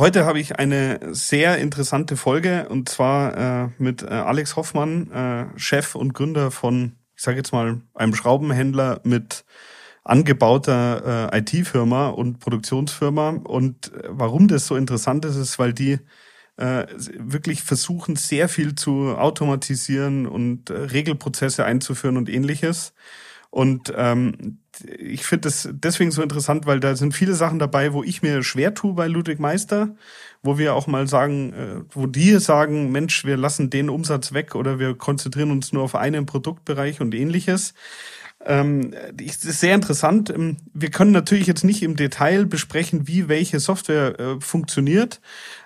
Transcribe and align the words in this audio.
Heute 0.00 0.24
habe 0.24 0.40
ich 0.40 0.58
eine 0.58 0.98
sehr 1.14 1.58
interessante 1.58 2.16
Folge 2.16 2.70
und 2.70 2.88
zwar 2.88 3.66
äh, 3.66 3.68
mit 3.76 4.02
äh, 4.02 4.06
Alex 4.06 4.56
Hoffmann, 4.56 5.10
äh, 5.10 5.58
Chef 5.58 5.94
und 5.94 6.14
Gründer 6.14 6.50
von, 6.50 6.92
ich 7.14 7.22
sage 7.22 7.36
jetzt 7.36 7.52
mal, 7.52 7.82
einem 7.92 8.14
Schraubenhändler 8.14 9.02
mit 9.04 9.44
angebauter 10.02 11.30
äh, 11.34 11.40
IT-Firma 11.40 12.08
und 12.08 12.38
Produktionsfirma. 12.38 13.42
Und 13.44 13.92
äh, 13.92 14.04
warum 14.08 14.48
das 14.48 14.66
so 14.66 14.74
interessant 14.74 15.26
ist, 15.26 15.36
ist, 15.36 15.58
weil 15.58 15.74
die 15.74 15.98
äh, 16.56 16.86
wirklich 17.18 17.62
versuchen, 17.62 18.16
sehr 18.16 18.48
viel 18.48 18.76
zu 18.76 19.18
automatisieren 19.18 20.26
und 20.26 20.70
Regelprozesse 20.70 21.66
einzuführen 21.66 22.16
und 22.16 22.30
ähnliches. 22.30 22.94
Und 23.50 23.92
ähm, 23.96 24.58
ich 24.98 25.24
finde 25.24 25.48
das 25.48 25.68
deswegen 25.72 26.12
so 26.12 26.22
interessant, 26.22 26.66
weil 26.66 26.80
da 26.80 26.94
sind 26.94 27.12
viele 27.12 27.34
Sachen 27.34 27.58
dabei, 27.58 27.92
wo 27.92 28.04
ich 28.04 28.22
mir 28.22 28.42
schwer 28.42 28.74
tue 28.74 28.94
bei 28.94 29.08
Ludwig 29.08 29.40
Meister, 29.40 29.94
wo 30.42 30.56
wir 30.56 30.74
auch 30.74 30.86
mal 30.86 31.08
sagen, 31.08 31.52
äh, 31.52 31.80
wo 31.90 32.06
die 32.06 32.38
sagen, 32.38 32.92
Mensch, 32.92 33.24
wir 33.24 33.36
lassen 33.36 33.68
den 33.68 33.90
Umsatz 33.90 34.32
weg 34.32 34.54
oder 34.54 34.78
wir 34.78 34.94
konzentrieren 34.94 35.50
uns 35.50 35.72
nur 35.72 35.82
auf 35.82 35.96
einen 35.96 36.26
Produktbereich 36.26 37.00
und 37.00 37.14
ähnliches. 37.14 37.74
Ähm, 38.42 38.94
ist 39.20 39.42
sehr 39.42 39.74
interessant. 39.74 40.30
Ähm, 40.30 40.56
wir 40.72 40.90
können 40.90 41.10
natürlich 41.10 41.46
jetzt 41.46 41.64
nicht 41.64 41.82
im 41.82 41.96
Detail 41.96 42.46
besprechen, 42.46 43.06
wie 43.06 43.28
welche 43.28 43.60
Software 43.60 44.18
äh, 44.18 44.40
funktioniert, 44.40 45.20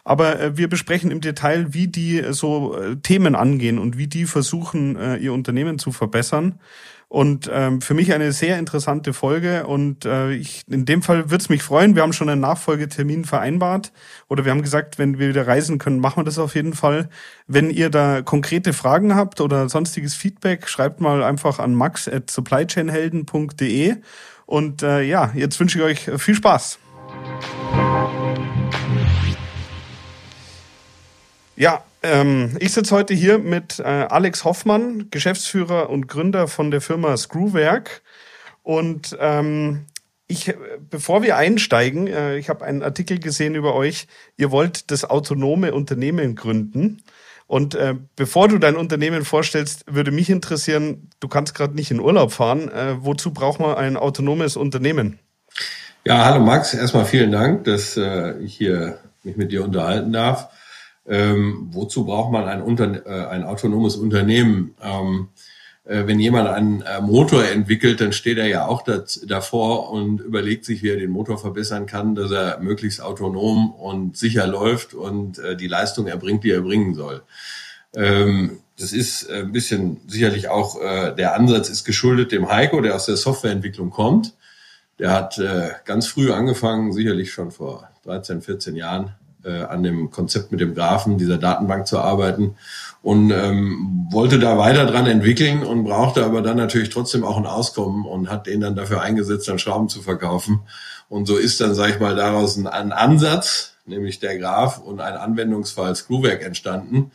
aber 0.05 0.39
äh, 0.39 0.57
wir 0.57 0.69
besprechen 0.69 1.11
im 1.11 1.21
Detail, 1.21 1.73
wie 1.73 1.89
die 1.89 2.21
äh, 2.21 2.33
so 2.33 2.79
äh, 2.79 2.97
Themen 2.97 3.35
angehen 3.35 3.79
und 3.79 3.97
wie 3.99 4.07
die 4.07 4.27
versuchen, 4.27 4.97
äh, 4.97 5.17
ihr 5.17 5.33
Unternehmen 5.33 5.79
zu 5.79 5.91
verbessern. 5.93 6.61
Und 7.09 7.49
ähm, 7.53 7.81
für 7.81 7.95
mich 7.95 8.13
eine 8.13 8.33
sehr 8.33 8.59
interessante 8.59 9.13
Folge. 9.13 9.67
Und 9.67 10.05
äh, 10.05 10.33
ich, 10.33 10.63
in 10.69 10.85
dem 10.85 11.01
Fall 11.01 11.31
würde 11.31 11.43
es 11.43 11.49
mich 11.49 11.63
freuen. 11.63 11.95
Wir 11.95 12.03
haben 12.03 12.13
schon 12.13 12.29
einen 12.29 12.41
Nachfolgetermin 12.41 13.25
vereinbart. 13.25 13.93
Oder 14.29 14.45
wir 14.45 14.51
haben 14.51 14.63
gesagt, 14.63 14.99
wenn 14.99 15.19
wir 15.19 15.29
wieder 15.29 15.47
reisen 15.47 15.79
können, 15.79 16.01
machen 16.01 16.17
wir 16.19 16.25
das 16.25 16.41
auf 16.41 16.57
jeden 16.57 16.73
Fall. 16.73 17.09
Wenn 17.47 17.71
ihr 17.71 17.89
da 17.89 18.23
konkrete 18.23 18.73
Fragen 18.73 19.15
habt 19.15 19.41
oder 19.41 19.69
sonstiges 19.69 20.15
Feedback, 20.15 20.69
schreibt 20.69 21.01
mal 21.01 21.23
einfach 21.23 21.61
an 21.61 21.75
max 21.75 22.09
at 22.09 22.33
supplychainhelden.de. 22.33 23.97
Und 24.47 24.83
äh, 24.83 25.03
ja, 25.03 25.31
jetzt 25.37 25.61
wünsche 25.61 25.79
ich 25.79 25.85
euch 25.85 26.21
viel 26.21 26.35
Spaß. 26.35 26.81
Ja, 31.57 31.85
ähm, 32.03 32.57
ich 32.59 32.73
sitze 32.73 32.95
heute 32.95 33.15
hier 33.15 33.39
mit 33.39 33.79
äh, 33.79 33.83
Alex 33.83 34.45
Hoffmann, 34.45 35.09
Geschäftsführer 35.11 35.89
und 35.89 36.09
Gründer 36.09 36.49
von 36.49 36.71
der 36.71 36.81
Firma 36.81 37.17
Screwwerk. 37.17 38.03
Und 38.63 39.17
ähm, 39.21 39.87
ich, 40.27 40.53
bevor 40.91 41.23
wir 41.23 41.37
einsteigen, 41.37 42.09
äh, 42.09 42.37
ich 42.39 42.49
habe 42.49 42.65
einen 42.65 42.83
Artikel 42.83 43.21
gesehen 43.21 43.55
über 43.55 43.75
euch. 43.75 44.09
Ihr 44.37 44.51
wollt 44.51 44.91
das 44.91 45.05
autonome 45.05 45.75
Unternehmen 45.75 46.35
gründen. 46.35 47.03
Und 47.47 47.75
äh, 47.75 47.95
bevor 48.17 48.49
du 48.49 48.59
dein 48.59 48.75
Unternehmen 48.75 49.25
vorstellst, 49.25 49.85
würde 49.87 50.11
mich 50.11 50.31
interessieren, 50.31 51.11
du 51.21 51.29
kannst 51.29 51.55
gerade 51.55 51.75
nicht 51.75 51.91
in 51.91 52.01
Urlaub 52.01 52.33
fahren. 52.33 52.69
Äh, 52.69 52.97
wozu 53.01 53.33
braucht 53.33 53.61
man 53.61 53.77
ein 53.77 53.97
autonomes 53.97 54.57
Unternehmen? 54.57 55.21
Ja, 56.05 56.25
hallo 56.25 56.41
Max. 56.45 56.75
Erstmal 56.75 57.05
vielen 57.05 57.31
Dank, 57.31 57.65
dass 57.65 57.97
äh, 57.97 58.39
ich 58.39 58.57
hier 58.57 58.99
mich 59.23 59.37
mit 59.37 59.53
dir 59.53 59.63
unterhalten 59.63 60.13
darf. 60.13 60.49
Ähm, 61.07 61.69
wozu 61.73 62.07
braucht 62.07 62.33
man 62.33 62.49
ein, 62.49 62.63
Unter 62.63 63.07
äh, 63.07 63.27
ein 63.27 63.45
autonomes 63.45 63.97
Unternehmen? 63.97 64.75
Ähm, 64.83 65.29
äh, 65.85 66.07
wenn 66.07 66.19
jemand 66.19 66.49
einen 66.49 66.81
äh, 66.83 67.01
Motor 67.03 67.45
entwickelt, 67.45 68.01
dann 68.01 68.13
steht 68.13 68.39
er 68.39 68.47
ja 68.47 68.67
auch 68.67 68.83
davor 69.27 69.91
und 69.91 70.21
überlegt 70.21 70.65
sich, 70.65 70.83
wie 70.83 70.89
er 70.89 70.97
den 70.97 71.11
Motor 71.11 71.39
verbessern 71.39 71.87
kann, 71.87 72.15
dass 72.15 72.31
er 72.31 72.59
möglichst 72.61 73.03
autonom 73.03 73.73
und 73.73 74.17
sicher 74.17 74.47
läuft 74.47 74.95
und 74.95 75.39
äh, 75.39 75.57
die 75.57 75.69
Leistung 75.69 76.07
erbringt, 76.07 76.43
die 76.43 76.51
er 76.51 76.63
bringen 76.63 76.95
soll. 76.95 77.23
Ähm, 77.95 78.61
das 78.79 78.93
ist 78.93 79.31
ein 79.31 79.53
bisschen 79.53 80.01
sicherlich 80.09 80.49
auch, 80.49 80.81
äh, 80.81 81.15
der 81.15 81.35
Ansatz 81.37 81.69
ist 81.69 81.85
geschuldet 81.85 82.33
dem 82.33 82.51
Heiko, 82.51 82.81
der 82.81 82.97
aus 82.97 83.07
der 83.07 83.17
Softwareentwicklung 83.17 83.91
kommt. 83.91 84.35
Der 84.99 85.13
hat 85.13 85.39
äh, 85.39 85.71
ganz 85.85 86.07
früh 86.07 86.33
angefangen, 86.33 86.93
sicherlich 86.93 87.33
schon 87.33 87.51
vor 87.51 87.89
13, 88.05 88.43
14 88.43 88.75
Jahren, 88.75 89.15
äh, 89.45 89.63
an 89.63 89.83
dem 89.83 90.11
Konzept 90.11 90.53
mit 90.53 90.61
dem 90.61 90.75
Graphen 90.75 91.19
dieser 91.19 91.39
Datenbank 91.39 91.87
zu 91.87 91.99
arbeiten 91.99 92.57
und 93.03 93.31
ähm, 93.31 94.07
wollte 94.11 94.39
da 94.39 94.57
weiter 94.57 94.87
dran 94.87 95.07
entwickeln 95.07 95.63
und 95.63 95.85
brauchte 95.85 96.25
aber 96.25 96.41
dann 96.41 96.57
natürlich 96.57 96.89
trotzdem 96.89 97.25
auch 97.25 97.37
ein 97.37 97.47
Auskommen 97.47 98.07
und 98.07 98.31
hat 98.31 98.47
den 98.47 98.61
dann 98.61 98.77
dafür 98.77 99.03
eingesetzt, 99.03 99.47
dann 99.49 99.59
Schrauben 99.59 99.89
zu 99.89 100.01
verkaufen. 100.01 100.61
Und 101.09 101.27
so 101.27 101.37
ist 101.37 101.61
dann, 101.61 101.75
sage 101.75 101.93
ich 101.93 102.01
mal, 102.01 102.17
daraus 102.17 102.57
ein, 102.57 102.67
ein 102.67 102.93
Ansatz, 102.93 103.75
nämlich 103.87 104.21
der 104.21 104.39
Graph 104.39 104.79
und 104.79 105.01
ein 105.01 105.15
Anwendungsfall 105.15 105.95
Screwwerk 105.95 106.43
entstanden. 106.43 107.13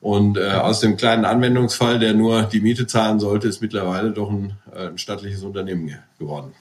Und 0.00 0.38
äh, 0.38 0.50
aus 0.50 0.80
dem 0.80 0.96
kleinen 0.96 1.24
Anwendungsfall, 1.24 1.98
der 1.98 2.14
nur 2.14 2.42
die 2.44 2.60
Miete 2.60 2.86
zahlen 2.86 3.18
sollte, 3.18 3.48
ist 3.48 3.60
mittlerweile 3.60 4.12
doch 4.12 4.30
ein, 4.30 4.54
äh, 4.74 4.88
ein 4.88 4.98
stattliches 4.98 5.42
Unternehmen 5.42 5.92
geworden. 6.18 6.52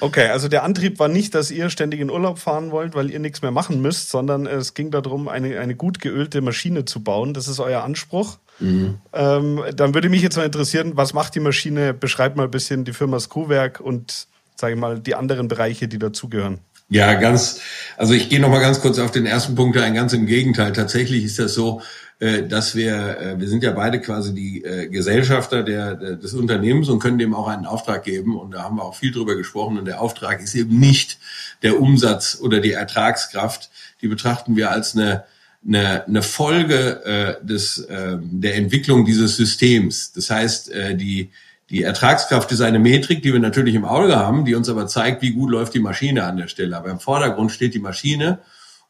Okay, 0.00 0.28
also 0.28 0.48
der 0.48 0.64
Antrieb 0.64 0.98
war 0.98 1.08
nicht, 1.08 1.34
dass 1.34 1.50
ihr 1.50 1.70
ständig 1.70 2.00
in 2.00 2.10
Urlaub 2.10 2.38
fahren 2.38 2.70
wollt, 2.70 2.94
weil 2.94 3.10
ihr 3.10 3.20
nichts 3.20 3.42
mehr 3.42 3.50
machen 3.50 3.80
müsst, 3.80 4.10
sondern 4.10 4.46
es 4.46 4.74
ging 4.74 4.90
darum, 4.90 5.28
eine, 5.28 5.60
eine 5.60 5.76
gut 5.76 6.00
geölte 6.00 6.40
Maschine 6.40 6.84
zu 6.84 7.02
bauen. 7.02 7.32
Das 7.32 7.48
ist 7.48 7.60
euer 7.60 7.82
Anspruch. 7.82 8.38
Mhm. 8.58 8.98
Ähm, 9.12 9.62
dann 9.74 9.94
würde 9.94 10.08
mich 10.08 10.22
jetzt 10.22 10.36
mal 10.36 10.44
interessieren, 10.44 10.92
was 10.94 11.12
macht 11.12 11.34
die 11.34 11.40
Maschine? 11.40 11.94
Beschreibt 11.94 12.36
mal 12.36 12.44
ein 12.44 12.50
bisschen 12.50 12.84
die 12.84 12.92
Firma 12.92 13.20
Screwwerk 13.20 13.80
und, 13.80 14.26
sage 14.56 14.74
ich 14.74 14.80
mal, 14.80 14.98
die 14.98 15.14
anderen 15.14 15.48
Bereiche, 15.48 15.88
die 15.88 15.98
dazugehören. 15.98 16.58
Ja, 16.90 17.14
ganz, 17.14 17.60
also 17.96 18.12
ich 18.12 18.28
gehe 18.28 18.40
noch 18.40 18.50
mal 18.50 18.60
ganz 18.60 18.80
kurz 18.80 18.98
auf 18.98 19.10
den 19.10 19.26
ersten 19.26 19.54
Punkt 19.54 19.76
ein, 19.78 19.94
ganz 19.94 20.12
im 20.12 20.26
Gegenteil. 20.26 20.72
Tatsächlich 20.72 21.24
ist 21.24 21.38
das 21.38 21.54
so, 21.54 21.80
dass 22.20 22.74
wir, 22.74 23.18
äh, 23.18 23.40
wir 23.40 23.48
sind 23.48 23.62
ja 23.62 23.72
beide 23.72 24.00
quasi 24.00 24.34
die 24.34 24.64
äh, 24.64 24.88
Gesellschafter 24.88 25.62
der, 25.62 25.94
des 25.94 26.32
Unternehmens 26.34 26.88
und 26.88 27.00
können 27.00 27.18
dem 27.18 27.34
auch 27.34 27.48
einen 27.48 27.66
Auftrag 27.66 28.04
geben. 28.04 28.38
Und 28.38 28.52
da 28.52 28.62
haben 28.62 28.76
wir 28.76 28.84
auch 28.84 28.94
viel 28.94 29.12
drüber 29.12 29.36
gesprochen. 29.36 29.78
Und 29.78 29.86
der 29.86 30.00
Auftrag 30.00 30.40
ist 30.40 30.54
eben 30.54 30.78
nicht 30.78 31.18
der 31.62 31.80
Umsatz 31.80 32.38
oder 32.40 32.60
die 32.60 32.72
Ertragskraft. 32.72 33.70
Die 34.00 34.08
betrachten 34.08 34.56
wir 34.56 34.70
als 34.70 34.94
eine, 34.94 35.24
eine, 35.66 36.06
eine 36.06 36.22
Folge 36.22 37.04
äh, 37.04 37.44
des, 37.44 37.78
äh, 37.78 38.16
der 38.20 38.54
Entwicklung 38.56 39.04
dieses 39.04 39.36
Systems. 39.36 40.12
Das 40.12 40.30
heißt, 40.30 40.70
äh, 40.70 40.96
die, 40.96 41.30
die 41.70 41.82
Ertragskraft 41.82 42.52
ist 42.52 42.60
eine 42.60 42.78
Metrik, 42.78 43.22
die 43.22 43.32
wir 43.32 43.40
natürlich 43.40 43.74
im 43.74 43.84
Auge 43.84 44.16
haben, 44.16 44.44
die 44.44 44.54
uns 44.54 44.68
aber 44.68 44.86
zeigt, 44.86 45.22
wie 45.22 45.32
gut 45.32 45.50
läuft 45.50 45.74
die 45.74 45.80
Maschine 45.80 46.24
an 46.24 46.36
der 46.36 46.48
Stelle. 46.48 46.76
Aber 46.76 46.90
im 46.90 47.00
Vordergrund 47.00 47.50
steht 47.50 47.74
die 47.74 47.80
Maschine. 47.80 48.38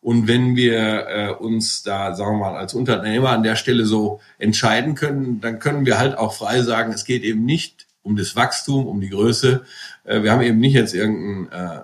Und 0.04 0.28
wenn 0.28 0.54
wir 0.54 1.06
äh, 1.09 1.31
uns 1.31 1.82
da, 1.82 2.15
sagen 2.15 2.32
wir 2.32 2.50
mal, 2.50 2.59
als 2.59 2.75
Unternehmer 2.75 3.31
an 3.31 3.42
der 3.42 3.56
Stelle 3.56 3.87
so 3.87 4.20
entscheiden 4.37 4.94
können, 4.94 5.41
dann 5.41 5.60
können 5.60 5.87
wir 5.87 5.97
halt 5.97 6.19
auch 6.19 6.34
frei 6.34 6.60
sagen, 6.60 6.92
es 6.92 7.06
geht 7.06 7.22
eben 7.22 7.47
nicht 7.47 7.87
um 8.03 8.14
das 8.14 8.37
Wachstum, 8.37 8.87
um 8.87 9.00
die 9.00 9.09
Größe. 9.09 9.64
Äh, 10.04 10.22
wir 10.22 10.31
haben 10.31 10.43
eben 10.43 10.59
nicht 10.59 10.75
jetzt 10.75 10.93
irgendeinen 10.93 11.48
äh, 11.50 11.81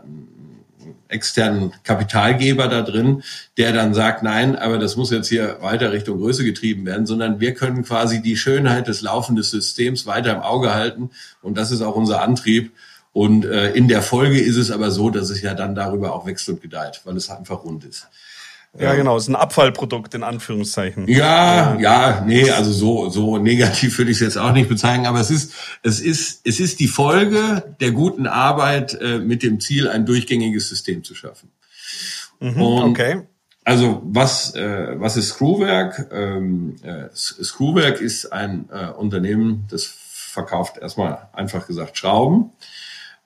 externen 1.08 1.72
Kapitalgeber 1.82 2.68
da 2.68 2.82
drin, 2.82 3.22
der 3.56 3.72
dann 3.72 3.94
sagt, 3.94 4.22
nein, 4.22 4.54
aber 4.54 4.78
das 4.78 4.96
muss 4.96 5.10
jetzt 5.10 5.28
hier 5.30 5.56
weiter 5.62 5.90
Richtung 5.90 6.18
Größe 6.18 6.44
getrieben 6.44 6.84
werden, 6.84 7.06
sondern 7.06 7.40
wir 7.40 7.54
können 7.54 7.84
quasi 7.84 8.20
die 8.20 8.36
Schönheit 8.36 8.86
des 8.86 9.00
laufenden 9.00 9.44
Systems 9.44 10.04
weiter 10.04 10.34
im 10.34 10.42
Auge 10.42 10.74
halten. 10.74 11.08
Und 11.40 11.56
das 11.56 11.70
ist 11.70 11.80
auch 11.80 11.96
unser 11.96 12.20
Antrieb. 12.20 12.70
Und 13.12 13.44
äh, 13.44 13.72
in 13.72 13.88
der 13.88 14.02
Folge 14.02 14.40
ist 14.40 14.56
es 14.56 14.70
aber 14.70 14.90
so, 14.90 15.10
dass 15.10 15.30
es 15.30 15.42
ja 15.42 15.54
dann 15.54 15.74
darüber 15.74 16.14
auch 16.14 16.26
wächst 16.26 16.48
und 16.48 16.62
gedeiht, 16.62 17.00
weil 17.04 17.16
es 17.16 17.28
einfach 17.28 17.64
rund 17.64 17.84
ist. 17.84 18.08
Ja, 18.78 18.94
genau, 18.94 19.16
es 19.16 19.24
ist 19.24 19.30
ein 19.30 19.36
Abfallprodukt 19.36 20.14
in 20.14 20.22
Anführungszeichen. 20.22 21.08
Ja, 21.08 21.76
ja, 21.80 22.22
nee, 22.24 22.48
also 22.50 22.70
so 22.70 23.08
so 23.08 23.38
negativ 23.38 23.98
würde 23.98 24.12
ich 24.12 24.18
es 24.18 24.20
jetzt 24.20 24.38
auch 24.38 24.52
nicht 24.52 24.68
bezeichnen, 24.68 25.06
aber 25.06 25.18
es 25.18 25.30
ist 25.30 25.52
es 25.82 25.98
ist 26.00 26.42
es 26.44 26.60
ist 26.60 26.78
die 26.78 26.86
Folge 26.86 27.74
der 27.80 27.90
guten 27.90 28.28
Arbeit 28.28 28.94
äh, 29.00 29.18
mit 29.18 29.42
dem 29.42 29.58
Ziel, 29.58 29.88
ein 29.88 30.06
durchgängiges 30.06 30.68
System 30.68 31.02
zu 31.02 31.16
schaffen. 31.16 31.50
Mhm, 32.38 32.62
okay. 32.62 33.22
Also 33.64 34.02
was 34.04 34.54
äh, 34.54 34.94
was 35.00 35.16
ist 35.16 35.30
Screwwerk? 35.30 36.08
Ähm, 36.12 36.76
äh, 36.84 37.08
Screwwerk 37.12 38.00
ist 38.00 38.32
ein 38.32 38.68
äh, 38.72 38.92
Unternehmen, 38.92 39.66
das 39.68 39.84
verkauft 39.84 40.78
erstmal 40.78 41.28
einfach 41.32 41.66
gesagt 41.66 41.98
Schrauben. 41.98 42.52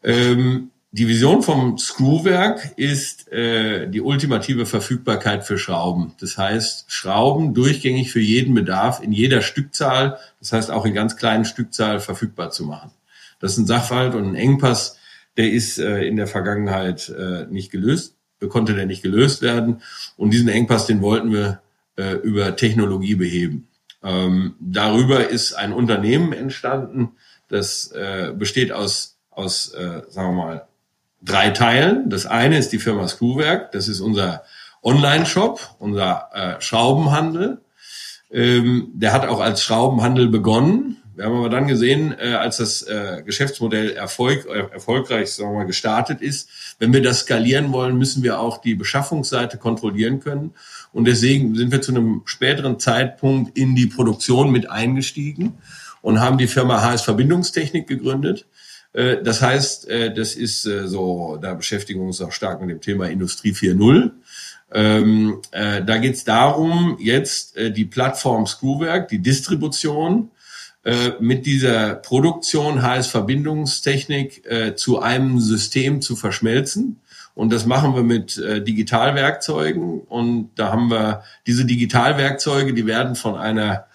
Ähm, 0.04 0.70
die 0.92 1.08
Vision 1.08 1.42
vom 1.42 1.76
Screwwerk 1.76 2.72
ist 2.76 3.26
äh, 3.32 3.88
die 3.90 4.00
ultimative 4.00 4.64
Verfügbarkeit 4.64 5.44
für 5.44 5.58
Schrauben. 5.58 6.12
Das 6.20 6.38
heißt, 6.38 6.84
Schrauben 6.86 7.52
durchgängig 7.52 8.12
für 8.12 8.20
jeden 8.20 8.54
Bedarf 8.54 9.02
in 9.02 9.10
jeder 9.10 9.40
Stückzahl, 9.40 10.18
das 10.38 10.52
heißt 10.52 10.70
auch 10.70 10.86
in 10.86 10.94
ganz 10.94 11.16
kleinen 11.16 11.46
Stückzahl 11.46 11.98
verfügbar 11.98 12.50
zu 12.50 12.64
machen. 12.64 12.92
Das 13.40 13.52
ist 13.52 13.58
ein 13.58 13.66
Sachverhalt 13.66 14.14
und 14.14 14.24
ein 14.24 14.34
Engpass, 14.36 14.96
der 15.36 15.50
ist 15.50 15.78
äh, 15.78 16.04
in 16.04 16.16
der 16.16 16.28
Vergangenheit 16.28 17.08
äh, 17.08 17.46
nicht 17.50 17.72
gelöst, 17.72 18.14
konnte 18.48 18.74
der 18.74 18.86
nicht 18.86 19.02
gelöst 19.02 19.42
werden. 19.42 19.82
Und 20.16 20.30
diesen 20.30 20.48
Engpass, 20.48 20.86
den 20.86 21.02
wollten 21.02 21.32
wir 21.32 21.60
äh, 21.96 22.12
über 22.18 22.54
Technologie 22.54 23.16
beheben. 23.16 23.66
Ähm, 24.04 24.54
darüber 24.60 25.28
ist 25.28 25.54
ein 25.54 25.72
Unternehmen 25.72 26.32
entstanden, 26.32 27.16
das 27.48 27.90
äh, 27.92 28.32
besteht 28.36 28.70
aus, 28.70 29.13
aus 29.36 29.72
äh, 29.75 30.02
sagen 30.08 30.36
wir 30.36 30.44
mal, 30.44 30.69
drei 31.22 31.50
Teilen. 31.50 32.10
Das 32.10 32.26
eine 32.26 32.58
ist 32.58 32.70
die 32.70 32.78
Firma 32.78 33.08
Screwwerk, 33.08 33.72
das 33.72 33.88
ist 33.88 34.00
unser 34.00 34.42
Online-Shop, 34.82 35.76
unser 35.78 36.28
äh, 36.32 36.60
Schraubenhandel. 36.60 37.62
Ähm, 38.31 38.90
der 38.94 39.12
hat 39.12 39.26
auch 39.26 39.40
als 39.40 39.62
Schraubenhandel 39.62 40.28
begonnen. 40.28 40.98
Wir 41.14 41.26
haben 41.26 41.36
aber 41.36 41.48
dann 41.48 41.69
gesehen, 41.69 42.14
äh, 42.19 42.34
als 42.34 42.56
das 42.56 42.82
äh, 42.82 43.22
Geschäftsmodell 43.25 43.92
Erfolg, 43.92 44.46
äh, 44.46 44.72
erfolgreich 44.72 45.32
sagen 45.32 45.50
wir 45.50 45.58
mal, 45.58 45.66
gestartet 45.66 46.20
ist, 46.20 46.48
wenn 46.81 46.92
wir 46.92 47.02
das 47.02 47.20
skalieren 47.20 47.72
wollen, 47.72 47.96
müssen 47.96 48.25
wir 48.25 48.40
auch 48.40 48.58
die 48.58 48.75
Beschaffungsseite 48.75 49.56
kontrollieren 49.56 50.19
können. 50.19 50.54
Und 50.92 51.06
deswegen 51.06 51.54
sind 51.54 51.70
wir 51.70 51.81
zu 51.81 51.92
einem 51.92 52.22
späteren 52.25 52.81
Zeitpunkt 52.81 53.56
in 53.56 53.76
die 53.76 53.86
Produktion 53.86 54.50
mit 54.50 54.69
eingestiegen 54.69 55.58
und 56.02 56.20
haben 56.20 56.36
die 56.36 56.48
Firma 56.48 56.82
HS 56.82 57.02
Verbindungstechnik 57.02 57.86
gegründet. 57.86 58.46
Äh, 58.94 59.23
das 59.23 59.43
heißt, 59.43 59.88
äh, 59.88 60.14
das 60.14 60.35
ist 60.35 60.64
äh, 60.67 60.88
so, 60.88 61.37
da 61.41 61.52
beschäftigen 61.55 62.00
wir 62.00 62.06
uns 62.06 62.23
auch 62.23 62.32
stark 62.32 62.61
mit 62.61 62.70
dem 62.70 62.81
Thema 62.81 63.08
Industrie 63.08 63.52
4.0. 63.52 64.12
Ähm, 64.73 65.43
äh, 65.50 65.85
da 65.85 65.99
geht 65.99 66.14
es 66.14 66.25
darum, 66.25 66.96
jetzt 66.99 67.56
äh, 67.56 67.70
die 67.70 67.85
Plattform 67.85 68.46
Screwwerk, 68.46 69.08
die 69.08 69.20
Distribution 69.20 70.31
äh, 70.85 71.12
mit 71.20 71.46
dieser 71.46 71.94
Produktion 71.96 72.82
heißt 72.82 73.11
Verbindungstechnik 73.11 74.43
zu 74.76 75.00
einem 75.00 75.41
System 75.41 76.02
zu 76.02 76.17
verschmelzen. 76.17 77.00
Und 77.35 77.52
das 77.52 77.67
machen 77.67 77.96
wir 77.96 78.02
mit 78.02 78.37
Digitalwerkzeugen. 78.37 80.00
Und 80.02 80.50
da 80.55 80.70
haben 80.70 80.88
wir 80.88 81.23
diese 81.46 81.64
Digitalwerkzeuge, 81.64 82.75
die 82.75 82.87
werden 82.87 83.17
von 83.17 83.35
einer, 83.37 83.87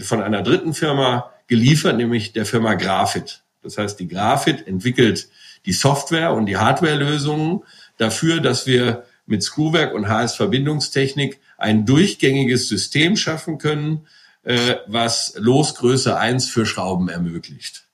von 0.00 0.22
einer 0.22 0.42
dritten 0.42 0.72
Firma 0.72 1.30
geliefert, 1.46 1.96
nämlich 1.96 2.32
der 2.32 2.46
Firma 2.46 2.74
Grafit. 2.74 3.42
Das 3.66 3.78
heißt, 3.78 3.98
die 4.00 4.08
Grafit 4.08 4.66
entwickelt 4.66 5.28
die 5.66 5.72
Software 5.72 6.32
und 6.32 6.46
die 6.46 6.56
Hardwarelösungen 6.56 7.62
dafür, 7.98 8.40
dass 8.40 8.66
wir 8.66 9.04
mit 9.26 9.42
Screwwerk 9.42 9.92
und 9.92 10.08
HS-Verbindungstechnik 10.08 11.40
ein 11.58 11.84
durchgängiges 11.84 12.68
System 12.68 13.16
schaffen 13.16 13.58
können, 13.58 14.06
äh, 14.44 14.76
was 14.86 15.34
Losgröße 15.36 16.16
1 16.16 16.48
für 16.48 16.66
Schrauben 16.66 17.08
ermöglicht. 17.08 17.84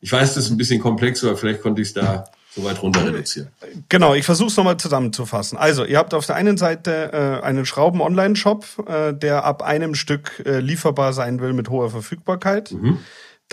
Ich 0.00 0.12
weiß, 0.12 0.34
das 0.34 0.44
ist 0.44 0.50
ein 0.50 0.58
bisschen 0.58 0.80
komplex, 0.80 1.24
aber 1.24 1.36
vielleicht 1.36 1.62
konnte 1.62 1.80
ich 1.80 1.88
es 1.88 1.94
da 1.94 2.24
so 2.54 2.64
weit 2.64 2.82
runter 2.82 3.06
reduzieren. 3.06 3.48
Genau, 3.88 4.14
ich 4.14 4.26
versuche 4.26 4.48
es 4.48 4.56
nochmal 4.56 4.76
zusammenzufassen. 4.76 5.56
Also, 5.56 5.84
ihr 5.86 5.96
habt 5.96 6.12
auf 6.12 6.26
der 6.26 6.36
einen 6.36 6.58
Seite 6.58 7.40
äh, 7.40 7.44
einen 7.44 7.64
Schrauben-Online-Shop, 7.64 8.66
äh, 8.86 9.14
der 9.14 9.44
ab 9.44 9.62
einem 9.62 9.94
Stück 9.94 10.42
äh, 10.44 10.58
lieferbar 10.58 11.14
sein 11.14 11.40
will 11.40 11.54
mit 11.54 11.70
hoher 11.70 11.88
Verfügbarkeit. 11.88 12.72
Mhm. 12.72 12.98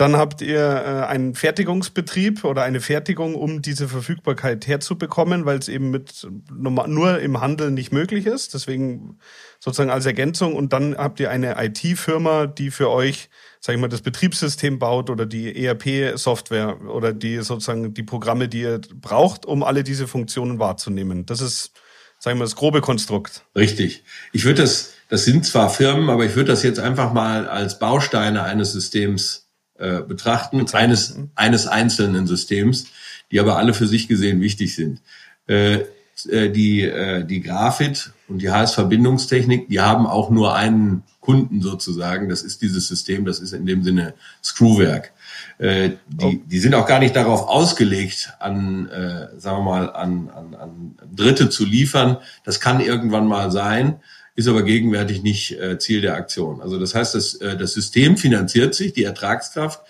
Dann 0.00 0.16
habt 0.16 0.40
ihr 0.40 0.60
äh, 0.60 1.06
einen 1.08 1.34
Fertigungsbetrieb 1.34 2.44
oder 2.44 2.62
eine 2.62 2.80
Fertigung, 2.80 3.34
um 3.34 3.60
diese 3.60 3.86
Verfügbarkeit 3.86 4.66
herzubekommen, 4.66 5.44
weil 5.44 5.58
es 5.58 5.68
eben 5.68 5.90
mit 5.90 6.26
nur 6.50 7.20
im 7.20 7.42
Handel 7.42 7.70
nicht 7.70 7.92
möglich 7.92 8.24
ist. 8.24 8.54
Deswegen 8.54 9.18
sozusagen 9.58 9.90
als 9.90 10.06
Ergänzung. 10.06 10.56
Und 10.56 10.72
dann 10.72 10.96
habt 10.96 11.20
ihr 11.20 11.28
eine 11.28 11.62
IT-Firma, 11.62 12.46
die 12.46 12.70
für 12.70 12.88
euch, 12.88 13.28
sag 13.60 13.74
ich 13.74 13.80
mal, 13.80 13.88
das 13.88 14.00
Betriebssystem 14.00 14.78
baut 14.78 15.10
oder 15.10 15.26
die 15.26 15.66
ERP-Software 15.66 16.80
oder 16.88 17.12
die 17.12 17.36
sozusagen 17.40 17.92
die 17.92 18.02
Programme, 18.02 18.48
die 18.48 18.62
ihr 18.62 18.80
braucht, 18.94 19.44
um 19.44 19.62
alle 19.62 19.84
diese 19.84 20.08
Funktionen 20.08 20.58
wahrzunehmen. 20.58 21.26
Das 21.26 21.42
ist, 21.42 21.72
sagen 22.18 22.38
wir, 22.38 22.44
das 22.44 22.56
grobe 22.56 22.80
Konstrukt. 22.80 23.44
Richtig. 23.54 24.02
Ich 24.32 24.46
würde 24.46 24.62
das, 24.62 24.94
das 25.10 25.26
sind 25.26 25.44
zwar 25.44 25.68
Firmen, 25.68 26.08
aber 26.08 26.24
ich 26.24 26.36
würde 26.36 26.52
das 26.52 26.62
jetzt 26.62 26.80
einfach 26.80 27.12
mal 27.12 27.46
als 27.46 27.78
Bausteine 27.78 28.44
eines 28.44 28.72
Systems 28.72 29.49
äh, 29.80 30.02
betrachten, 30.02 30.64
eines, 30.72 31.16
eines 31.34 31.66
einzelnen 31.66 32.26
Systems, 32.26 32.86
die 33.30 33.40
aber 33.40 33.56
alle 33.56 33.74
für 33.74 33.86
sich 33.86 34.08
gesehen 34.08 34.40
wichtig 34.40 34.74
sind. 34.74 35.00
Äh, 35.46 35.80
äh, 36.28 36.50
die, 36.50 36.82
äh, 36.82 37.24
die 37.24 37.40
Grafit 37.40 38.12
und 38.28 38.42
die 38.42 38.50
HS-Verbindungstechnik, 38.50 39.68
die 39.68 39.80
haben 39.80 40.06
auch 40.06 40.30
nur 40.30 40.54
einen 40.54 41.02
Kunden 41.20 41.62
sozusagen. 41.62 42.28
Das 42.28 42.42
ist 42.42 42.62
dieses 42.62 42.88
System, 42.88 43.24
das 43.24 43.40
ist 43.40 43.52
in 43.52 43.64
dem 43.64 43.82
Sinne 43.82 44.14
Screwwerk. 44.42 45.12
Äh, 45.58 45.90
die, 46.08 46.24
oh. 46.24 46.34
die 46.46 46.58
sind 46.58 46.74
auch 46.74 46.86
gar 46.86 46.98
nicht 46.98 47.16
darauf 47.16 47.48
ausgelegt, 47.48 48.34
an, 48.38 48.88
äh, 48.88 49.28
sagen 49.38 49.58
wir 49.58 49.64
mal, 49.64 49.90
an, 49.92 50.30
an, 50.30 50.54
an 50.54 50.94
Dritte 51.14 51.48
zu 51.48 51.64
liefern. 51.64 52.18
Das 52.44 52.60
kann 52.60 52.80
irgendwann 52.80 53.26
mal 53.26 53.50
sein 53.50 54.00
ist 54.40 54.48
aber 54.48 54.62
gegenwärtig 54.62 55.22
nicht 55.22 55.52
äh, 55.52 55.78
Ziel 55.78 56.00
der 56.00 56.14
Aktion. 56.14 56.60
Also 56.62 56.78
das 56.78 56.94
heißt, 56.94 57.14
das, 57.14 57.34
äh, 57.34 57.56
das 57.56 57.74
System 57.74 58.16
finanziert 58.16 58.74
sich, 58.74 58.92
die 58.92 59.04
Ertragskraft 59.04 59.80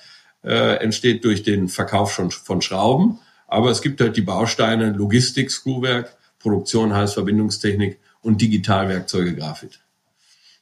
äh, 0.43 0.77
entsteht 0.83 1.25
durch 1.25 1.43
den 1.43 1.69
Verkauf 1.69 2.13
schon 2.13 2.31
von 2.31 2.61
Schrauben, 2.61 3.21
aber 3.47 3.71
es 3.71 3.81
gibt 3.81 4.01
halt 4.01 4.17
die 4.17 4.23
Bausteine 4.23 4.91
Logistik, 4.91 5.51
Screwwerk, 5.51 6.17
Produktion, 6.41 6.95
heißt 6.95 7.15
Verbindungstechnik 7.15 8.01
und 8.23 8.41
Digitalwerkzeuge 8.41 9.37
Grafit. 9.37 9.81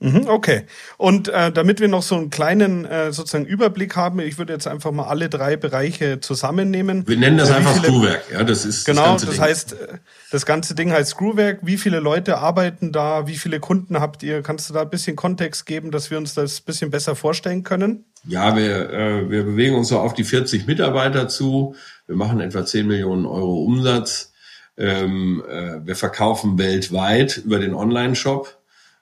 Mhm, 0.00 0.28
okay. 0.28 0.64
Und 0.96 1.28
äh, 1.28 1.50
damit 1.50 1.80
wir 1.80 1.88
noch 1.88 2.02
so 2.02 2.14
einen 2.14 2.30
kleinen 2.30 2.84
äh, 2.84 3.12
sozusagen 3.12 3.46
Überblick 3.46 3.96
haben, 3.96 4.20
ich 4.20 4.38
würde 4.38 4.52
jetzt 4.52 4.68
einfach 4.68 4.92
mal 4.92 5.06
alle 5.08 5.28
drei 5.28 5.56
Bereiche 5.56 6.20
zusammennehmen. 6.20 7.06
Wir 7.08 7.16
nennen 7.16 7.36
das 7.36 7.50
einfach 7.50 7.74
viele, 7.74 7.88
Screwwerk, 7.88 8.22
ja, 8.32 8.44
das 8.44 8.64
ist 8.64 8.84
genau. 8.84 9.14
Das, 9.14 9.26
das 9.26 9.40
heißt, 9.40 9.72
äh, 9.72 9.98
das 10.30 10.46
ganze 10.46 10.76
Ding 10.76 10.92
heißt 10.92 11.10
Screwwerk. 11.10 11.60
Wie 11.62 11.78
viele 11.78 11.98
Leute 11.98 12.38
arbeiten 12.38 12.92
da? 12.92 13.26
Wie 13.26 13.36
viele 13.36 13.58
Kunden 13.58 13.98
habt 13.98 14.22
ihr? 14.22 14.42
Kannst 14.42 14.70
du 14.70 14.74
da 14.74 14.82
ein 14.82 14.90
bisschen 14.90 15.16
Kontext 15.16 15.66
geben, 15.66 15.90
dass 15.90 16.12
wir 16.12 16.18
uns 16.18 16.34
das 16.34 16.60
ein 16.60 16.64
bisschen 16.64 16.90
besser 16.92 17.16
vorstellen 17.16 17.64
können? 17.64 18.04
Ja, 18.24 18.56
wir 18.56 18.90
äh, 18.90 19.28
wir 19.28 19.42
bewegen 19.42 19.74
uns 19.74 19.88
so 19.88 19.98
auf 19.98 20.14
die 20.14 20.24
40 20.24 20.68
Mitarbeiter 20.68 21.26
zu. 21.26 21.74
Wir 22.06 22.14
machen 22.14 22.40
etwa 22.40 22.64
10 22.64 22.86
Millionen 22.86 23.26
Euro 23.26 23.64
Umsatz. 23.64 24.32
Ähm, 24.76 25.42
äh, 25.50 25.84
wir 25.84 25.96
verkaufen 25.96 26.56
weltweit 26.56 27.38
über 27.38 27.58
den 27.58 27.74
Online-Shop 27.74 28.57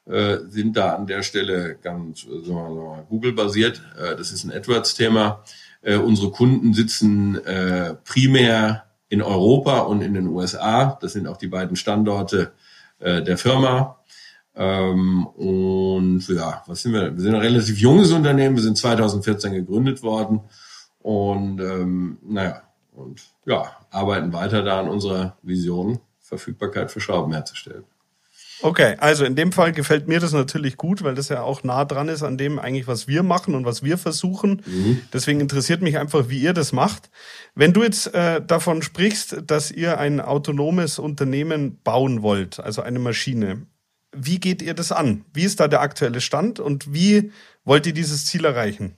äh, 0.06 0.38
sind 0.48 0.76
da 0.76 0.94
an 0.94 1.06
der 1.06 1.22
Stelle 1.22 1.76
ganz 1.82 2.24
äh, 2.24 2.50
mal, 2.50 3.04
Google-basiert. 3.08 3.82
Äh, 3.98 4.16
das 4.16 4.30
ist 4.30 4.44
ein 4.44 4.52
AdWords-Thema. 4.52 5.42
Unsere 6.04 6.32
Kunden 6.32 6.74
sitzen 6.74 7.38
primär 8.02 8.86
in 9.08 9.22
Europa 9.22 9.80
und 9.80 10.02
in 10.02 10.14
den 10.14 10.26
USA. 10.26 10.98
Das 11.00 11.12
sind 11.12 11.28
auch 11.28 11.36
die 11.36 11.46
beiden 11.46 11.76
Standorte 11.76 12.50
der 12.98 13.38
Firma. 13.38 14.00
Ähm, 14.56 15.26
und 15.26 16.26
ja, 16.28 16.64
was 16.66 16.82
sind 16.82 16.92
wir? 16.92 17.14
Wir 17.14 17.20
sind 17.20 17.36
ein 17.36 17.40
relativ 17.40 17.78
junges 17.78 18.10
Unternehmen. 18.10 18.56
Wir 18.56 18.64
sind 18.64 18.78
2014 18.78 19.52
gegründet 19.52 20.02
worden 20.02 20.40
und 20.98 21.60
ähm, 21.60 22.18
naja 22.22 22.62
und 22.92 23.22
ja 23.44 23.70
arbeiten 23.90 24.32
weiter 24.32 24.62
da 24.62 24.80
an 24.80 24.88
unserer 24.88 25.36
Vision 25.42 26.00
Verfügbarkeit 26.20 26.90
für 26.90 27.00
Schrauben 27.00 27.32
herzustellen. 27.32 27.84
Okay, 28.62 28.96
also 28.98 29.24
in 29.24 29.36
dem 29.36 29.52
Fall 29.52 29.72
gefällt 29.72 30.08
mir 30.08 30.18
das 30.18 30.32
natürlich 30.32 30.76
gut, 30.76 31.02
weil 31.02 31.14
das 31.14 31.28
ja 31.28 31.42
auch 31.42 31.62
nah 31.62 31.84
dran 31.84 32.08
ist 32.08 32.22
an 32.22 32.38
dem 32.38 32.58
eigentlich, 32.58 32.86
was 32.86 33.06
wir 33.06 33.22
machen 33.22 33.54
und 33.54 33.66
was 33.66 33.82
wir 33.82 33.98
versuchen. 33.98 34.62
Mhm. 34.64 35.02
Deswegen 35.12 35.40
interessiert 35.40 35.82
mich 35.82 35.98
einfach, 35.98 36.28
wie 36.28 36.38
ihr 36.38 36.54
das 36.54 36.72
macht. 36.72 37.10
Wenn 37.54 37.74
du 37.74 37.82
jetzt 37.82 38.14
äh, 38.14 38.40
davon 38.40 38.82
sprichst, 38.82 39.42
dass 39.46 39.70
ihr 39.70 39.98
ein 39.98 40.20
autonomes 40.20 40.98
Unternehmen 40.98 41.78
bauen 41.84 42.22
wollt, 42.22 42.58
also 42.58 42.80
eine 42.80 42.98
Maschine, 42.98 43.66
wie 44.12 44.40
geht 44.40 44.62
ihr 44.62 44.74
das 44.74 44.92
an? 44.92 45.24
Wie 45.34 45.44
ist 45.44 45.60
da 45.60 45.68
der 45.68 45.82
aktuelle 45.82 46.22
Stand 46.22 46.58
und 46.58 46.92
wie 46.94 47.32
wollt 47.64 47.86
ihr 47.86 47.92
dieses 47.92 48.24
Ziel 48.24 48.46
erreichen? 48.46 48.96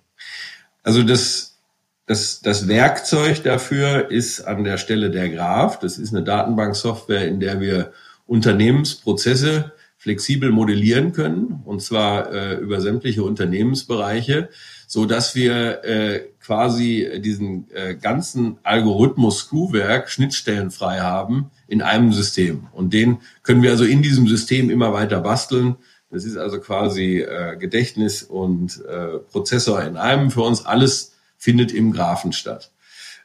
Also 0.84 1.02
das, 1.02 1.58
das, 2.06 2.40
das 2.40 2.68
Werkzeug 2.68 3.42
dafür 3.42 4.10
ist 4.10 4.40
an 4.40 4.62
der 4.62 4.78
Stelle 4.78 5.10
der 5.10 5.28
Graph. 5.28 5.80
Das 5.80 5.98
ist 5.98 6.14
eine 6.14 6.22
Datenbanksoftware, 6.22 7.26
in 7.26 7.40
der 7.40 7.60
wir 7.60 7.92
Unternehmensprozesse 8.28 9.72
flexibel 9.96 10.52
modellieren 10.52 11.12
können, 11.12 11.60
und 11.64 11.82
zwar 11.82 12.32
äh, 12.32 12.54
über 12.54 12.80
sämtliche 12.80 13.24
Unternehmensbereiche, 13.24 14.48
so 14.86 15.06
dass 15.06 15.34
wir 15.34 15.84
äh, 15.84 16.20
quasi 16.40 17.20
diesen 17.20 17.68
äh, 17.74 17.96
ganzen 17.96 18.58
Algorithmus 18.62 19.40
Screwwerk 19.40 20.08
schnittstellenfrei 20.08 21.00
haben 21.00 21.50
in 21.66 21.82
einem 21.82 22.12
System. 22.12 22.68
Und 22.72 22.94
den 22.94 23.18
können 23.42 23.62
wir 23.62 23.72
also 23.72 23.84
in 23.84 24.02
diesem 24.02 24.28
System 24.28 24.70
immer 24.70 24.92
weiter 24.92 25.20
basteln. 25.20 25.76
Das 26.10 26.24
ist 26.24 26.36
also 26.36 26.60
quasi 26.60 27.18
äh, 27.18 27.56
Gedächtnis 27.58 28.22
und 28.22 28.82
äh, 28.86 29.18
Prozessor 29.30 29.82
in 29.82 29.96
einem. 29.96 30.30
Für 30.30 30.42
uns 30.42 30.64
alles 30.64 31.16
findet 31.36 31.72
im 31.72 31.92
Graphen 31.92 32.32
statt. 32.32 32.70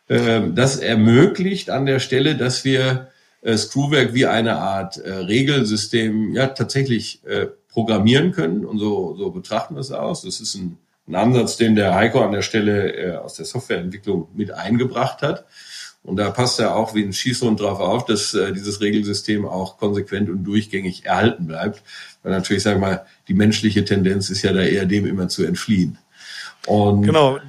Ähm, 0.10 0.56
das 0.56 0.78
ermöglicht 0.78 1.70
an 1.70 1.86
der 1.86 2.00
Stelle, 2.00 2.36
dass 2.36 2.66
wir 2.66 3.10
äh, 3.44 3.58
Screwwerk 3.58 4.14
wie 4.14 4.26
eine 4.26 4.58
Art 4.58 4.98
äh, 4.98 5.12
Regelsystem 5.12 6.34
ja 6.34 6.48
tatsächlich 6.48 7.22
äh, 7.26 7.48
programmieren 7.70 8.32
können 8.32 8.66
und 8.66 8.80
so, 8.80 9.16
so 9.16 9.32
betrachten 9.32 9.76
wir 9.76 9.82
es 9.82 9.92
aus. 9.92 10.22
Das 10.22 10.40
ist 10.40 10.56
ein, 10.56 10.78
ein 11.08 11.16
Ansatz, 11.16 11.58
den 11.58 11.76
der 11.76 11.94
Heiko 11.96 12.22
an 12.22 12.32
der 12.32 12.42
Stelle 12.42 12.94
äh, 12.96 13.16
aus 13.18 13.36
der 13.36 13.46
Softwareentwicklung 13.46 14.28
mit 14.34 14.52
eingebracht 14.52 15.22
hat. 15.22 15.46
Und 16.04 16.18
da 16.18 16.32
passt 16.32 16.60
er 16.60 16.76
auch 16.76 16.96
wie 16.96 17.04
ein 17.04 17.14
Schießhund 17.14 17.60
drauf 17.60 17.80
auf, 17.80 18.06
dass 18.06 18.34
äh, 18.34 18.52
dieses 18.52 18.82
Regelsystem 18.82 19.46
auch 19.46 19.78
konsequent 19.78 20.30
und 20.30 20.44
durchgängig 20.44 21.06
erhalten 21.06 21.48
bleibt. 21.48 21.82
Weil 22.24 22.34
natürlich, 22.34 22.64
sagen 22.64 22.82
wir 22.82 22.88
mal, 22.88 23.06
die 23.28 23.34
menschliche 23.34 23.86
Tendenz 23.86 24.30
ist 24.30 24.42
ja 24.44 24.52
da 24.52 24.62
eher 24.62 24.86
dem 24.86 25.06
immer 25.06 25.30
zu 25.30 25.44
entfliehen. 25.44 25.98
Und 26.68 27.04
genau, 27.04 27.40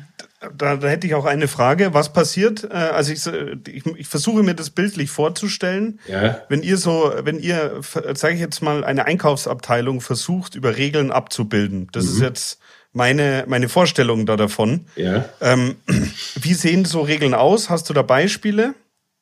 da, 0.56 0.76
da 0.76 0.88
hätte 0.88 1.06
ich 1.06 1.14
auch 1.14 1.24
eine 1.24 1.48
Frage. 1.48 1.94
Was 1.94 2.12
passiert? 2.12 2.64
Äh, 2.64 2.74
also 2.74 3.12
ich, 3.12 3.26
ich, 3.68 3.86
ich 3.96 4.08
versuche 4.08 4.42
mir 4.42 4.54
das 4.54 4.70
bildlich 4.70 5.10
vorzustellen. 5.10 6.00
Ja. 6.08 6.40
Wenn 6.48 6.62
ihr 6.62 6.76
so, 6.76 7.12
wenn 7.22 7.38
ihr, 7.38 7.80
sage 8.14 8.34
ich 8.34 8.40
jetzt 8.40 8.62
mal, 8.62 8.84
eine 8.84 9.06
Einkaufsabteilung 9.06 10.00
versucht, 10.00 10.54
über 10.54 10.76
Regeln 10.76 11.10
abzubilden. 11.10 11.88
Das 11.92 12.04
mhm. 12.04 12.10
ist 12.12 12.20
jetzt 12.20 12.58
meine, 12.92 13.44
meine 13.46 13.68
Vorstellung 13.68 14.24
da 14.24 14.36
davon. 14.36 14.86
Ja. 14.96 15.26
Ähm, 15.40 15.76
wie 16.40 16.54
sehen 16.54 16.84
so 16.84 17.02
Regeln 17.02 17.34
aus? 17.34 17.68
Hast 17.68 17.90
du 17.90 17.94
da 17.94 18.02
Beispiele? 18.02 18.74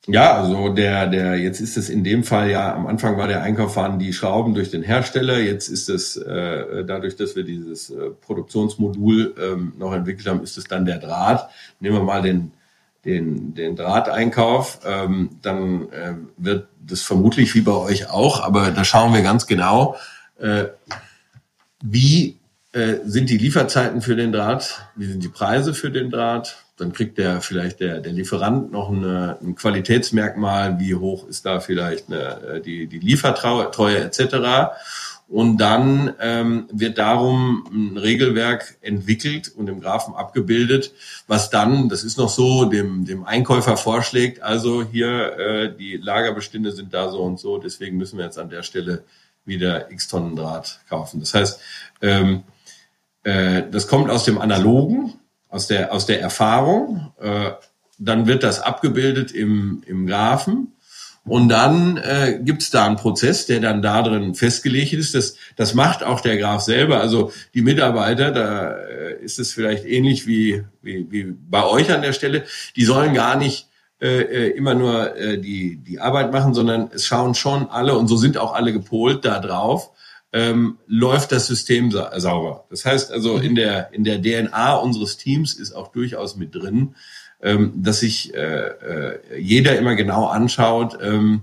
Ja, 0.09 0.37
also 0.37 0.69
der, 0.71 1.07
der, 1.07 1.37
jetzt 1.37 1.61
ist 1.61 1.77
es 1.77 1.89
in 1.89 2.03
dem 2.03 2.25
Fall 2.25 2.51
ja, 2.51 2.75
am 2.75 2.89
Anfang 2.89 3.17
war 3.19 3.29
der 3.29 3.43
Einkauf 3.43 3.77
waren 3.77 4.01
die 4.01 4.13
Schrauben 4.13 4.53
durch 4.53 4.69
den 4.69 4.83
Hersteller, 4.83 5.39
jetzt 5.39 5.69
ist 5.69 5.89
es 5.89 6.17
äh, 6.17 6.85
dadurch, 6.85 7.15
dass 7.15 7.37
wir 7.37 7.45
dieses 7.45 7.91
äh, 7.91 8.11
Produktionsmodul 8.11 9.35
ähm, 9.41 9.75
noch 9.79 9.93
entwickelt 9.93 10.27
haben, 10.27 10.43
ist 10.43 10.59
es 10.59 10.65
dann 10.65 10.87
der 10.87 10.99
Draht. 10.99 11.49
Nehmen 11.79 11.99
wir 11.99 12.03
mal 12.03 12.21
den, 12.21 12.51
den, 13.05 13.55
den 13.55 13.77
Drahteinkauf, 13.77 14.81
ähm, 14.85 15.39
dann 15.41 15.89
äh, 15.93 16.15
wird 16.37 16.67
das 16.85 17.03
vermutlich 17.03 17.55
wie 17.55 17.61
bei 17.61 17.77
euch 17.77 18.11
auch, 18.11 18.41
aber 18.41 18.73
da 18.73 18.83
schauen 18.83 19.15
wir 19.15 19.23
ganz 19.23 19.47
genau, 19.47 19.95
äh, 20.41 20.65
wie 21.81 22.39
äh, 22.73 22.97
sind 23.05 23.31
die 23.31 23.39
Lieferzeiten 23.39 24.01
für 24.01 24.17
den 24.17 24.33
Draht, 24.33 24.85
wie 24.97 25.07
sind 25.07 25.23
die 25.23 25.29
Preise 25.29 25.75
für 25.75 25.93
den 25.93 26.11
Draht, 26.11 26.65
dann 26.83 26.93
kriegt 26.93 27.17
der 27.17 27.41
vielleicht 27.41 27.81
der, 27.81 28.01
der 28.01 28.13
Lieferant 28.13 28.73
noch 28.73 28.91
eine, 28.91 29.39
ein 29.41 29.55
Qualitätsmerkmal, 29.55 30.79
wie 30.81 30.95
hoch 30.95 31.27
ist 31.29 31.47
da 31.47 31.61
vielleicht 31.61 32.09
eine, 32.09 32.43
äh, 32.43 32.61
die, 32.61 32.87
die 32.87 32.99
Liefertreue 32.99 33.99
etc. 33.99 34.73
Und 35.29 35.59
dann 35.59 36.13
ähm, 36.21 36.67
wird 36.71 36.99
darum 36.99 37.65
ein 37.73 37.97
Regelwerk 37.97 38.77
entwickelt 38.83 39.51
und 39.57 39.69
im 39.69 39.81
Graphen 39.81 40.15
abgebildet, 40.15 40.93
was 41.27 41.49
dann, 41.49 41.89
das 41.89 42.05
ist 42.05 42.19
noch 42.19 42.29
so, 42.29 42.67
dem, 42.67 43.07
dem 43.07 43.25
Einkäufer 43.25 43.77
vorschlägt, 43.77 44.43
also 44.43 44.83
hier 44.83 45.39
äh, 45.39 45.75
die 45.75 45.97
Lagerbestände 45.97 46.73
sind 46.73 46.93
da 46.93 47.11
so 47.11 47.23
und 47.23 47.41
so, 47.41 47.57
deswegen 47.57 47.97
müssen 47.97 48.19
wir 48.19 48.27
jetzt 48.27 48.39
an 48.39 48.51
der 48.51 48.63
Stelle 48.63 49.05
wieder 49.45 49.91
x 49.91 50.09
Tonnen 50.09 50.37
Draht 50.37 50.81
kaufen. 50.89 51.21
Das 51.21 51.33
heißt, 51.33 51.61
ähm, 52.03 52.43
äh, 53.23 53.63
das 53.71 53.87
kommt 53.87 54.11
aus 54.11 54.25
dem 54.25 54.39
Analogen, 54.39 55.15
aus 55.53 55.69
der, 55.69 55.93
aus 55.93 56.07
der 56.07 56.21
Erfahrung. 56.21 57.13
Äh, 57.21 57.51
dann 57.99 58.27
wird 58.27 58.43
das 58.43 58.61
abgebildet 58.61 59.31
im, 59.31 59.83
im 59.87 60.07
Graphen. 60.07 60.73
Und 61.25 61.51
dann 61.51 61.99
äh, 61.99 62.41
gibt 62.43 62.63
es 62.63 62.71
da 62.71 62.85
einen 62.85 62.97
Prozess, 62.97 63.47
der 63.47 63.61
dann 63.61 63.81
da 63.81 64.03
drin 64.03 64.35
festgelegt 64.35 64.93
ist. 64.95 65.15
Das, 65.15 65.37
das 65.55 65.75
macht 65.75 66.03
auch 66.03 66.21
der 66.21 66.37
Graph 66.37 66.63
selber. 66.63 67.01
Also 67.01 67.33
die 67.55 67.63
Mitarbeiter, 67.63 68.33
da 68.33 68.73
äh, 68.73 69.23
ist 69.23 69.39
es 69.39 69.53
vielleicht 69.53 69.85
ähnlich 69.85 70.27
wie, 70.27 70.65
wie, 70.81 71.07
wie 71.11 71.25
bei 71.25 71.65
euch 71.65 71.93
an 71.93 72.03
der 72.03 72.13
Stelle, 72.13 72.45
die 72.75 72.85
sollen 72.85 73.15
gar 73.15 73.37
nicht 73.37 73.69
äh, 74.01 74.23
äh 74.23 74.49
immer 74.57 74.75
nur 74.75 75.17
äh, 75.17 75.39
die, 75.39 75.77
die 75.77 76.01
Arbeit 76.01 76.33
machen, 76.33 76.55
sondern 76.55 76.91
es 76.93 77.07
schauen 77.07 77.37
schon 77.37 77.71
alle, 77.71 77.97
und 77.97 78.09
so 78.09 78.17
sind 78.17 78.37
auch 78.37 78.55
alle 78.55 78.73
gepolt 78.73 79.25
da 79.25 79.39
drauf, 79.39 79.91
ähm, 80.33 80.79
läuft 80.87 81.33
das 81.33 81.47
System 81.47 81.91
sa 81.91 82.19
sauber. 82.19 82.65
Das 82.71 82.85
heißt 82.85 83.13
also 83.13 83.37
in 83.37 83.55
der 83.55 83.93
in 83.93 84.05
der 84.05 84.21
DNA 84.21 84.75
unseres 84.77 85.17
Teams 85.17 85.55
ist 85.55 85.73
auch 85.73 85.89
durchaus 85.89 86.37
mit 86.37 86.55
drin, 86.55 86.95
ähm, 87.43 87.73
dass 87.77 88.01
sich 88.01 88.35
äh, 88.35 88.69
äh, 88.69 89.39
jeder 89.39 89.79
immer 89.79 89.95
genau 89.95 90.27
anschaut, 90.27 90.99
ähm, 91.03 91.43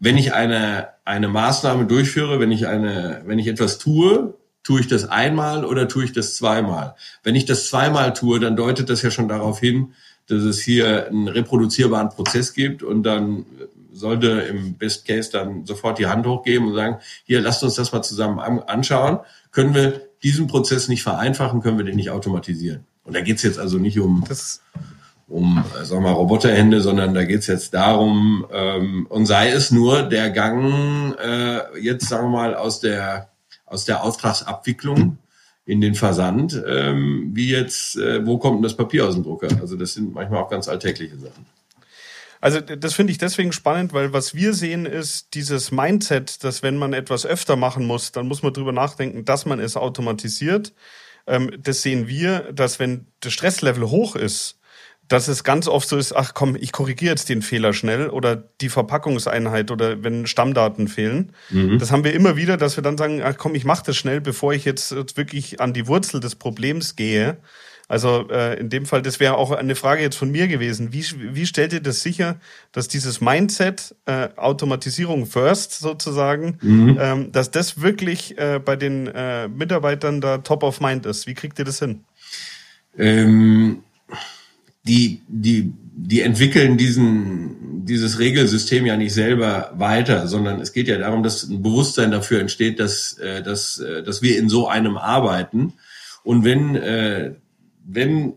wenn 0.00 0.18
ich 0.18 0.32
eine 0.32 0.88
eine 1.04 1.28
Maßnahme 1.28 1.86
durchführe, 1.86 2.40
wenn 2.40 2.50
ich 2.50 2.66
eine 2.66 3.22
wenn 3.26 3.38
ich 3.38 3.46
etwas 3.46 3.78
tue, 3.78 4.34
tue 4.64 4.80
ich 4.80 4.88
das 4.88 5.04
einmal 5.04 5.64
oder 5.64 5.86
tue 5.86 6.04
ich 6.04 6.12
das 6.12 6.34
zweimal. 6.34 6.96
Wenn 7.22 7.36
ich 7.36 7.44
das 7.44 7.68
zweimal 7.68 8.12
tue, 8.12 8.40
dann 8.40 8.56
deutet 8.56 8.90
das 8.90 9.02
ja 9.02 9.10
schon 9.10 9.28
darauf 9.28 9.60
hin, 9.60 9.94
dass 10.26 10.42
es 10.42 10.60
hier 10.60 11.06
einen 11.06 11.28
reproduzierbaren 11.28 12.08
Prozess 12.08 12.54
gibt 12.54 12.82
und 12.82 13.02
dann 13.02 13.44
sollte 13.94 14.28
im 14.28 14.74
Best 14.74 15.06
Case 15.06 15.30
dann 15.32 15.64
sofort 15.64 15.98
die 15.98 16.06
Hand 16.06 16.26
hochgeben 16.26 16.68
und 16.68 16.74
sagen, 16.74 16.98
hier, 17.24 17.40
lasst 17.40 17.62
uns 17.62 17.74
das 17.74 17.92
mal 17.92 18.02
zusammen 18.02 18.38
anschauen. 18.38 19.20
Können 19.52 19.74
wir 19.74 20.02
diesen 20.22 20.46
Prozess 20.46 20.88
nicht 20.88 21.02
vereinfachen, 21.02 21.60
können 21.60 21.78
wir 21.78 21.84
den 21.84 21.96
nicht 21.96 22.10
automatisieren? 22.10 22.84
Und 23.04 23.14
da 23.14 23.20
geht's 23.20 23.42
jetzt 23.42 23.58
also 23.58 23.78
nicht 23.78 23.98
um, 24.00 24.24
das 24.28 24.62
um 25.28 25.64
sagen 25.82 26.02
wir 26.02 26.10
mal, 26.10 26.12
Roboterhände, 26.12 26.80
sondern 26.80 27.14
da 27.14 27.24
geht's 27.24 27.46
jetzt 27.46 27.74
darum, 27.74 28.46
ähm, 28.52 29.06
und 29.08 29.26
sei 29.26 29.50
es 29.50 29.70
nur 29.70 30.02
der 30.02 30.30
Gang 30.30 31.16
äh, 31.18 31.78
jetzt, 31.80 32.08
sagen 32.08 32.26
wir 32.26 32.38
mal, 32.38 32.54
aus 32.54 32.80
der, 32.80 33.30
aus 33.66 33.84
der 33.84 34.02
Auftragsabwicklung 34.02 35.18
in 35.66 35.80
den 35.80 35.94
Versand, 35.94 36.62
ähm, 36.66 37.30
wie 37.32 37.50
jetzt, 37.50 37.96
äh, 37.96 38.26
wo 38.26 38.38
kommt 38.38 38.56
denn 38.56 38.62
das 38.62 38.76
Papier 38.76 39.06
aus 39.06 39.14
dem 39.14 39.22
Drucker? 39.22 39.48
Also 39.60 39.76
das 39.76 39.94
sind 39.94 40.12
manchmal 40.12 40.42
auch 40.42 40.50
ganz 40.50 40.68
alltägliche 40.68 41.16
Sachen. 41.16 41.46
Also 42.44 42.60
das 42.60 42.92
finde 42.92 43.10
ich 43.10 43.16
deswegen 43.16 43.52
spannend, 43.52 43.94
weil 43.94 44.12
was 44.12 44.34
wir 44.34 44.52
sehen 44.52 44.84
ist 44.84 45.32
dieses 45.32 45.72
Mindset, 45.72 46.44
dass 46.44 46.62
wenn 46.62 46.76
man 46.76 46.92
etwas 46.92 47.24
öfter 47.24 47.56
machen 47.56 47.86
muss, 47.86 48.12
dann 48.12 48.28
muss 48.28 48.42
man 48.42 48.52
drüber 48.52 48.70
nachdenken, 48.70 49.24
dass 49.24 49.46
man 49.46 49.60
es 49.60 49.78
automatisiert. 49.78 50.74
Ähm, 51.26 51.52
das 51.58 51.80
sehen 51.80 52.06
wir, 52.06 52.52
dass 52.52 52.78
wenn 52.78 53.06
das 53.20 53.32
Stresslevel 53.32 53.88
hoch 53.88 54.14
ist, 54.14 54.58
dass 55.08 55.28
es 55.28 55.42
ganz 55.42 55.68
oft 55.68 55.88
so 55.88 55.96
ist, 55.96 56.12
ach 56.14 56.34
komm, 56.34 56.54
ich 56.54 56.72
korrigiere 56.72 57.12
jetzt 57.12 57.30
den 57.30 57.40
Fehler 57.40 57.72
schnell 57.72 58.10
oder 58.10 58.36
die 58.36 58.68
Verpackungseinheit 58.68 59.70
oder 59.70 60.04
wenn 60.04 60.26
Stammdaten 60.26 60.86
fehlen. 60.86 61.32
Mhm. 61.48 61.78
Das 61.78 61.92
haben 61.92 62.04
wir 62.04 62.12
immer 62.12 62.36
wieder, 62.36 62.58
dass 62.58 62.76
wir 62.76 62.82
dann 62.82 62.98
sagen, 62.98 63.22
ach 63.22 63.38
komm, 63.38 63.54
ich 63.54 63.64
mache 63.64 63.84
das 63.86 63.96
schnell, 63.96 64.20
bevor 64.20 64.52
ich 64.52 64.66
jetzt 64.66 65.16
wirklich 65.16 65.62
an 65.62 65.72
die 65.72 65.86
Wurzel 65.86 66.20
des 66.20 66.34
Problems 66.34 66.94
gehe. 66.94 67.38
Also 67.86 68.28
äh, 68.30 68.58
in 68.58 68.70
dem 68.70 68.86
Fall, 68.86 69.02
das 69.02 69.20
wäre 69.20 69.36
auch 69.36 69.50
eine 69.50 69.74
Frage 69.74 70.00
jetzt 70.00 70.16
von 70.16 70.30
mir 70.30 70.48
gewesen. 70.48 70.92
Wie, 70.92 71.04
wie 71.34 71.46
stellt 71.46 71.74
ihr 71.74 71.80
das 71.80 72.02
sicher, 72.02 72.40
dass 72.72 72.88
dieses 72.88 73.20
Mindset, 73.20 73.94
äh, 74.06 74.28
Automatisierung 74.36 75.26
first 75.26 75.78
sozusagen, 75.80 76.58
mhm. 76.62 76.98
ähm, 76.98 77.32
dass 77.32 77.50
das 77.50 77.82
wirklich 77.82 78.38
äh, 78.38 78.58
bei 78.64 78.76
den 78.76 79.06
äh, 79.08 79.48
Mitarbeitern 79.48 80.22
da 80.22 80.38
top 80.38 80.62
of 80.62 80.80
mind 80.80 81.04
ist? 81.04 81.26
Wie 81.26 81.34
kriegt 81.34 81.58
ihr 81.58 81.66
das 81.66 81.78
hin? 81.78 82.04
Ähm, 82.96 83.82
die, 84.86 85.20
die, 85.28 85.72
die 85.96 86.22
entwickeln 86.22 86.78
diesen, 86.78 87.84
dieses 87.84 88.18
Regelsystem 88.18 88.86
ja 88.86 88.96
nicht 88.96 89.12
selber 89.12 89.72
weiter, 89.76 90.26
sondern 90.26 90.60
es 90.60 90.72
geht 90.72 90.88
ja 90.88 90.96
darum, 90.96 91.22
dass 91.22 91.42
ein 91.44 91.62
Bewusstsein 91.62 92.10
dafür 92.10 92.40
entsteht, 92.40 92.80
dass, 92.80 93.18
äh, 93.18 93.42
dass, 93.42 93.78
äh, 93.78 94.02
dass 94.02 94.22
wir 94.22 94.38
in 94.38 94.48
so 94.48 94.68
einem 94.68 94.96
arbeiten. 94.96 95.74
Und 96.22 96.44
wenn 96.44 96.76
äh, 96.76 97.32
wenn 97.84 98.34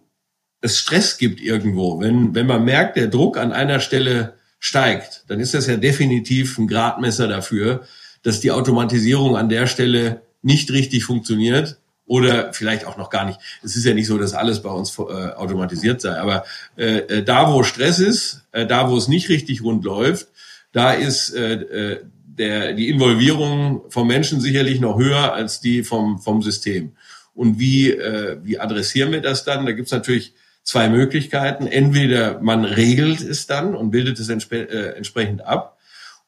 es 0.61 0.79
Stress 0.79 1.17
gibt 1.17 1.39
irgendwo, 1.41 1.99
wenn, 1.99 2.35
wenn 2.35 2.47
man 2.47 2.65
merkt, 2.65 2.97
der 2.97 3.07
Druck 3.07 3.37
an 3.37 3.51
einer 3.51 3.79
Stelle 3.79 4.35
steigt, 4.59 5.23
dann 5.27 5.39
ist 5.39 5.53
das 5.53 5.67
ja 5.67 5.77
definitiv 5.77 6.57
ein 6.57 6.67
Gradmesser 6.67 7.27
dafür, 7.27 7.83
dass 8.23 8.39
die 8.39 8.51
Automatisierung 8.51 9.37
an 9.37 9.49
der 9.49 9.67
Stelle 9.67 10.21
nicht 10.41 10.71
richtig 10.71 11.03
funktioniert 11.03 11.77
oder 12.05 12.53
vielleicht 12.53 12.85
auch 12.85 12.97
noch 12.97 13.09
gar 13.09 13.25
nicht. 13.25 13.39
Es 13.63 13.75
ist 13.75 13.85
ja 13.85 13.93
nicht 13.93 14.07
so, 14.07 14.17
dass 14.17 14.33
alles 14.33 14.61
bei 14.61 14.69
uns 14.69 14.97
äh, 14.97 15.01
automatisiert 15.01 16.01
sei, 16.01 16.17
aber 16.17 16.45
äh, 16.77 16.97
äh, 16.99 17.23
da, 17.23 17.53
wo 17.53 17.63
Stress 17.63 17.99
ist, 17.99 18.45
äh, 18.51 18.65
da, 18.65 18.89
wo 18.89 18.97
es 18.97 19.07
nicht 19.07 19.29
richtig 19.29 19.61
rund 19.61 19.83
läuft, 19.83 20.27
da 20.71 20.93
ist 20.93 21.33
äh, 21.33 21.53
äh 21.53 22.03
der, 22.37 22.73
die 22.73 22.89
Involvierung 22.89 23.81
vom 23.89 24.07
Menschen 24.07 24.39
sicherlich 24.39 24.79
noch 24.79 24.99
höher 24.99 25.33
als 25.33 25.59
die 25.59 25.83
vom, 25.83 26.19
vom 26.19 26.43
System. 26.43 26.91
Und 27.37 27.59
wie, 27.59 27.91
äh, 27.91 28.37
wie 28.43 28.59
adressieren 28.59 29.11
wir 29.11 29.21
das 29.21 29.45
dann? 29.45 29.67
Da 29.67 29.71
gibt's 29.71 29.91
natürlich 29.91 30.33
zwei 30.63 30.89
Möglichkeiten. 30.89 31.67
Entweder 31.67 32.41
man 32.41 32.65
regelt 32.65 33.21
es 33.21 33.45
dann 33.45 33.75
und 33.75 33.91
bildet 33.91 34.19
es 34.19 34.27
entsp 34.27 34.51
äh, 34.53 34.95
entsprechend 34.95 35.45
ab. 35.45 35.77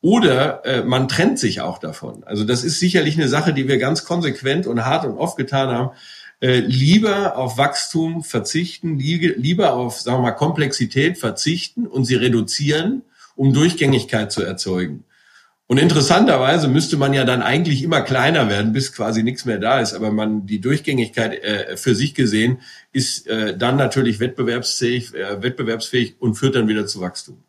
Oder 0.02 0.64
äh, 0.66 0.84
man 0.84 1.08
trennt 1.08 1.40
sich 1.40 1.62
auch 1.62 1.80
davon. 1.80 2.24
Also 2.26 2.44
das 2.44 2.64
ist 2.64 2.80
sicherlich 2.80 3.18
eine 3.18 3.28
Sache, 3.28 3.54
die 3.54 3.68
wir 3.68 3.80
ganz 3.80 4.06
konsequent 4.06 4.68
und 4.68 4.86
hart 4.86 5.04
und 5.04 5.18
oft 5.18 5.36
getan 5.36 5.70
haben. 5.70 5.90
Äh, 6.42 6.60
lieber 6.60 7.36
auf 7.38 7.58
Wachstum 7.58 8.24
verzichten, 8.24 9.00
li 9.00 9.34
lieber 9.36 9.74
auf, 9.74 10.00
sagen 10.00 10.20
wir 10.20 10.30
mal, 10.30 10.32
Komplexität 10.32 11.18
verzichten 11.18 11.88
und 11.88 12.06
sie 12.06 12.16
reduzieren, 12.16 13.02
um 13.36 13.52
Durchgängigkeit 13.52 14.32
zu 14.32 14.44
erzeugen. 14.44 15.06
Und 15.70 15.78
interessanterweise 15.78 16.68
müsste 16.68 16.98
man 16.98 17.14
ja 17.14 17.26
dann 17.26 17.44
eigentlich 17.44 17.84
immer 17.84 18.02
kleiner 18.02 18.50
werden, 18.50 18.74
bis 18.74 18.92
quasi 18.92 19.22
nichts 19.22 19.46
mehr 19.46 19.60
da 19.60 19.80
ist. 19.80 19.94
Aber 19.94 20.10
man 20.10 20.48
die 20.48 20.60
Durchgängigkeit 20.60 21.44
äh, 21.44 21.78
für 21.78 21.94
sich 21.94 22.16
gesehen 22.16 22.62
ist 22.92 23.28
äh, 23.28 23.56
dann 23.56 23.76
natürlich 23.76 24.20
wettbewerbsfähig, 24.20 25.14
äh, 25.14 25.44
wettbewerbsfähig 25.44 26.16
und 26.18 26.34
führt 26.34 26.56
dann 26.56 26.68
wieder 26.68 26.88
zu 26.88 27.02
Wachstum. 27.02 27.44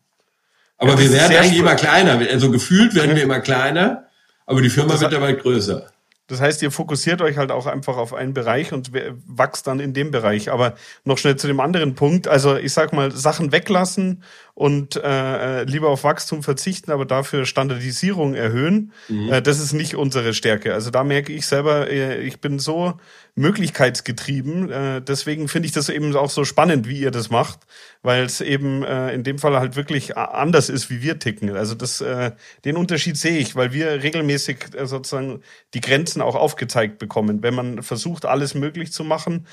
Aber 0.77 0.91
ja, 0.91 0.99
wir 0.99 1.11
werden 1.13 1.35
eigentlich 1.35 1.57
immer 1.57 1.73
kleiner. 1.73 2.19
Also 2.29 2.51
gefühlt 2.51 2.93
werden 2.93 3.15
wir 3.15 3.23
immer 3.23 3.39
kleiner, 3.39 4.05
aber 4.45 4.61
die 4.61 4.69
Firma 4.69 4.99
wird 4.99 5.11
dabei 5.11 5.33
größer. 5.33 5.87
Das 6.31 6.39
heißt, 6.39 6.61
ihr 6.61 6.71
fokussiert 6.71 7.21
euch 7.21 7.37
halt 7.37 7.51
auch 7.51 7.65
einfach 7.65 7.97
auf 7.97 8.13
einen 8.13 8.33
Bereich 8.33 8.71
und 8.71 8.91
wächst 8.93 9.67
dann 9.67 9.81
in 9.81 9.93
dem 9.93 10.11
Bereich. 10.11 10.49
Aber 10.49 10.75
noch 11.03 11.17
schnell 11.17 11.35
zu 11.35 11.47
dem 11.47 11.59
anderen 11.59 11.93
Punkt. 11.95 12.29
Also 12.29 12.55
ich 12.55 12.71
sag 12.71 12.93
mal, 12.93 13.11
Sachen 13.11 13.51
weglassen 13.51 14.23
und 14.61 14.95
äh, 14.95 15.63
lieber 15.63 15.89
auf 15.89 16.03
Wachstum 16.03 16.43
verzichten, 16.43 16.91
aber 16.91 17.05
dafür 17.05 17.47
Standardisierung 17.47 18.35
erhöhen. 18.35 18.91
Mhm. 19.09 19.33
Äh, 19.33 19.41
das 19.41 19.59
ist 19.59 19.73
nicht 19.73 19.95
unsere 19.95 20.35
Stärke. 20.35 20.75
Also 20.75 20.91
da 20.91 21.03
merke 21.03 21.33
ich 21.33 21.47
selber, 21.47 21.89
äh, 21.89 22.21
ich 22.21 22.41
bin 22.41 22.59
so 22.59 22.93
möglichkeitsgetrieben. 23.33 24.69
Äh, 24.69 25.01
deswegen 25.01 25.47
finde 25.47 25.65
ich 25.65 25.71
das 25.71 25.89
eben 25.89 26.15
auch 26.15 26.29
so 26.29 26.45
spannend, 26.45 26.87
wie 26.87 26.99
ihr 26.99 27.09
das 27.09 27.31
macht, 27.31 27.61
weil 28.03 28.23
es 28.23 28.39
eben 28.39 28.83
äh, 28.83 29.11
in 29.15 29.23
dem 29.23 29.39
Fall 29.39 29.57
halt 29.57 29.75
wirklich 29.75 30.15
anders 30.15 30.69
ist, 30.69 30.91
wie 30.91 31.01
wir 31.01 31.17
ticken. 31.17 31.55
Also 31.57 31.73
das, 31.73 31.99
äh, 32.01 32.33
den 32.63 32.77
Unterschied 32.77 33.17
sehe 33.17 33.39
ich, 33.39 33.55
weil 33.55 33.73
wir 33.73 34.03
regelmäßig 34.03 34.75
äh, 34.75 34.85
sozusagen 34.85 35.41
die 35.73 35.81
Grenzen 35.81 36.21
auch 36.21 36.35
aufgezeigt 36.35 36.99
bekommen. 36.99 37.41
Wenn 37.41 37.55
man 37.55 37.81
versucht, 37.81 38.25
alles 38.25 38.53
möglich 38.53 38.93
zu 38.93 39.03
machen, 39.03 39.47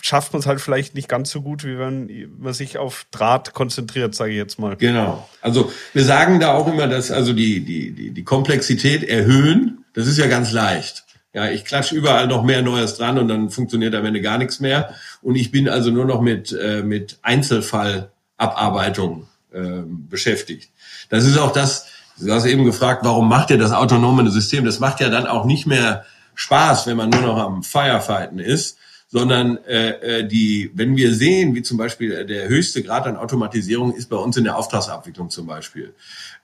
schafft 0.00 0.32
man 0.32 0.40
es 0.40 0.46
halt 0.46 0.60
vielleicht 0.60 0.94
nicht 0.94 1.08
ganz 1.08 1.30
so 1.30 1.42
gut, 1.42 1.64
wie 1.64 1.78
wenn 1.78 2.30
man 2.38 2.52
sich 2.52 2.78
auf 2.78 3.06
Draht 3.10 3.54
konzentriert, 3.54 4.14
sage 4.14 4.32
ich 4.32 4.36
jetzt 4.36 4.58
mal. 4.58 4.76
Genau. 4.76 5.28
Also 5.40 5.72
wir 5.92 6.04
sagen 6.04 6.40
da 6.40 6.54
auch 6.54 6.66
immer, 6.66 6.86
dass 6.86 7.10
also 7.10 7.32
die, 7.32 7.64
die, 7.64 7.92
die, 7.92 8.10
die 8.10 8.24
Komplexität 8.24 9.04
erhöhen, 9.04 9.84
das 9.94 10.06
ist 10.06 10.18
ja 10.18 10.26
ganz 10.26 10.52
leicht. 10.52 11.04
Ja, 11.32 11.50
ich 11.50 11.64
klatsche 11.64 11.94
überall 11.94 12.28
noch 12.28 12.44
mehr 12.44 12.62
Neues 12.62 12.96
dran 12.96 13.18
und 13.18 13.28
dann 13.28 13.50
funktioniert 13.50 13.94
am 13.94 14.06
Ende 14.06 14.22
gar 14.22 14.38
nichts 14.38 14.58
mehr. 14.58 14.94
Und 15.20 15.36
ich 15.36 15.50
bin 15.50 15.68
also 15.68 15.90
nur 15.90 16.06
noch 16.06 16.22
mit, 16.22 16.52
äh, 16.52 16.82
mit 16.82 17.18
Einzelfallabarbeitung 17.20 19.28
äh, 19.52 19.82
beschäftigt. 19.86 20.70
Das 21.10 21.24
ist 21.24 21.36
auch 21.36 21.52
das, 21.52 21.88
du 22.18 22.32
hast 22.32 22.46
eben 22.46 22.64
gefragt, 22.64 23.04
warum 23.04 23.28
macht 23.28 23.50
ihr 23.50 23.58
das 23.58 23.72
autonome 23.72 24.28
System? 24.30 24.64
Das 24.64 24.80
macht 24.80 25.00
ja 25.00 25.10
dann 25.10 25.26
auch 25.26 25.44
nicht 25.44 25.66
mehr 25.66 26.06
Spaß, 26.36 26.86
wenn 26.86 26.96
man 26.96 27.10
nur 27.10 27.22
noch 27.22 27.38
am 27.38 27.62
Firefighten 27.62 28.38
ist, 28.38 28.78
sondern 29.08 29.58
äh, 29.64 30.18
äh 30.20 30.28
die, 30.28 30.70
wenn 30.74 30.96
wir 30.96 31.14
sehen, 31.14 31.54
wie 31.54 31.62
zum 31.62 31.78
Beispiel 31.78 32.24
der 32.24 32.48
höchste 32.48 32.82
Grad 32.82 33.06
an 33.06 33.16
Automatisierung 33.16 33.94
ist 33.94 34.08
bei 34.08 34.16
uns 34.16 34.36
in 34.36 34.44
der 34.44 34.56
Auftragsabwicklung 34.56 35.30
zum 35.30 35.46
Beispiel, 35.46 35.94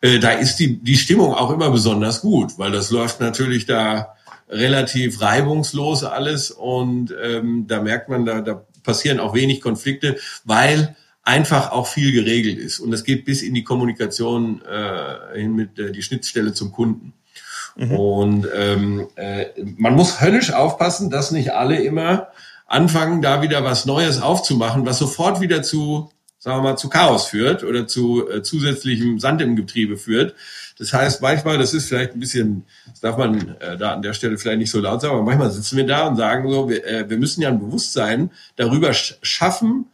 äh, 0.00 0.18
da 0.18 0.30
ist 0.30 0.56
die, 0.56 0.78
die 0.78 0.96
Stimmung 0.96 1.34
auch 1.34 1.50
immer 1.50 1.70
besonders 1.70 2.20
gut, 2.20 2.58
weil 2.58 2.72
das 2.72 2.90
läuft 2.90 3.20
natürlich 3.20 3.66
da 3.66 4.14
relativ 4.48 5.20
reibungslos 5.20 6.04
alles 6.04 6.50
und 6.50 7.14
ähm, 7.22 7.66
da 7.66 7.80
merkt 7.82 8.08
man, 8.08 8.24
da, 8.24 8.40
da 8.40 8.64
passieren 8.82 9.20
auch 9.20 9.34
wenig 9.34 9.60
Konflikte, 9.60 10.18
weil 10.44 10.94
einfach 11.24 11.70
auch 11.70 11.86
viel 11.86 12.12
geregelt 12.12 12.58
ist 12.58 12.80
und 12.80 12.92
es 12.92 13.04
geht 13.04 13.24
bis 13.24 13.42
in 13.42 13.54
die 13.54 13.64
Kommunikation 13.64 14.60
äh, 14.62 15.38
hin 15.38 15.54
mit 15.54 15.78
äh, 15.78 15.92
die 15.92 16.02
Schnittstelle 16.02 16.52
zum 16.52 16.72
Kunden. 16.72 17.12
Mhm. 17.76 17.92
Und 17.92 18.48
ähm, 18.54 19.06
äh, 19.14 19.46
man 19.76 19.94
muss 19.94 20.20
höllisch 20.20 20.52
aufpassen, 20.52 21.10
dass 21.10 21.30
nicht 21.30 21.52
alle 21.52 21.82
immer 21.82 22.28
anfangen, 22.72 23.20
da 23.20 23.42
wieder 23.42 23.64
was 23.64 23.84
Neues 23.84 24.20
aufzumachen, 24.20 24.86
was 24.86 24.98
sofort 24.98 25.40
wieder 25.40 25.62
zu, 25.62 26.10
sagen 26.38 26.58
wir 26.58 26.70
mal, 26.70 26.76
zu 26.76 26.88
Chaos 26.88 27.26
führt 27.26 27.64
oder 27.64 27.86
zu 27.86 28.28
äh, 28.28 28.42
zusätzlichem 28.42 29.18
Sand 29.18 29.42
im 29.42 29.56
Getriebe 29.56 29.98
führt. 29.98 30.34
Das 30.78 30.92
heißt, 30.94 31.20
manchmal, 31.20 31.58
das 31.58 31.74
ist 31.74 31.88
vielleicht 31.88 32.14
ein 32.14 32.20
bisschen, 32.20 32.64
das 32.88 33.00
darf 33.00 33.18
man 33.18 33.56
äh, 33.60 33.76
da 33.76 33.92
an 33.92 34.02
der 34.02 34.14
Stelle 34.14 34.38
vielleicht 34.38 34.58
nicht 34.58 34.70
so 34.70 34.80
laut 34.80 35.02
sagen, 35.02 35.14
aber 35.14 35.22
manchmal 35.22 35.50
sitzen 35.50 35.76
wir 35.76 35.86
da 35.86 36.06
und 36.08 36.16
sagen 36.16 36.50
so, 36.50 36.70
wir, 36.70 36.84
äh, 36.86 37.10
wir 37.10 37.18
müssen 37.18 37.42
ja 37.42 37.50
ein 37.50 37.60
Bewusstsein 37.60 38.30
darüber 38.56 38.94
schaffen, 38.94 39.86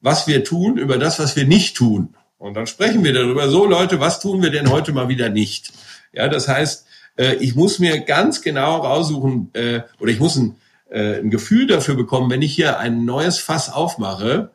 was 0.00 0.28
wir 0.28 0.44
tun, 0.44 0.76
über 0.76 0.98
das, 0.98 1.18
was 1.18 1.34
wir 1.34 1.46
nicht 1.46 1.76
tun. 1.76 2.14
Und 2.38 2.54
dann 2.54 2.68
sprechen 2.68 3.02
wir 3.02 3.12
darüber, 3.12 3.48
so 3.48 3.66
Leute, 3.66 3.98
was 3.98 4.20
tun 4.20 4.40
wir 4.40 4.50
denn 4.50 4.70
heute 4.70 4.92
mal 4.92 5.08
wieder 5.08 5.28
nicht? 5.28 5.72
Ja, 6.12 6.28
das 6.28 6.46
heißt, 6.46 6.86
äh, 7.16 7.34
ich 7.34 7.56
muss 7.56 7.80
mir 7.80 8.00
ganz 8.00 8.40
genau 8.40 8.78
raussuchen, 8.78 9.50
äh, 9.52 9.80
oder 9.98 10.12
ich 10.12 10.20
muss 10.20 10.36
ein, 10.36 10.54
äh, 10.90 11.20
ein 11.20 11.30
Gefühl 11.30 11.66
dafür 11.66 11.94
bekommen, 11.94 12.30
wenn 12.30 12.42
ich 12.42 12.54
hier 12.54 12.78
ein 12.78 13.04
neues 13.04 13.38
Fass 13.38 13.72
aufmache, 13.72 14.50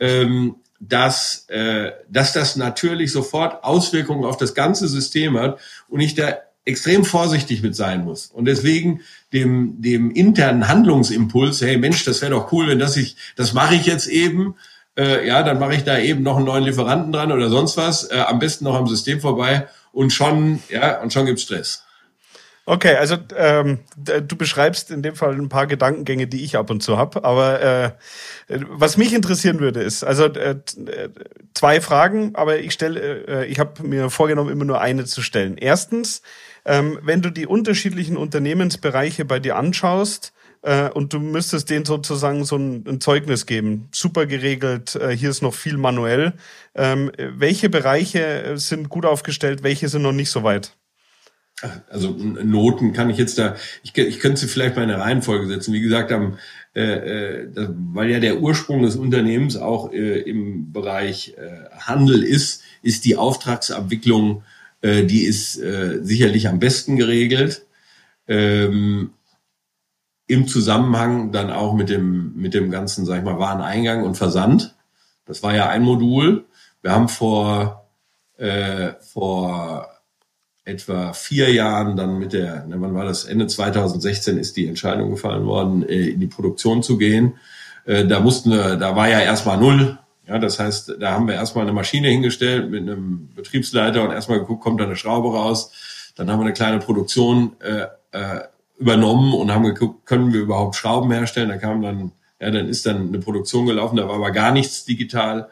ähm, 0.00 0.56
dass, 0.80 1.46
äh, 1.48 1.92
dass 2.08 2.32
das 2.32 2.56
natürlich 2.56 3.12
sofort 3.12 3.64
Auswirkungen 3.64 4.24
auf 4.24 4.36
das 4.36 4.54
ganze 4.54 4.86
System 4.88 5.38
hat 5.38 5.58
und 5.88 6.00
ich 6.00 6.14
da 6.14 6.36
extrem 6.64 7.04
vorsichtig 7.04 7.62
mit 7.62 7.74
sein 7.74 8.04
muss. 8.04 8.26
Und 8.26 8.44
deswegen 8.44 9.00
dem, 9.32 9.80
dem 9.80 10.10
internen 10.10 10.68
Handlungsimpuls, 10.68 11.62
hey 11.62 11.78
Mensch, 11.78 12.04
das 12.04 12.20
wäre 12.20 12.32
doch 12.32 12.52
cool, 12.52 12.68
wenn 12.68 12.78
das 12.78 12.96
ich, 12.96 13.16
das 13.36 13.54
mache 13.54 13.74
ich 13.74 13.86
jetzt 13.86 14.06
eben, 14.06 14.54
äh, 14.96 15.26
ja, 15.26 15.42
dann 15.42 15.58
mache 15.58 15.74
ich 15.74 15.84
da 15.84 15.98
eben 15.98 16.22
noch 16.22 16.36
einen 16.36 16.44
neuen 16.44 16.64
Lieferanten 16.64 17.10
dran 17.10 17.32
oder 17.32 17.48
sonst 17.48 17.76
was, 17.76 18.04
äh, 18.04 18.18
am 18.26 18.38
besten 18.38 18.64
noch 18.64 18.74
am 18.74 18.86
System 18.86 19.20
vorbei 19.20 19.66
und 19.92 20.12
schon, 20.12 20.62
ja, 20.68 21.00
und 21.00 21.12
schon 21.12 21.24
gibt's 21.24 21.42
Stress. 21.42 21.84
Okay, 22.70 22.96
also 22.96 23.16
ähm, 23.34 23.78
du 23.96 24.36
beschreibst 24.36 24.90
in 24.90 25.00
dem 25.00 25.16
Fall 25.16 25.32
ein 25.32 25.48
paar 25.48 25.66
Gedankengänge, 25.66 26.26
die 26.26 26.44
ich 26.44 26.58
ab 26.58 26.68
und 26.68 26.82
zu 26.82 26.98
habe. 26.98 27.24
Aber 27.24 27.62
äh, 27.62 27.90
was 28.48 28.98
mich 28.98 29.14
interessieren 29.14 29.58
würde, 29.58 29.80
ist 29.80 30.04
also 30.04 30.26
äh, 30.26 30.56
zwei 31.54 31.80
Fragen, 31.80 32.34
aber 32.34 32.58
ich 32.58 32.74
stelle, 32.74 33.26
äh, 33.26 33.46
ich 33.46 33.58
habe 33.58 33.82
mir 33.84 34.10
vorgenommen, 34.10 34.50
immer 34.50 34.66
nur 34.66 34.82
eine 34.82 35.06
zu 35.06 35.22
stellen. 35.22 35.56
Erstens, 35.56 36.20
ähm, 36.66 36.98
wenn 37.02 37.22
du 37.22 37.30
die 37.30 37.46
unterschiedlichen 37.46 38.18
Unternehmensbereiche 38.18 39.24
bei 39.24 39.40
dir 39.40 39.56
anschaust, 39.56 40.34
äh, 40.60 40.90
und 40.90 41.14
du 41.14 41.20
müsstest 41.20 41.70
denen 41.70 41.86
sozusagen 41.86 42.44
so 42.44 42.56
ein, 42.56 43.00
Zeugnis 43.00 43.46
geben. 43.46 43.88
Super 43.92 44.26
geregelt, 44.26 44.94
äh, 44.94 45.16
hier 45.16 45.30
ist 45.30 45.40
noch 45.40 45.54
viel 45.54 45.78
manuell. 45.78 46.34
Ähm, 46.74 47.12
welche 47.16 47.70
Bereiche 47.70 48.58
sind 48.58 48.90
gut 48.90 49.06
aufgestellt, 49.06 49.62
welche 49.62 49.88
sind 49.88 50.02
noch 50.02 50.12
nicht 50.12 50.30
so 50.30 50.42
weit? 50.42 50.77
Also 51.90 52.10
Noten 52.10 52.92
kann 52.92 53.10
ich 53.10 53.18
jetzt 53.18 53.38
da, 53.38 53.56
ich, 53.82 53.96
ich 53.96 54.20
könnte 54.20 54.40
sie 54.40 54.48
vielleicht 54.48 54.76
mal 54.76 54.82
in 54.82 54.90
eine 54.90 55.02
Reihenfolge 55.02 55.46
setzen. 55.46 55.72
Wie 55.72 55.80
gesagt, 55.80 56.12
am, 56.12 56.38
äh, 56.74 56.82
äh, 56.82 57.52
das, 57.52 57.70
weil 57.92 58.10
ja 58.10 58.20
der 58.20 58.40
Ursprung 58.40 58.82
des 58.82 58.96
Unternehmens 58.96 59.56
auch 59.56 59.92
äh, 59.92 60.20
im 60.20 60.72
Bereich 60.72 61.34
äh, 61.36 61.68
Handel 61.78 62.22
ist, 62.22 62.62
ist 62.82 63.04
die 63.04 63.16
Auftragsabwicklung, 63.16 64.42
äh, 64.82 65.04
die 65.04 65.24
ist 65.24 65.58
äh, 65.58 65.98
sicherlich 66.02 66.48
am 66.48 66.58
besten 66.58 66.96
geregelt. 66.96 67.66
Ähm, 68.28 69.10
Im 70.26 70.46
Zusammenhang 70.46 71.32
dann 71.32 71.50
auch 71.50 71.74
mit 71.74 71.88
dem, 71.88 72.34
mit 72.36 72.54
dem 72.54 72.70
ganzen, 72.70 73.06
sag 73.06 73.18
ich 73.18 73.24
mal, 73.24 73.38
Wareneingang 73.38 74.04
und 74.04 74.16
Versand. 74.16 74.76
Das 75.24 75.42
war 75.42 75.54
ja 75.54 75.68
ein 75.68 75.82
Modul. 75.82 76.44
Wir 76.82 76.92
haben 76.92 77.08
vor, 77.08 77.88
äh, 78.36 78.92
vor 79.00 79.97
etwa 80.68 81.14
vier 81.14 81.52
Jahren 81.52 81.96
dann 81.96 82.18
mit 82.18 82.32
der, 82.32 82.66
ne, 82.66 82.76
wann 82.78 82.94
war 82.94 83.04
das? 83.04 83.24
Ende 83.24 83.46
2016 83.46 84.38
ist 84.38 84.56
die 84.56 84.66
Entscheidung 84.66 85.10
gefallen 85.10 85.46
worden, 85.46 85.88
äh, 85.88 86.08
in 86.08 86.20
die 86.20 86.26
Produktion 86.26 86.82
zu 86.82 86.98
gehen. 86.98 87.34
Äh, 87.86 88.06
da 88.06 88.20
mussten 88.20 88.50
wir, 88.50 88.76
da 88.76 88.94
war 88.94 89.08
ja 89.08 89.20
erstmal 89.20 89.56
null. 89.56 89.98
Ja, 90.26 90.38
das 90.38 90.58
heißt, 90.58 90.96
da 91.00 91.12
haben 91.12 91.26
wir 91.26 91.34
erstmal 91.34 91.64
eine 91.64 91.72
Maschine 91.72 92.08
hingestellt 92.08 92.70
mit 92.70 92.82
einem 92.82 93.30
Betriebsleiter 93.34 94.02
und 94.04 94.10
erstmal 94.10 94.40
geguckt, 94.40 94.62
kommt 94.62 94.78
da 94.78 94.84
eine 94.84 94.96
Schraube 94.96 95.32
raus. 95.32 95.72
Dann 96.16 96.30
haben 96.30 96.40
wir 96.40 96.44
eine 96.44 96.52
kleine 96.52 96.80
Produktion 96.80 97.56
äh, 97.60 97.86
äh, 98.12 98.42
übernommen 98.78 99.32
und 99.32 99.52
haben 99.52 99.64
geguckt, 99.64 100.04
können 100.04 100.34
wir 100.34 100.40
überhaupt 100.40 100.76
Schrauben 100.76 101.10
herstellen? 101.10 101.48
Da 101.48 101.56
kam 101.56 101.80
dann, 101.80 102.12
ja, 102.40 102.50
dann 102.50 102.68
ist 102.68 102.84
dann 102.84 103.08
eine 103.08 103.20
Produktion 103.20 103.64
gelaufen, 103.64 103.96
da 103.96 104.06
war 104.06 104.16
aber 104.16 104.32
gar 104.32 104.52
nichts 104.52 104.84
digital. 104.84 105.48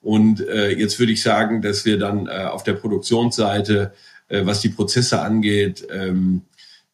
Und 0.00 0.46
äh, 0.46 0.70
jetzt 0.70 0.98
würde 1.00 1.12
ich 1.12 1.22
sagen, 1.22 1.60
dass 1.60 1.84
wir 1.84 1.98
dann 1.98 2.28
äh, 2.28 2.44
auf 2.44 2.62
der 2.62 2.74
Produktionsseite 2.74 3.92
äh, 4.30 4.46
was 4.46 4.60
die 4.60 4.70
Prozesse 4.70 5.20
angeht, 5.20 5.86
ähm, 5.90 6.42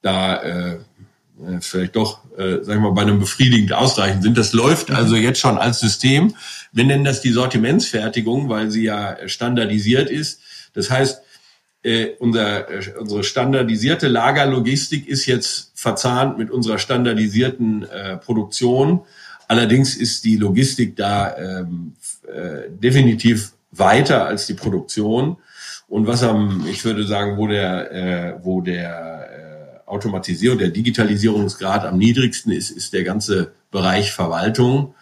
da 0.03 0.43
äh, 0.43 0.79
äh, 1.45 1.61
vielleicht 1.61 1.97
doch, 1.97 2.21
äh, 2.37 2.65
sagen 2.65 2.83
wir 2.83 2.89
mal, 2.89 2.93
bei 2.93 3.03
einem 3.03 3.21
befriedigend 3.21 3.73
ausreichend 3.73 4.23
sind. 4.23 4.39
Das 4.39 4.53
läuft 4.53 4.91
also 4.91 5.17
jetzt 5.17 5.39
schon 5.39 5.59
als 5.59 5.81
System. 5.81 6.35
Wir 6.73 6.85
nennen 6.85 7.05
das 7.05 7.21
die 7.21 7.33
Sortimentsfertigung, 7.33 8.49
weil 8.49 8.71
sie 8.71 8.85
ja 8.85 9.17
standardisiert 9.27 10.11
ist. 10.11 10.41
Das 10.73 10.91
heißt, 10.91 11.23
äh, 11.83 12.15
unser, 12.19 12.71
äh, 12.71 12.95
unsere 12.99 13.23
standardisierte 13.23 14.09
Lagerlogistik 14.09 15.07
ist 15.07 15.27
jetzt 15.27 15.73
verzahnt 15.75 16.39
mit 16.39 16.51
unserer 16.51 16.79
standardisierten 16.79 17.85
äh, 17.85 18.17
Produktion. 18.17 19.03
Allerdings 19.47 19.95
ist 19.95 20.25
die 20.25 20.37
Logistik 20.37 20.97
da 20.97 21.37
ähm, 21.37 21.93
äh, 22.27 22.71
definitiv 22.71 23.53
weiter 23.71 24.27
als 24.27 24.47
die 24.47 24.55
Produktion. 24.55 25.37
Und 25.89 26.07
was 26.07 26.23
am, 26.23 26.67
ich 26.69 26.85
würde 26.85 27.07
sagen, 27.07 27.37
wo 27.37 27.47
der, 27.47 27.93
äh, 27.93 28.35
wo 28.43 28.61
der 28.61 29.29
äh, 29.87 29.89
Automatisierung, 29.89 30.59
der 30.59 30.69
Digitalisierungsgrad 30.69 31.85
am 31.85 31.99
niedrigsten 31.99 32.53
ist, 32.53 32.71
ist 32.71 32.93
der 32.93 33.05
ganze 33.05 33.53
Bereich 33.71 34.13
Verwaltung. 34.13 34.95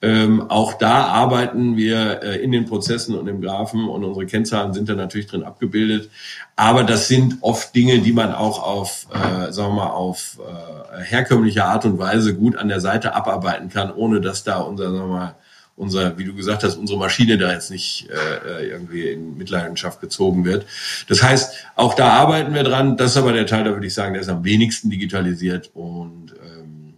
Ähm, 0.00 0.48
auch 0.48 0.74
da 0.74 1.06
arbeiten 1.06 1.76
wir 1.76 2.22
äh, 2.22 2.36
in 2.40 2.52
den 2.52 2.66
Prozessen 2.66 3.16
und 3.16 3.26
im 3.26 3.40
Graphen 3.40 3.88
und 3.88 4.04
unsere 4.04 4.26
Kennzahlen 4.26 4.72
sind 4.72 4.88
da 4.88 4.94
natürlich 4.94 5.26
drin 5.26 5.42
abgebildet. 5.42 6.08
Aber 6.54 6.84
das 6.84 7.08
sind 7.08 7.38
oft 7.40 7.74
Dinge, 7.74 7.98
die 7.98 8.12
man 8.12 8.32
auch 8.32 8.62
auf, 8.62 9.08
äh, 9.12 9.50
sagen 9.50 9.74
wir 9.74 9.86
mal, 9.86 9.90
auf 9.90 10.38
äh, 10.38 11.02
herkömmliche 11.02 11.64
Art 11.64 11.84
und 11.84 11.98
Weise 11.98 12.36
gut 12.36 12.56
an 12.56 12.68
der 12.68 12.78
Seite 12.78 13.16
abarbeiten 13.16 13.70
kann, 13.70 13.92
ohne 13.92 14.20
dass 14.20 14.44
da 14.44 14.60
unser, 14.60 14.84
sagen 14.92 14.98
wir 14.98 15.06
mal, 15.06 15.34
unser, 15.78 16.18
wie 16.18 16.24
du 16.24 16.34
gesagt 16.34 16.64
hast, 16.64 16.76
unsere 16.76 16.98
Maschine 16.98 17.38
da 17.38 17.52
jetzt 17.52 17.70
nicht 17.70 18.08
äh, 18.10 18.62
äh 18.62 18.68
irgendwie 18.68 19.08
in 19.08 19.38
Mitleidenschaft 19.38 20.00
gezogen 20.00 20.44
wird. 20.44 20.66
Das 21.08 21.22
heißt, 21.22 21.54
auch 21.76 21.94
da 21.94 22.10
arbeiten 22.10 22.52
wir 22.52 22.64
dran. 22.64 22.96
Das 22.96 23.12
ist 23.12 23.16
aber 23.16 23.32
der 23.32 23.46
Teil, 23.46 23.64
da 23.64 23.72
würde 23.72 23.86
ich 23.86 23.94
sagen, 23.94 24.14
der 24.14 24.22
ist 24.22 24.28
am 24.28 24.44
wenigsten 24.44 24.90
digitalisiert 24.90 25.70
und 25.74 26.34
ähm, 26.44 26.94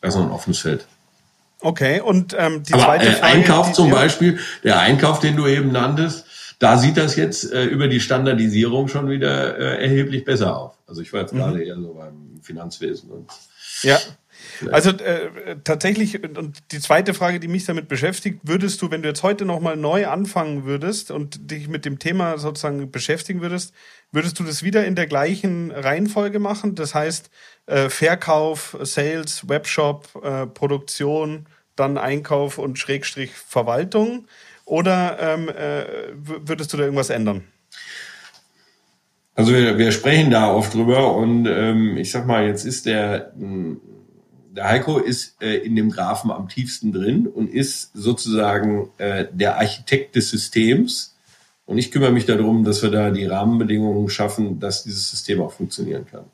das 0.00 0.14
ist 0.14 0.20
noch 0.20 0.26
ein 0.26 0.32
offenes 0.32 0.58
Feld. 0.58 0.86
Okay, 1.60 2.00
und 2.00 2.36
ähm, 2.38 2.62
die 2.62 2.74
Aber, 2.74 2.84
zweite 2.84 3.06
äh, 3.06 3.12
Frage. 3.12 3.24
Einkauf 3.24 3.72
zum 3.72 3.90
Beispiel, 3.90 4.38
der 4.62 4.80
Einkauf, 4.80 5.20
den 5.20 5.36
du 5.36 5.46
eben 5.46 5.72
nanntest, 5.72 6.26
da 6.58 6.76
sieht 6.76 6.98
das 6.98 7.16
jetzt 7.16 7.50
äh, 7.52 7.64
über 7.64 7.88
die 7.88 8.00
Standardisierung 8.00 8.88
schon 8.88 9.08
wieder 9.08 9.58
äh, 9.58 9.82
erheblich 9.82 10.24
besser 10.24 10.56
auf. 10.56 10.74
Also 10.86 11.00
ich 11.00 11.12
war 11.12 11.22
jetzt 11.22 11.32
mhm. 11.32 11.38
gerade 11.38 11.62
eher 11.62 11.76
so 11.76 11.94
beim 11.94 12.40
Finanzwesen 12.42 13.10
und 13.10 13.30
ja. 13.82 13.98
Also 14.70 14.90
äh, 14.90 15.56
tatsächlich, 15.64 16.22
und 16.22 16.72
die 16.72 16.80
zweite 16.80 17.14
Frage, 17.14 17.40
die 17.40 17.48
mich 17.48 17.64
damit 17.64 17.88
beschäftigt, 17.88 18.40
würdest 18.42 18.80
du, 18.82 18.90
wenn 18.90 19.02
du 19.02 19.08
jetzt 19.08 19.22
heute 19.22 19.44
nochmal 19.44 19.76
neu 19.76 20.06
anfangen 20.06 20.64
würdest 20.64 21.10
und 21.10 21.50
dich 21.50 21.68
mit 21.68 21.84
dem 21.84 21.98
Thema 21.98 22.38
sozusagen 22.38 22.90
beschäftigen 22.90 23.40
würdest, 23.40 23.74
würdest 24.12 24.38
du 24.38 24.44
das 24.44 24.62
wieder 24.62 24.84
in 24.84 24.94
der 24.94 25.06
gleichen 25.06 25.70
Reihenfolge 25.70 26.38
machen? 26.38 26.74
Das 26.74 26.94
heißt, 26.94 27.30
äh, 27.66 27.88
Verkauf, 27.88 28.76
Sales, 28.82 29.48
Webshop, 29.48 30.08
äh, 30.22 30.46
Produktion, 30.46 31.46
dann 31.76 31.98
Einkauf 31.98 32.58
und 32.58 32.78
Schrägstrich 32.78 33.32
Verwaltung? 33.32 34.26
Oder 34.64 35.18
ähm, 35.20 35.48
äh, 35.48 35.84
würdest 36.14 36.72
du 36.72 36.76
da 36.76 36.84
irgendwas 36.84 37.10
ändern? 37.10 37.44
Also 39.34 39.52
wir, 39.52 39.78
wir 39.78 39.90
sprechen 39.90 40.30
da 40.30 40.52
oft 40.52 40.74
drüber 40.74 41.16
und 41.16 41.46
ähm, 41.46 41.96
ich 41.96 42.12
sag 42.12 42.26
mal, 42.26 42.46
jetzt 42.46 42.64
ist 42.64 42.86
der, 42.86 43.32
der 43.34 43.93
Heiko 44.56 44.98
ist 44.98 45.42
äh, 45.42 45.56
in 45.56 45.76
dem 45.76 45.90
Graphen 45.90 46.30
am 46.30 46.48
tiefsten 46.48 46.92
drin 46.92 47.26
und 47.26 47.52
ist 47.52 47.90
sozusagen 47.94 48.90
äh, 48.98 49.26
der 49.32 49.58
Architekt 49.58 50.16
des 50.16 50.30
Systems. 50.30 51.16
Und 51.66 51.78
ich 51.78 51.90
kümmere 51.90 52.12
mich 52.12 52.26
darum, 52.26 52.64
dass 52.64 52.82
wir 52.82 52.90
da 52.90 53.10
die 53.10 53.24
Rahmenbedingungen 53.24 54.08
schaffen, 54.10 54.60
dass 54.60 54.84
dieses 54.84 55.10
System 55.10 55.40
auch 55.40 55.52
funktionieren 55.52 56.06
kann 56.10 56.24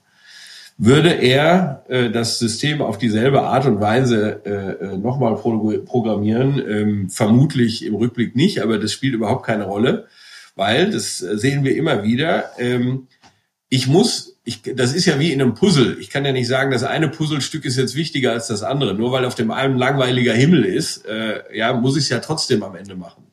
würde 0.83 1.11
er 1.11 1.85
äh, 1.89 2.09
das 2.11 2.39
System 2.39 2.81
auf 2.81 2.97
dieselbe 2.97 3.43
Art 3.43 3.67
und 3.67 3.81
Weise 3.81 4.41
äh, 4.47 4.87
äh 4.87 4.97
nochmal 4.97 5.37
pro 5.37 5.79
programmieren? 5.85 6.63
Ähm, 6.67 7.11
vermutlich 7.11 7.85
im 7.85 7.95
Rückblick 7.95 8.35
nicht, 8.35 8.63
aber 8.63 8.79
das 8.79 8.91
spielt 8.91 9.13
überhaupt 9.13 9.45
keine 9.45 9.65
Rolle, 9.65 10.07
weil 10.57 10.91
das 10.91 11.19
sehen 11.19 11.65
wir 11.65 11.77
immer 11.77 12.03
wieder. 12.03 12.53
Ähm, 12.59 13.09
ich 13.69 13.89
muss, 13.89 14.30
ich, 14.43 14.63
das 14.75 14.95
ist 14.95 15.05
ja 15.05 15.19
wie 15.19 15.33
in 15.33 15.41
einem 15.41 15.55
Puzzle. 15.55 15.99
Ich 16.01 16.11
kann 16.11 16.25
ja 16.25 16.33
nicht 16.33 16.49
sagen, 16.49 16.71
das 16.71 16.83
eine 16.83 17.09
Puzzlestück 17.09 17.65
ist 17.65 17.77
jetzt 17.77 17.95
wichtiger 17.95 18.33
als 18.33 18.47
das 18.47 18.63
andere. 18.63 18.95
Nur 18.95 19.13
weil 19.13 19.25
auf 19.25 19.35
dem 19.35 19.51
einen 19.51 19.77
langweiliger 19.77 20.33
Himmel 20.33 20.65
ist, 20.65 21.05
äh, 21.07 21.43
ja, 21.57 21.73
muss 21.75 21.97
ich 21.97 22.05
es 22.05 22.09
ja 22.09 22.21
trotzdem 22.21 22.63
am 22.63 22.75
Ende 22.75 22.97
machen. 22.97 23.25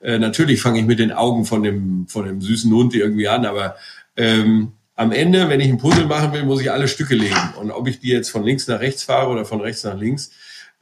Äh, 0.00 0.18
natürlich 0.18 0.60
fange 0.60 0.80
ich 0.80 0.86
mit 0.86 0.98
den 0.98 1.12
Augen 1.12 1.44
von 1.44 1.62
dem, 1.62 2.06
von 2.08 2.24
dem 2.24 2.40
süßen 2.40 2.72
Hund 2.72 2.94
irgendwie 2.94 3.28
an, 3.28 3.44
aber 3.44 3.76
ähm, 4.16 4.72
am 4.94 5.12
Ende, 5.12 5.48
wenn 5.48 5.60
ich 5.60 5.68
ein 5.68 5.78
Puzzle 5.78 6.06
machen 6.06 6.32
will, 6.32 6.44
muss 6.44 6.60
ich 6.60 6.70
alle 6.70 6.88
Stücke 6.88 7.14
legen. 7.14 7.36
Und 7.58 7.70
ob 7.70 7.88
ich 7.88 8.00
die 8.00 8.08
jetzt 8.08 8.30
von 8.30 8.44
links 8.44 8.66
nach 8.66 8.80
rechts 8.80 9.02
fahre 9.02 9.30
oder 9.30 9.44
von 9.44 9.60
rechts 9.60 9.84
nach 9.84 9.98
links, 9.98 10.30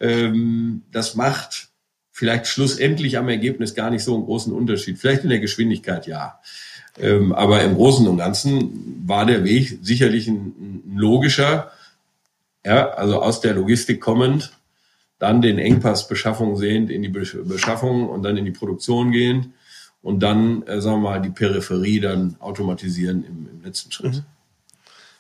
ähm, 0.01 0.83
das 0.93 1.15
macht 1.15 1.69
vielleicht 2.11 2.47
schlussendlich 2.47 3.17
am 3.17 3.29
Ergebnis 3.29 3.75
gar 3.75 3.91
nicht 3.91 4.05
so 4.05 4.15
einen 4.15 4.25
großen 4.25 4.53
Unterschied. 4.53 4.99
Vielleicht 4.99 5.25
in 5.25 5.31
der 5.31 5.41
Geschwindigkeit 5.41 6.07
ja. 6.07 6.41
Ähm, 6.99 7.33
aber 7.33 7.63
im 7.63 7.75
Großen 7.75 8.07
und 8.07 8.19
Ganzen 8.19 9.03
war 9.07 9.27
der 9.27 9.45
Weg 9.45 9.79
sicherlich 9.83 10.29
ein, 10.29 10.83
ein 10.87 10.97
logischer. 10.97 11.71
Ja, 12.65 12.91
also 12.91 13.23
aus 13.23 13.41
der 13.41 13.55
Logistik 13.55 14.01
kommend, 14.01 14.53
dann 15.19 15.43
den 15.43 15.59
Engpass 15.59 16.07
Beschaffung 16.07 16.57
sehend 16.57 16.91
in 16.91 17.03
die 17.03 17.09
Beschaffung 17.09 18.09
und 18.09 18.23
dann 18.23 18.37
in 18.37 18.45
die 18.45 18.53
Produktion 18.53 19.11
gehend 19.11 19.49
und 20.03 20.21
dann, 20.21 20.63
äh, 20.67 20.81
sagen 20.81 21.03
wir 21.03 21.11
mal, 21.11 21.23
die 21.23 21.31
Peripherie 21.31 22.01
dann 22.01 22.37
automatisieren 22.41 23.25
im, 23.25 23.49
im 23.51 23.65
letzten 23.65 23.91
Schritt. 23.91 24.15
Mhm. 24.15 24.25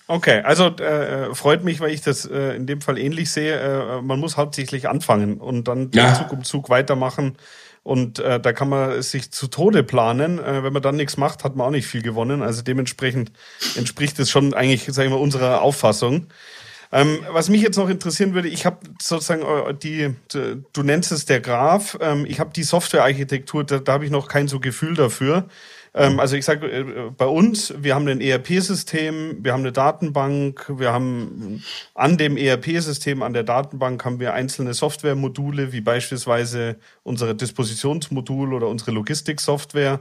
Okay, 0.09 0.41
also 0.43 0.67
äh, 0.67 1.35
freut 1.35 1.65
mich, 1.65 1.81
weil 1.81 1.93
ich 1.93 2.03
das 2.03 2.27
äh, 2.27 2.55
in 2.57 2.67
dem 2.67 2.81
Fall 2.81 2.99
ähnlich 2.99 3.31
sehe. 3.31 3.59
Äh, 3.59 4.03
man 4.03 4.21
muss 4.21 4.37
hauptsächlich 4.37 4.89
anfangen 4.89 5.39
und 5.39 5.69
dann 5.69 5.91
ja. 5.95 6.15
Zug 6.15 6.33
um 6.33 6.45
Zug 6.45 6.69
weitermachen. 6.69 7.37
Und 7.83 8.21
äh, 8.21 8.38
da 8.38 8.53
kann 8.53 8.68
man 8.68 9.03
sich 9.03 9.33
zu 9.33 9.49
Tode 9.49 9.83
planen. 9.83 10.38
Äh, 10.38 10.62
wenn 10.62 10.73
man 10.73 10.83
dann 10.83 10.97
nichts 10.97 11.16
macht, 11.16 11.42
hat 11.42 11.57
man 11.57 11.66
auch 11.66 11.71
nicht 11.71 11.87
viel 11.87 12.03
gewonnen. 12.03 12.42
Also 12.42 12.62
dementsprechend 12.62 13.33
entspricht 13.77 14.18
es 14.21 14.31
schon 14.31 14.55
eigentlich, 14.55 14.85
sagen 14.85 15.11
wir, 15.11 15.18
unserer 15.18 15.62
Auffassung. 15.62 16.29
Ähm, 16.92 17.20
was 17.31 17.48
mich 17.48 17.62
jetzt 17.62 17.78
noch 17.78 17.88
interessieren 17.88 18.35
würde, 18.35 18.48
ich 18.48 18.66
habe 18.66 18.78
sozusagen 19.00 19.42
äh, 19.42 19.74
die, 19.74 20.14
du 20.72 20.83
nennst 20.83 21.11
es 21.11 21.24
der 21.24 21.40
Graph, 21.40 21.96
ähm, 22.02 22.26
ich 22.28 22.38
habe 22.38 22.50
die 22.55 22.64
Softwarearchitektur, 22.64 23.64
da, 23.64 23.78
da 23.78 23.94
habe 23.94 24.05
ich 24.05 24.11
noch 24.11 24.28
kein 24.28 24.46
so 24.46 24.61
Gefühl 24.61 24.94
dafür. 24.94 25.48
Ähm, 25.94 26.20
also 26.20 26.37
ich 26.37 26.44
sage, 26.44 26.70
äh, 26.70 27.11
bei 27.16 27.26
uns, 27.26 27.74
wir 27.78 27.94
haben 27.94 28.09
ein 28.09 28.20
ERP-System, 28.20 29.38
wir 29.42 29.52
haben 29.52 29.61
eine 29.61 29.72
Datenbank, 29.72 30.70
wir 30.78 30.92
haben 30.92 31.62
an 31.94 32.16
dem 32.16 32.37
ERP-System, 32.37 33.22
an 33.22 33.33
der 33.33 33.42
Datenbank 33.42 34.05
haben 34.05 34.20
wir 34.20 34.33
einzelne 34.33 34.72
Softwaremodule, 34.72 35.72
wie 35.72 35.81
beispielsweise 35.83 36.76
unsere 37.02 37.35
Dispositionsmodul 37.35 38.55
oder 38.55 38.68
unsere 38.68 38.92
Logistik-Software. 38.92 40.00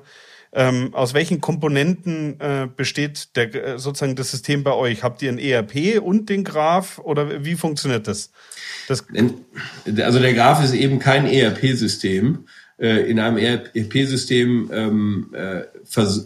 Ähm, 0.54 0.94
aus 0.94 1.14
welchen 1.14 1.40
Komponenten 1.40 2.38
äh, 2.42 2.68
besteht 2.76 3.38
der, 3.38 3.56
äh, 3.56 3.80
sozusagen 3.80 4.18
das 4.18 4.32
System 4.32 4.64
bei 4.64 4.74
euch? 4.74 5.02
Habt 5.02 5.22
ihr 5.22 5.32
ein 5.32 5.40
ERP 5.40 6.02
und 6.02 6.30
den 6.30 6.44
Graph 6.44 7.00
oder 7.00 7.46
wie 7.46 7.56
funktioniert 7.56 8.08
das? 8.08 8.32
das 8.90 9.06
also 10.04 10.20
der 10.20 10.34
Graph 10.34 10.62
ist 10.62 10.74
eben 10.74 11.00
kein 11.00 11.26
ERP-System. 11.26 12.48
Äh, 12.78 13.10
in 13.10 13.20
einem 13.20 13.38
ERP-System 13.38 14.70
ähm, 14.74 15.30
äh, 15.34 15.62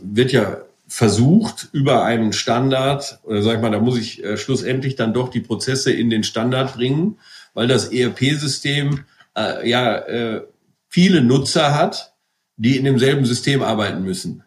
wird 0.01 0.31
ja 0.31 0.57
versucht 0.87 1.69
über 1.71 2.03
einen 2.03 2.33
Standard 2.33 3.19
oder 3.23 3.43
sag 3.43 3.55
ich 3.55 3.61
mal, 3.61 3.71
da 3.71 3.79
muss 3.79 3.99
ich 3.99 4.23
äh, 4.23 4.37
schlussendlich 4.37 4.95
dann 4.95 5.13
doch 5.13 5.29
die 5.29 5.39
Prozesse 5.39 5.91
in 5.91 6.09
den 6.09 6.23
Standard 6.23 6.75
bringen, 6.75 7.17
weil 7.53 7.67
das 7.67 7.91
ERP-System 7.91 9.01
äh, 9.37 9.69
ja 9.69 9.97
äh, 9.97 10.41
viele 10.89 11.21
Nutzer 11.21 11.75
hat 11.75 12.14
die 12.57 12.77
in 12.77 12.85
demselben 12.85 13.25
System 13.25 13.61
arbeiten 13.61 14.03
müssen. 14.03 14.43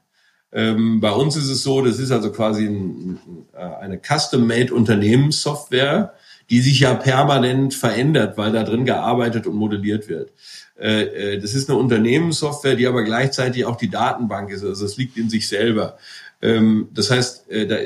Ähm, 0.51 1.01
bei 1.01 1.12
uns 1.12 1.37
ist 1.37 1.51
es 1.51 1.62
so, 1.62 1.83
das 1.83 1.99
ist 1.99 2.11
also 2.11 2.33
quasi 2.33 2.64
ein, 2.64 3.18
äh, 3.53 3.59
eine 3.59 3.99
custom-made 3.99 4.73
Unternehmenssoftware, 4.73 6.14
die 6.49 6.61
sich 6.61 6.81
ja 6.81 6.94
permanent 6.94 7.75
verändert, 7.75 8.38
weil 8.38 8.53
da 8.53 8.62
drin 8.62 8.87
gearbeitet 8.87 9.47
und 9.47 9.57
modelliert 9.57 10.09
wird. 10.09 10.33
Äh, 10.81 11.35
äh, 11.35 11.38
das 11.38 11.55
ist 11.55 11.68
eine 11.68 11.79
Unternehmenssoftware, 11.79 12.77
die 12.77 12.87
aber 12.87 13.05
gleichzeitig 13.05 13.66
auch 13.66 13.77
die 13.77 13.90
Datenbank 13.90 14.51
ist. 14.51 14.64
Also 14.64 14.87
es 14.87 14.97
liegt 14.97 15.18
in 15.18 15.29
sich 15.29 15.49
selber. 15.49 15.99
Ähm, 16.40 16.88
das 16.94 17.11
heißt, 17.11 17.47
da, 17.68 17.77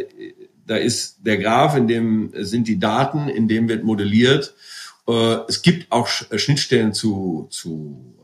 da 0.67 0.77
ist 0.77 1.19
der 1.27 1.39
Graph, 1.39 1.77
in 1.77 1.89
dem 1.89 2.33
sind 2.37 2.69
die 2.69 2.79
Daten, 2.79 3.29
in 3.29 3.49
dem 3.49 3.69
wird 3.69 3.83
modelliert. 3.83 4.55
Es 5.49 5.63
gibt 5.63 5.91
auch 5.91 6.07
Schnittstellen 6.07 6.93
zu, 6.93 7.49
zu 7.51 8.15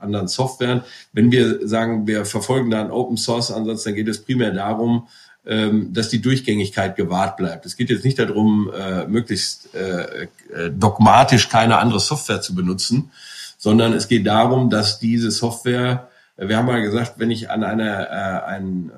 anderen 0.00 0.28
Softwaren. 0.28 0.82
Wenn 1.12 1.30
wir 1.30 1.66
sagen, 1.66 2.06
wir 2.06 2.24
verfolgen 2.24 2.70
da 2.70 2.80
einen 2.80 2.90
Open 2.90 3.16
Source 3.16 3.50
Ansatz, 3.50 3.84
dann 3.84 3.94
geht 3.94 4.08
es 4.08 4.22
primär 4.22 4.52
darum, 4.52 5.08
ähm, 5.46 5.92
dass 5.92 6.10
die 6.10 6.20
Durchgängigkeit 6.20 6.96
gewahrt 6.96 7.38
bleibt. 7.38 7.64
Es 7.64 7.76
geht 7.76 7.88
jetzt 7.90 8.04
nicht 8.04 8.18
darum, 8.18 8.70
äh, 8.72 9.06
möglichst 9.06 9.74
äh, 9.74 10.24
äh, 10.24 10.70
dogmatisch 10.70 11.48
keine 11.48 11.78
andere 11.78 11.98
Software 12.00 12.42
zu 12.42 12.54
benutzen, 12.54 13.10
sondern 13.56 13.94
es 13.94 14.06
geht 14.06 14.26
darum, 14.26 14.68
dass 14.68 14.98
diese 14.98 15.30
Software, 15.30 16.08
wir 16.36 16.56
haben 16.56 16.66
mal 16.66 16.82
gesagt, 16.82 17.14
wenn 17.16 17.30
ich 17.30 17.50
an 17.50 17.64
einer 17.64 18.46
ein, 18.46 18.90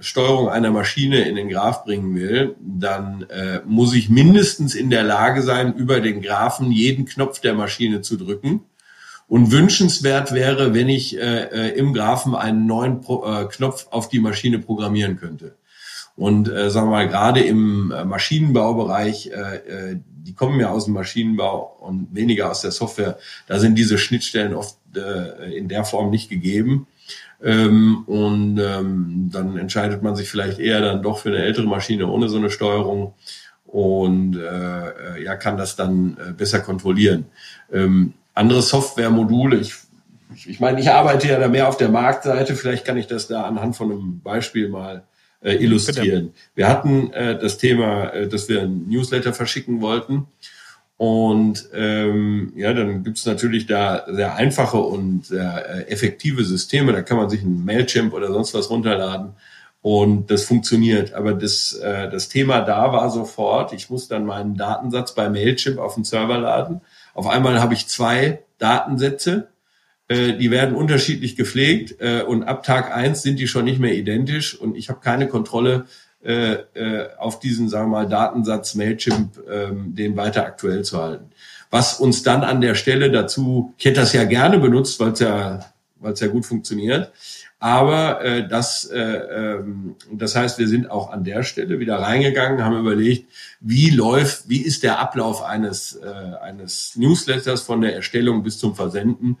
Steuerung 0.00 0.48
einer 0.48 0.70
Maschine 0.70 1.22
in 1.28 1.36
den 1.36 1.48
Graph 1.48 1.84
bringen 1.84 2.14
will, 2.14 2.56
dann 2.60 3.24
äh, 3.30 3.60
muss 3.64 3.94
ich 3.94 4.08
mindestens 4.08 4.74
in 4.74 4.90
der 4.90 5.04
Lage 5.04 5.42
sein, 5.42 5.74
über 5.74 6.00
den 6.00 6.22
Graphen 6.22 6.72
jeden 6.72 7.04
Knopf 7.04 7.40
der 7.40 7.54
Maschine 7.54 8.00
zu 8.00 8.16
drücken 8.16 8.62
und 9.32 9.50
wünschenswert 9.50 10.32
wäre, 10.32 10.74
wenn 10.74 10.90
ich 10.90 11.16
äh, 11.16 11.44
äh, 11.44 11.78
im 11.78 11.94
Graphen 11.94 12.34
einen 12.34 12.66
neuen 12.66 13.00
Pro 13.00 13.24
äh, 13.24 13.46
Knopf 13.46 13.86
auf 13.90 14.10
die 14.10 14.20
Maschine 14.20 14.58
programmieren 14.58 15.16
könnte. 15.16 15.56
Und 16.16 16.50
äh, 16.50 16.68
sagen 16.68 16.88
wir 16.88 16.96
mal, 16.96 17.08
gerade 17.08 17.40
im 17.40 17.90
äh, 17.92 18.04
Maschinenbaubereich, 18.04 19.28
äh, 19.28 19.92
äh, 19.92 19.96
die 20.04 20.34
kommen 20.34 20.60
ja 20.60 20.68
aus 20.68 20.84
dem 20.84 20.92
Maschinenbau 20.92 21.78
und 21.80 22.14
weniger 22.14 22.50
aus 22.50 22.60
der 22.60 22.72
Software, 22.72 23.18
da 23.46 23.58
sind 23.58 23.76
diese 23.78 23.96
Schnittstellen 23.96 24.52
oft 24.52 24.76
äh, 24.94 25.56
in 25.56 25.66
der 25.66 25.84
Form 25.84 26.10
nicht 26.10 26.28
gegeben. 26.28 26.86
Ähm, 27.42 28.04
und 28.04 28.58
ähm, 28.58 29.30
dann 29.32 29.56
entscheidet 29.56 30.02
man 30.02 30.14
sich 30.14 30.28
vielleicht 30.28 30.58
eher 30.58 30.82
dann 30.82 31.02
doch 31.02 31.20
für 31.20 31.30
eine 31.30 31.38
ältere 31.38 31.66
Maschine 31.66 32.06
ohne 32.06 32.28
so 32.28 32.36
eine 32.36 32.50
Steuerung 32.50 33.14
und 33.64 34.36
äh, 34.36 35.22
ja 35.24 35.36
kann 35.36 35.56
das 35.56 35.74
dann 35.74 36.18
besser 36.36 36.60
kontrollieren. 36.60 37.24
Ähm, 37.72 38.12
andere 38.34 38.62
Softwaremodule. 38.62 39.56
Ich, 39.58 39.74
ich, 40.34 40.48
ich 40.48 40.60
meine, 40.60 40.80
ich 40.80 40.90
arbeite 40.90 41.28
ja 41.28 41.38
da 41.38 41.48
mehr 41.48 41.68
auf 41.68 41.76
der 41.76 41.88
Marktseite. 41.88 42.54
Vielleicht 42.54 42.84
kann 42.84 42.96
ich 42.96 43.06
das 43.06 43.28
da 43.28 43.42
anhand 43.42 43.76
von 43.76 43.90
einem 43.90 44.20
Beispiel 44.20 44.68
mal 44.68 45.04
äh, 45.42 45.54
illustrieren. 45.54 46.26
Bitte. 46.26 46.38
Wir 46.54 46.68
hatten 46.68 47.12
äh, 47.12 47.38
das 47.38 47.58
Thema, 47.58 48.10
äh, 48.10 48.28
dass 48.28 48.48
wir 48.48 48.62
ein 48.62 48.88
Newsletter 48.88 49.32
verschicken 49.32 49.80
wollten. 49.80 50.26
Und 50.96 51.68
ähm, 51.74 52.52
ja, 52.54 52.72
dann 52.72 53.02
gibt's 53.02 53.26
natürlich 53.26 53.66
da 53.66 54.04
sehr 54.08 54.36
einfache 54.36 54.78
und 54.78 55.26
sehr 55.26 55.68
äh, 55.68 55.90
effektive 55.90 56.44
Systeme. 56.44 56.92
Da 56.92 57.02
kann 57.02 57.16
man 57.16 57.28
sich 57.28 57.42
ein 57.42 57.64
Mailchimp 57.64 58.12
oder 58.12 58.28
sonst 58.28 58.54
was 58.54 58.70
runterladen 58.70 59.32
und 59.82 60.30
das 60.30 60.44
funktioniert. 60.44 61.12
Aber 61.12 61.34
das, 61.34 61.72
äh, 61.74 62.08
das 62.08 62.28
Thema 62.28 62.60
da 62.60 62.92
war 62.92 63.10
sofort, 63.10 63.72
ich 63.72 63.90
muss 63.90 64.06
dann 64.06 64.24
meinen 64.24 64.56
Datensatz 64.56 65.14
bei 65.14 65.28
Mailchimp 65.28 65.78
auf 65.78 65.96
den 65.96 66.04
Server 66.04 66.38
laden. 66.38 66.80
Auf 67.14 67.26
einmal 67.26 67.60
habe 67.60 67.74
ich 67.74 67.86
zwei 67.88 68.42
Datensätze, 68.58 69.48
äh, 70.08 70.34
die 70.34 70.50
werden 70.50 70.74
unterschiedlich 70.74 71.36
gepflegt 71.36 72.00
äh, 72.00 72.22
und 72.22 72.44
ab 72.44 72.62
Tag 72.62 72.94
eins 72.94 73.22
sind 73.22 73.38
die 73.38 73.48
schon 73.48 73.64
nicht 73.64 73.80
mehr 73.80 73.94
identisch 73.94 74.58
und 74.58 74.76
ich 74.76 74.88
habe 74.88 75.00
keine 75.00 75.28
Kontrolle 75.28 75.86
äh, 76.24 76.52
äh, 76.74 77.08
auf 77.18 77.40
diesen, 77.40 77.68
sagen 77.68 77.90
wir 77.90 77.98
mal, 78.02 78.08
Datensatz 78.08 78.74
Mailchimp, 78.76 79.40
ähm, 79.50 79.94
den 79.96 80.16
weiter 80.16 80.46
aktuell 80.46 80.84
zu 80.84 81.02
halten. 81.02 81.30
Was 81.70 81.98
uns 81.98 82.22
dann 82.22 82.44
an 82.44 82.60
der 82.60 82.76
Stelle 82.76 83.10
dazu, 83.10 83.74
ich 83.76 83.86
hätte 83.86 84.00
das 84.00 84.12
ja 84.12 84.24
gerne 84.24 84.58
benutzt, 84.58 85.00
weil 85.00 85.12
es 85.12 85.20
ja, 85.20 85.64
weil 85.96 86.12
es 86.12 86.20
ja 86.20 86.28
gut 86.28 86.46
funktioniert, 86.46 87.10
aber 87.62 88.24
äh, 88.24 88.48
das, 88.48 88.86
äh, 88.86 88.98
ähm, 88.98 89.94
das 90.10 90.34
heißt, 90.34 90.58
wir 90.58 90.66
sind 90.66 90.90
auch 90.90 91.12
an 91.12 91.22
der 91.22 91.44
Stelle 91.44 91.78
wieder 91.78 92.00
reingegangen, 92.00 92.64
haben 92.64 92.76
überlegt, 92.76 93.30
wie 93.60 93.90
läuft, 93.90 94.48
wie 94.48 94.62
ist 94.62 94.82
der 94.82 94.98
Ablauf 94.98 95.44
eines, 95.44 95.94
äh, 95.94 96.08
eines 96.42 96.96
Newsletters 96.96 97.62
von 97.62 97.80
der 97.80 97.94
Erstellung 97.94 98.42
bis 98.42 98.58
zum 98.58 98.74
Versenden, 98.74 99.38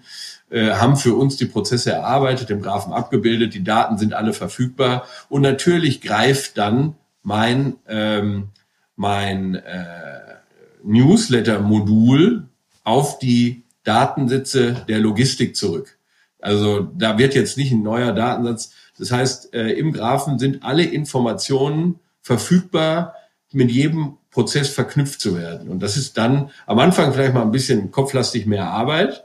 äh, 0.50 0.70
haben 0.70 0.94
für 0.94 1.16
uns 1.16 1.36
die 1.36 1.46
Prozesse 1.46 1.90
erarbeitet, 1.90 2.48
im 2.50 2.62
Graphen 2.62 2.92
abgebildet, 2.92 3.54
die 3.54 3.64
Daten 3.64 3.98
sind 3.98 4.14
alle 4.14 4.34
verfügbar 4.34 5.04
und 5.28 5.42
natürlich 5.42 6.00
greift 6.00 6.56
dann 6.56 6.94
mein, 7.24 7.74
ähm, 7.88 8.50
mein 8.94 9.56
äh, 9.56 10.36
Newsletter-Modul 10.84 12.44
auf 12.84 13.18
die 13.18 13.64
Datensätze 13.82 14.84
der 14.86 15.00
Logistik 15.00 15.56
zurück. 15.56 15.98
Also 16.42 16.80
da 16.80 17.18
wird 17.18 17.34
jetzt 17.34 17.56
nicht 17.56 17.72
ein 17.72 17.82
neuer 17.82 18.12
Datensatz. 18.12 18.72
Das 18.98 19.10
heißt, 19.10 19.54
äh, 19.54 19.70
im 19.70 19.92
Graphen 19.92 20.38
sind 20.38 20.62
alle 20.62 20.84
Informationen 20.84 22.00
verfügbar, 22.20 23.14
mit 23.52 23.70
jedem 23.70 24.16
Prozess 24.30 24.70
verknüpft 24.70 25.20
zu 25.20 25.36
werden. 25.38 25.68
Und 25.68 25.80
das 25.82 25.96
ist 25.96 26.18
dann 26.18 26.50
am 26.66 26.78
Anfang 26.78 27.12
vielleicht 27.12 27.34
mal 27.34 27.42
ein 27.42 27.52
bisschen 27.52 27.90
kopflastig 27.90 28.46
mehr 28.46 28.68
Arbeit, 28.68 29.24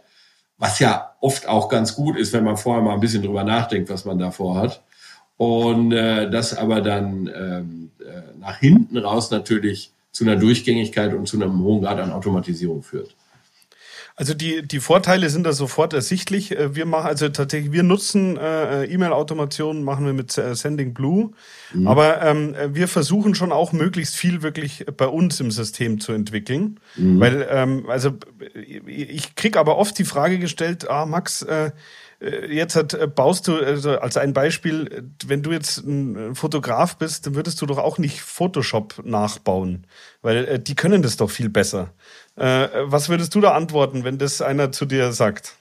was 0.58 0.80
ja 0.80 1.16
oft 1.22 1.48
auch 1.48 1.70
ganz 1.70 1.96
gut 1.96 2.18
ist, 2.18 2.34
wenn 2.34 2.44
man 2.44 2.58
vorher 2.58 2.84
mal 2.84 2.94
ein 2.94 3.00
bisschen 3.00 3.24
drüber 3.24 3.44
nachdenkt, 3.44 3.90
was 3.90 4.06
man 4.06 4.20
da 4.20 4.32
vorhat. 4.32 4.84
Und 5.38 5.92
äh, 5.92 6.30
das 6.30 6.58
aber 6.58 6.82
dann 6.82 7.30
ähm, 7.34 7.92
äh, 8.00 8.38
nach 8.40 8.58
hinten 8.58 8.98
raus 8.98 9.32
natürlich 9.32 9.92
zu 10.12 10.24
einer 10.24 10.36
Durchgängigkeit 10.36 11.14
und 11.14 11.28
zu 11.28 11.38
einem 11.38 11.60
hohen 11.64 11.82
Grad 11.82 12.00
an 12.00 12.12
Automatisierung 12.12 12.82
führt. 12.82 13.16
Also 14.20 14.34
die, 14.34 14.68
die 14.68 14.80
Vorteile 14.80 15.30
sind 15.30 15.44
da 15.44 15.54
sofort 15.54 15.94
ersichtlich. 15.94 16.52
Äh, 16.52 16.76
wir 16.76 16.88
machen 16.88 17.06
also 17.06 17.30
tatsächlich, 17.30 17.72
wir 17.72 17.84
nutzen 17.84 18.36
äh, 18.36 18.86
E-Mail-Automation, 18.86 19.84
machen 19.84 20.08
wir 20.08 20.14
mit 20.14 20.36
äh, 20.40 20.56
Sending 20.56 20.96
Blue. 20.96 21.34
Mhm. 21.72 21.88
Aber 21.88 22.24
ähm, 22.24 22.56
wir 22.70 22.88
versuchen 22.88 23.36
schon 23.36 23.52
auch 23.52 23.74
möglichst 23.74 24.16
viel 24.16 24.42
wirklich 24.42 24.88
bei 24.98 25.06
uns 25.06 25.40
im 25.40 25.52
System 25.52 26.00
zu 26.00 26.14
entwickeln. 26.14 26.80
Mhm. 26.96 27.20
Weil, 27.20 27.48
ähm, 27.48 27.86
also 27.90 28.14
ich 28.88 29.36
krieg 29.36 29.56
aber 29.56 29.78
oft 29.78 30.00
die 30.00 30.06
Frage 30.06 30.40
gestellt, 30.40 30.90
ah, 30.90 31.06
Max, 31.06 31.44
äh, 31.44 31.68
äh 31.68 31.72
Jetzt 32.20 32.76
hat, 32.76 32.96
äh, 32.96 33.06
baust 33.06 33.48
du, 33.48 33.58
also 33.58 34.00
als 34.00 34.18
ein 34.18 34.34
Beispiel, 34.34 35.04
wenn 35.28 35.44
du 35.44 35.52
jetzt 35.52 35.78
ein 35.86 36.34
Fotograf 36.34 36.98
bist, 36.98 37.28
dann 37.28 37.36
würdest 37.36 37.62
du 37.62 37.68
doch 37.68 37.78
auch 37.78 38.00
nicht 38.00 38.22
Photoshop 38.22 39.04
nachbauen, 39.06 39.86
weil 40.24 40.46
äh, 40.46 40.60
die 40.60 40.74
können 40.74 41.04
das 41.04 41.18
doch 41.18 41.30
viel 41.30 41.50
besser. 41.50 41.94
Äh, 42.36 42.70
was 42.86 43.10
würdest 43.10 43.36
du 43.36 43.42
da 43.42 43.52
antworten, 43.52 44.04
wenn 44.04 44.18
das 44.18 44.42
einer 44.42 44.72
zu 44.72 44.86
dir 44.86 45.12
sagt? 45.12 45.54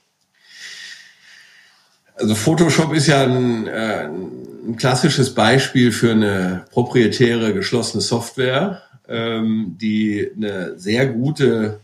Also 2.15 2.35
Photoshop 2.35 2.95
ist 2.95 3.09
ja 3.09 3.23
ein, 3.23 3.67
äh, 3.67 4.07
ein 4.07 4.77
klassisches 4.79 5.35
Beispiel 5.35 5.93
für 5.93 6.13
eine 6.13 6.65
proprietäre 6.71 7.53
geschlossene 7.53 8.01
Software, 8.01 8.81
ähm, 9.07 9.77
die 9.79 10.31
eine 10.35 10.79
sehr 10.79 11.07
gute 11.07 11.81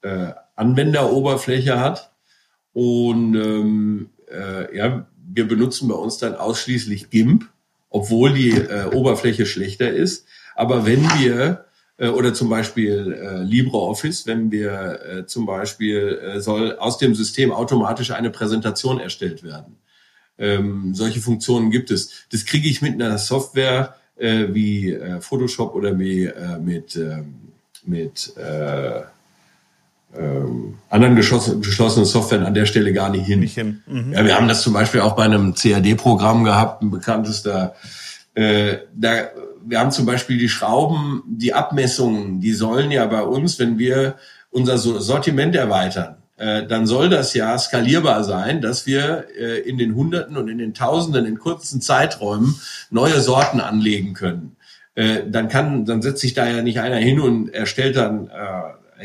äh, 0.00 0.28
Anwenderoberfläche 0.56 1.78
hat. 1.78 2.10
Und 2.72 3.36
ähm, 3.36 4.10
äh, 4.34 4.76
ja, 4.76 5.06
wir 5.32 5.48
benutzen 5.48 5.88
bei 5.88 5.94
uns 5.94 6.18
dann 6.18 6.34
ausschließlich 6.34 7.10
GIMP, 7.10 7.46
obwohl 7.90 8.32
die 8.34 8.50
äh, 8.50 8.86
Oberfläche 8.92 9.46
schlechter 9.46 9.90
ist. 9.90 10.26
Aber 10.54 10.86
wenn 10.86 11.02
wir 11.18 11.64
äh, 11.96 12.08
oder 12.08 12.34
zum 12.34 12.48
Beispiel 12.48 13.12
äh, 13.12 13.42
LibreOffice, 13.42 14.26
wenn 14.26 14.50
wir 14.50 15.00
äh, 15.04 15.26
zum 15.26 15.46
Beispiel 15.46 16.18
äh, 16.22 16.40
soll 16.40 16.76
aus 16.78 16.98
dem 16.98 17.14
System 17.14 17.52
automatisch 17.52 18.10
eine 18.10 18.30
Präsentation 18.30 19.00
erstellt 19.00 19.42
werden. 19.42 19.76
Ähm, 20.36 20.94
solche 20.94 21.20
Funktionen 21.20 21.70
gibt 21.70 21.90
es. 21.90 22.26
Das 22.32 22.44
kriege 22.44 22.68
ich 22.68 22.82
mit 22.82 22.94
einer 22.94 23.18
Software 23.18 23.94
äh, 24.16 24.46
wie 24.50 24.92
äh, 24.92 25.20
Photoshop 25.20 25.74
oder 25.74 25.96
wie 25.98 26.24
äh, 26.24 26.58
mit 26.58 26.96
äh, 26.96 27.22
mit 27.86 28.36
äh, 28.36 29.02
ähm, 30.18 30.74
anderen 30.90 31.16
geschlossenen 31.16 32.04
Software 32.04 32.46
an 32.46 32.54
der 32.54 32.66
Stelle 32.66 32.92
gar 32.92 33.10
nicht 33.10 33.26
hin. 33.26 33.40
Nicht 33.40 33.54
hin. 33.54 33.82
Mhm. 33.86 34.12
Ja, 34.12 34.24
wir 34.24 34.36
haben 34.36 34.48
das 34.48 34.62
zum 34.62 34.72
Beispiel 34.72 35.00
auch 35.00 35.16
bei 35.16 35.24
einem 35.24 35.54
CAD-Programm 35.54 36.44
gehabt, 36.44 36.82
ein 36.82 36.90
bekanntes 36.90 37.42
da. 37.42 37.74
Äh, 38.34 38.78
da 38.94 39.28
wir 39.66 39.80
haben 39.80 39.90
zum 39.90 40.06
Beispiel 40.06 40.38
die 40.38 40.48
Schrauben, 40.48 41.22
die 41.26 41.54
Abmessungen, 41.54 42.40
die 42.40 42.52
sollen 42.52 42.90
ja 42.90 43.06
bei 43.06 43.22
uns, 43.22 43.58
wenn 43.58 43.78
wir 43.78 44.16
unser 44.50 44.76
Sortiment 44.78 45.56
erweitern, 45.56 46.16
äh, 46.36 46.66
dann 46.66 46.86
soll 46.86 47.08
das 47.08 47.34
ja 47.34 47.56
skalierbar 47.58 48.24
sein, 48.24 48.60
dass 48.60 48.86
wir 48.86 49.26
äh, 49.38 49.60
in 49.60 49.78
den 49.78 49.94
Hunderten 49.94 50.36
und 50.36 50.48
in 50.48 50.58
den 50.58 50.74
Tausenden 50.74 51.26
in 51.26 51.38
kurzen 51.38 51.80
Zeiträumen 51.80 52.54
neue 52.90 53.20
Sorten 53.20 53.60
anlegen 53.60 54.14
können. 54.14 54.56
Äh, 54.94 55.22
dann 55.28 55.48
kann, 55.48 55.84
dann 55.84 56.02
setzt 56.02 56.20
sich 56.20 56.34
da 56.34 56.46
ja 56.46 56.62
nicht 56.62 56.80
einer 56.80 56.96
hin 56.96 57.20
und 57.20 57.52
erstellt 57.54 57.96
dann 57.96 58.28
äh, 58.28 58.30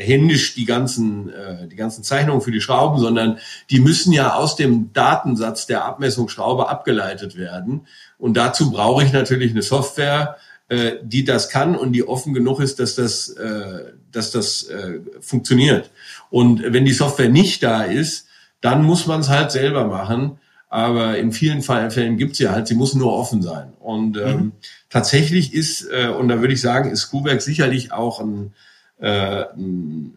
händisch 0.00 0.54
die 0.54 0.64
ganzen, 0.64 1.28
äh, 1.30 1.68
die 1.68 1.76
ganzen 1.76 2.02
Zeichnungen 2.02 2.40
für 2.40 2.50
die 2.50 2.60
Schrauben, 2.60 2.98
sondern 2.98 3.38
die 3.70 3.80
müssen 3.80 4.12
ja 4.12 4.34
aus 4.34 4.56
dem 4.56 4.92
Datensatz 4.92 5.66
der 5.66 5.84
Abmessungsschraube 5.84 6.68
abgeleitet 6.68 7.36
werden. 7.36 7.86
Und 8.18 8.36
dazu 8.36 8.70
brauche 8.70 9.04
ich 9.04 9.12
natürlich 9.12 9.52
eine 9.52 9.62
Software, 9.62 10.36
äh, 10.68 10.92
die 11.02 11.24
das 11.24 11.48
kann 11.48 11.76
und 11.76 11.92
die 11.92 12.06
offen 12.06 12.32
genug 12.32 12.60
ist, 12.60 12.78
dass 12.80 12.94
das, 12.94 13.28
äh, 13.30 13.92
dass 14.12 14.30
das 14.30 14.64
äh, 14.64 15.00
funktioniert. 15.20 15.90
Und 16.30 16.62
wenn 16.62 16.84
die 16.84 16.92
Software 16.92 17.28
nicht 17.28 17.62
da 17.62 17.82
ist, 17.82 18.26
dann 18.60 18.82
muss 18.82 19.06
man 19.06 19.20
es 19.20 19.28
halt 19.28 19.50
selber 19.50 19.86
machen. 19.86 20.38
Aber 20.68 21.18
in 21.18 21.32
vielen 21.32 21.62
Fällen 21.62 22.16
gibt 22.16 22.34
es 22.34 22.38
ja 22.38 22.52
halt, 22.52 22.68
sie 22.68 22.76
muss 22.76 22.94
nur 22.94 23.12
offen 23.12 23.42
sein. 23.42 23.72
Und 23.80 24.16
ähm, 24.16 24.36
mhm. 24.36 24.52
tatsächlich 24.88 25.52
ist, 25.52 25.88
äh, 25.90 26.08
und 26.08 26.28
da 26.28 26.40
würde 26.40 26.54
ich 26.54 26.60
sagen, 26.60 26.92
ist 26.92 27.10
Kuberg 27.10 27.42
sicherlich 27.42 27.90
auch 27.90 28.20
ein, 28.20 28.54
äh, 29.00 29.44
ein, 29.56 30.14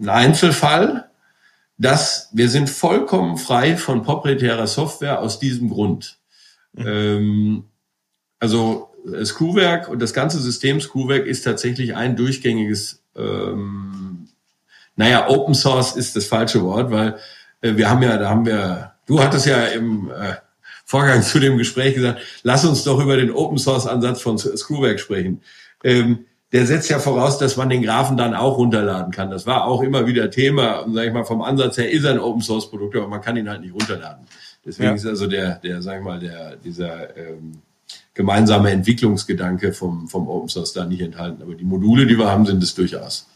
ein 0.00 0.08
Einzelfall, 0.08 1.10
dass 1.78 2.28
wir 2.32 2.48
sind 2.48 2.68
vollkommen 2.68 3.36
frei 3.36 3.76
von 3.76 4.02
proprietärer 4.02 4.66
Software 4.66 5.20
aus 5.20 5.38
diesem 5.38 5.70
Grund. 5.70 6.18
Mhm. 6.72 6.86
Ähm, 6.86 7.64
also 8.40 8.90
das 9.04 9.34
Kuhwerk 9.34 9.88
und 9.88 10.00
das 10.00 10.12
ganze 10.12 10.38
System 10.38 10.80
Kuhwerk 10.80 11.26
ist 11.26 11.42
tatsächlich 11.42 11.94
ein 11.94 12.16
durchgängiges, 12.16 13.02
ähm, 13.16 14.28
naja, 14.96 15.28
Open 15.28 15.54
Source 15.54 15.96
ist 15.96 16.16
das 16.16 16.26
falsche 16.26 16.62
Wort, 16.62 16.90
weil 16.90 17.16
äh, 17.60 17.76
wir 17.76 17.88
haben 17.88 18.02
ja, 18.02 18.16
da 18.16 18.28
haben 18.28 18.44
wir, 18.44 18.92
du 19.06 19.20
hattest 19.20 19.46
ja 19.46 19.64
im 19.66 20.10
äh, 20.10 20.34
Vorgang 20.84 21.22
zu 21.22 21.38
dem 21.38 21.58
Gespräch 21.58 21.94
gesagt, 21.94 22.20
lass 22.42 22.64
uns 22.64 22.82
doch 22.82 23.00
über 23.00 23.16
den 23.16 23.30
Open 23.30 23.58
Source 23.58 23.86
Ansatz 23.86 24.20
von 24.20 24.38
Screwwerk 24.38 24.98
sprechen. 24.98 25.42
Ähm, 25.84 26.26
der 26.52 26.66
setzt 26.66 26.88
ja 26.88 26.98
voraus, 26.98 27.38
dass 27.38 27.56
man 27.56 27.68
den 27.68 27.82
Graphen 27.82 28.16
dann 28.16 28.34
auch 28.34 28.56
runterladen 28.56 29.12
kann. 29.12 29.30
Das 29.30 29.46
war 29.46 29.66
auch 29.66 29.82
immer 29.82 30.06
wieder 30.06 30.30
Thema. 30.30 30.78
Und 30.80 30.94
sag 30.94 31.06
ich 31.06 31.12
mal, 31.12 31.24
vom 31.24 31.42
Ansatz 31.42 31.76
her 31.76 31.90
ist 31.90 32.04
er 32.04 32.12
ein 32.12 32.20
Open 32.20 32.40
Source 32.40 32.70
Produkt, 32.70 32.96
aber 32.96 33.08
man 33.08 33.20
kann 33.20 33.36
ihn 33.36 33.48
halt 33.48 33.60
nicht 33.60 33.74
runterladen. 33.74 34.26
Deswegen 34.64 34.90
ja. 34.90 34.94
ist 34.94 35.06
also 35.06 35.26
der, 35.26 35.56
der, 35.56 35.82
sag 35.82 35.98
ich 35.98 36.04
mal, 36.04 36.18
der, 36.18 36.56
dieser 36.56 37.16
ähm, 37.16 37.60
gemeinsame 38.14 38.70
Entwicklungsgedanke 38.70 39.72
vom, 39.72 40.08
vom 40.08 40.28
Open 40.28 40.48
Source 40.48 40.72
da 40.72 40.86
nicht 40.86 41.02
enthalten. 41.02 41.42
Aber 41.42 41.54
die 41.54 41.64
Module, 41.64 42.06
die 42.06 42.18
wir 42.18 42.30
haben, 42.30 42.46
sind 42.46 42.62
es 42.62 42.74
durchaus. 42.74 43.28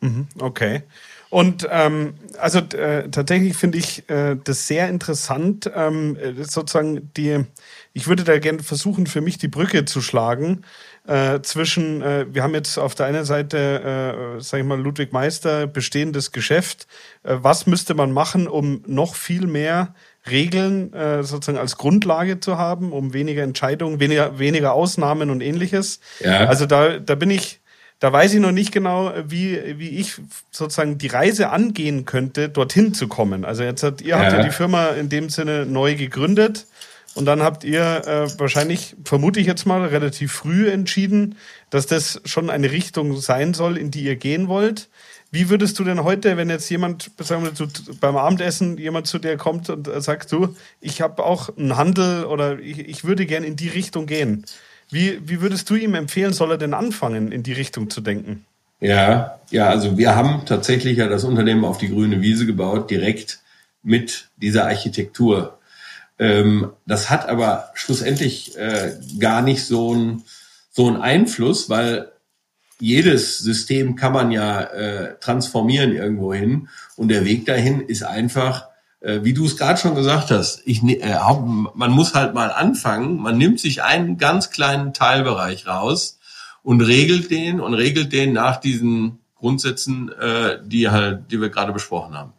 Mhm, 0.00 0.28
okay. 0.38 0.82
Und 1.30 1.68
ähm, 1.70 2.14
also 2.38 2.58
äh, 2.58 3.08
tatsächlich 3.08 3.56
finde 3.56 3.78
ich 3.78 4.08
äh, 4.10 4.36
das 4.42 4.66
sehr 4.66 4.88
interessant, 4.88 5.70
ähm, 5.72 6.16
sozusagen 6.42 7.12
die, 7.16 7.44
ich 7.92 8.08
würde 8.08 8.24
da 8.24 8.38
gerne 8.40 8.64
versuchen, 8.64 9.06
für 9.06 9.20
mich 9.20 9.38
die 9.38 9.46
Brücke 9.46 9.84
zu 9.84 10.00
schlagen 10.00 10.62
äh, 11.06 11.40
zwischen, 11.42 12.02
äh, 12.02 12.26
wir 12.30 12.42
haben 12.42 12.54
jetzt 12.54 12.78
auf 12.78 12.94
der 12.94 13.06
einen 13.06 13.24
Seite, 13.24 14.36
äh, 14.38 14.40
sage 14.40 14.62
ich 14.62 14.68
mal, 14.68 14.80
Ludwig 14.80 15.12
Meister, 15.12 15.66
bestehendes 15.66 16.30
Geschäft. 16.30 16.86
Äh, 17.22 17.36
was 17.40 17.66
müsste 17.66 17.94
man 17.94 18.12
machen, 18.12 18.46
um 18.46 18.82
noch 18.86 19.14
viel 19.14 19.46
mehr 19.46 19.94
Regeln 20.30 20.92
äh, 20.92 21.22
sozusagen 21.22 21.58
als 21.58 21.76
Grundlage 21.76 22.40
zu 22.40 22.58
haben, 22.58 22.92
um 22.92 23.14
weniger 23.14 23.42
Entscheidungen, 23.42 23.98
weniger, 23.98 24.38
weniger 24.38 24.74
Ausnahmen 24.74 25.30
und 25.30 25.40
ähnliches? 25.40 26.00
Ja. 26.20 26.46
Also 26.46 26.66
da, 26.66 26.98
da 26.98 27.14
bin 27.14 27.30
ich, 27.30 27.60
da 27.98 28.12
weiß 28.12 28.34
ich 28.34 28.40
noch 28.40 28.52
nicht 28.52 28.70
genau, 28.70 29.12
wie, 29.26 29.78
wie 29.78 29.98
ich 29.98 30.16
sozusagen 30.50 30.98
die 30.98 31.06
Reise 31.06 31.50
angehen 31.50 32.04
könnte, 32.04 32.48
dorthin 32.50 32.92
zu 32.92 33.08
kommen. 33.08 33.44
Also 33.44 33.62
jetzt 33.62 33.82
hat, 33.82 34.02
ihr 34.02 34.08
ja. 34.08 34.18
habt 34.18 34.32
ja 34.32 34.42
die 34.42 34.50
Firma 34.50 34.88
in 34.88 35.08
dem 35.08 35.30
Sinne 35.30 35.64
neu 35.64 35.96
gegründet. 35.96 36.66
Und 37.14 37.24
dann 37.24 37.42
habt 37.42 37.64
ihr 37.64 37.80
äh, 37.80 38.38
wahrscheinlich, 38.38 38.94
vermute 39.04 39.40
ich 39.40 39.46
jetzt 39.46 39.66
mal, 39.66 39.84
relativ 39.84 40.32
früh 40.32 40.68
entschieden, 40.70 41.36
dass 41.70 41.86
das 41.86 42.20
schon 42.24 42.50
eine 42.50 42.70
Richtung 42.70 43.16
sein 43.20 43.52
soll, 43.52 43.76
in 43.76 43.90
die 43.90 44.04
ihr 44.04 44.16
gehen 44.16 44.48
wollt. 44.48 44.88
Wie 45.32 45.48
würdest 45.48 45.78
du 45.78 45.84
denn 45.84 46.02
heute, 46.02 46.36
wenn 46.36 46.50
jetzt 46.50 46.68
jemand, 46.70 47.10
sagen 47.18 47.44
wir, 47.44 47.68
beim 48.00 48.16
Abendessen 48.16 48.78
jemand 48.78 49.06
zu 49.06 49.18
dir 49.18 49.36
kommt 49.36 49.70
und 49.70 49.88
sagt, 50.02 50.32
du, 50.32 50.54
ich 50.80 51.00
habe 51.00 51.24
auch 51.24 51.56
einen 51.56 51.76
Handel 51.76 52.24
oder 52.24 52.58
ich, 52.58 52.80
ich 52.80 53.04
würde 53.04 53.26
gern 53.26 53.44
in 53.44 53.56
die 53.56 53.68
Richtung 53.68 54.06
gehen. 54.06 54.44
Wie, 54.90 55.20
wie 55.24 55.40
würdest 55.40 55.70
du 55.70 55.76
ihm 55.76 55.94
empfehlen, 55.94 56.32
soll 56.32 56.52
er 56.52 56.58
denn 56.58 56.74
anfangen, 56.74 57.30
in 57.30 57.44
die 57.44 57.52
Richtung 57.52 57.90
zu 57.90 58.00
denken? 58.00 58.44
Ja, 58.80 59.38
ja, 59.50 59.68
also 59.68 59.98
wir 59.98 60.16
haben 60.16 60.42
tatsächlich 60.46 60.98
ja 60.98 61.06
das 61.06 61.22
Unternehmen 61.24 61.64
auf 61.64 61.78
die 61.78 61.90
grüne 61.90 62.22
Wiese 62.22 62.46
gebaut, 62.46 62.90
direkt 62.90 63.40
mit 63.82 64.30
dieser 64.36 64.64
Architektur 64.66 65.59
ähm, 66.20 66.72
das 66.86 67.08
hat 67.08 67.28
aber 67.28 67.70
schlussendlich 67.72 68.56
äh, 68.58 68.94
gar 69.18 69.40
nicht 69.40 69.64
so 69.64 69.92
einen 69.92 70.22
so 70.70 70.86
einen 70.86 70.98
Einfluss, 70.98 71.70
weil 71.70 72.12
jedes 72.78 73.38
System 73.38 73.96
kann 73.96 74.12
man 74.12 74.30
ja 74.30 74.60
äh, 74.60 75.18
transformieren 75.18 75.92
irgendwo 75.92 76.32
hin. 76.32 76.68
Und 76.96 77.08
der 77.08 77.24
Weg 77.24 77.46
dahin 77.46 77.80
ist 77.80 78.02
einfach, 78.02 78.66
äh, 79.00 79.20
wie 79.22 79.32
du 79.32 79.46
es 79.46 79.56
gerade 79.56 79.80
schon 79.80 79.94
gesagt 79.94 80.30
hast, 80.30 80.62
ich, 80.66 80.82
ne, 80.82 81.00
äh, 81.00 81.16
man 81.74 81.90
muss 81.90 82.14
halt 82.14 82.34
mal 82.34 82.50
anfangen. 82.52 83.16
Man 83.16 83.38
nimmt 83.38 83.58
sich 83.58 83.82
einen 83.82 84.18
ganz 84.18 84.50
kleinen 84.50 84.92
Teilbereich 84.92 85.66
raus 85.66 86.18
und 86.62 86.82
regelt 86.82 87.30
den 87.30 87.60
und 87.60 87.72
regelt 87.72 88.12
den 88.12 88.34
nach 88.34 88.58
diesen 88.58 89.20
Grundsätzen, 89.36 90.12
äh, 90.12 90.58
die 90.62 90.90
halt, 90.90 91.30
die 91.32 91.40
wir 91.40 91.48
gerade 91.48 91.72
besprochen 91.72 92.14
haben. 92.14 92.34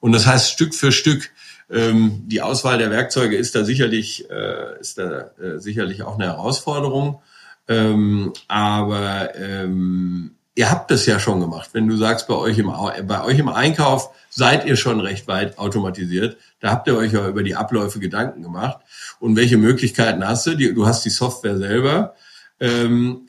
Und 0.00 0.12
das 0.12 0.26
heißt 0.26 0.50
Stück 0.50 0.74
für 0.74 0.90
Stück. 0.90 1.30
Ähm, 1.70 2.22
die 2.26 2.42
Auswahl 2.42 2.78
der 2.78 2.90
Werkzeuge 2.90 3.36
ist 3.36 3.54
da 3.54 3.64
sicherlich, 3.64 4.30
äh, 4.30 4.80
ist 4.80 4.98
da 4.98 5.30
äh, 5.40 5.58
sicherlich 5.58 6.02
auch 6.02 6.14
eine 6.14 6.26
Herausforderung. 6.26 7.20
Ähm, 7.68 8.32
aber 8.46 9.34
ähm, 9.34 10.36
ihr 10.54 10.70
habt 10.70 10.90
das 10.90 11.06
ja 11.06 11.18
schon 11.18 11.40
gemacht. 11.40 11.70
Wenn 11.72 11.88
du 11.88 11.96
sagst, 11.96 12.28
bei 12.28 12.34
euch 12.34 12.58
im, 12.58 12.72
bei 13.06 13.24
euch 13.24 13.38
im 13.38 13.48
Einkauf 13.48 14.10
seid 14.30 14.64
ihr 14.66 14.76
schon 14.76 15.00
recht 15.00 15.28
weit 15.28 15.58
automatisiert. 15.58 16.36
Da 16.60 16.70
habt 16.70 16.86
ihr 16.88 16.96
euch 16.96 17.12
ja 17.12 17.28
über 17.28 17.42
die 17.42 17.56
Abläufe 17.56 17.98
Gedanken 18.00 18.42
gemacht. 18.42 18.78
Und 19.18 19.36
welche 19.36 19.56
Möglichkeiten 19.56 20.26
hast 20.26 20.46
du? 20.46 20.54
Die, 20.54 20.72
du 20.74 20.86
hast 20.86 21.04
die 21.04 21.10
Software 21.10 21.58
selber. 21.58 22.14
Ähm, 22.60 23.28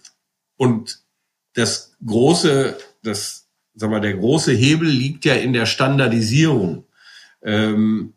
und 0.57 0.99
das 1.53 1.95
große, 2.05 2.77
das, 3.03 3.47
sag 3.73 3.89
mal, 3.89 4.01
der 4.01 4.13
große 4.13 4.53
Hebel 4.53 4.87
liegt 4.87 5.25
ja 5.25 5.33
in 5.33 5.53
der 5.53 5.65
Standardisierung. 5.65 6.86
Ähm, 7.43 8.13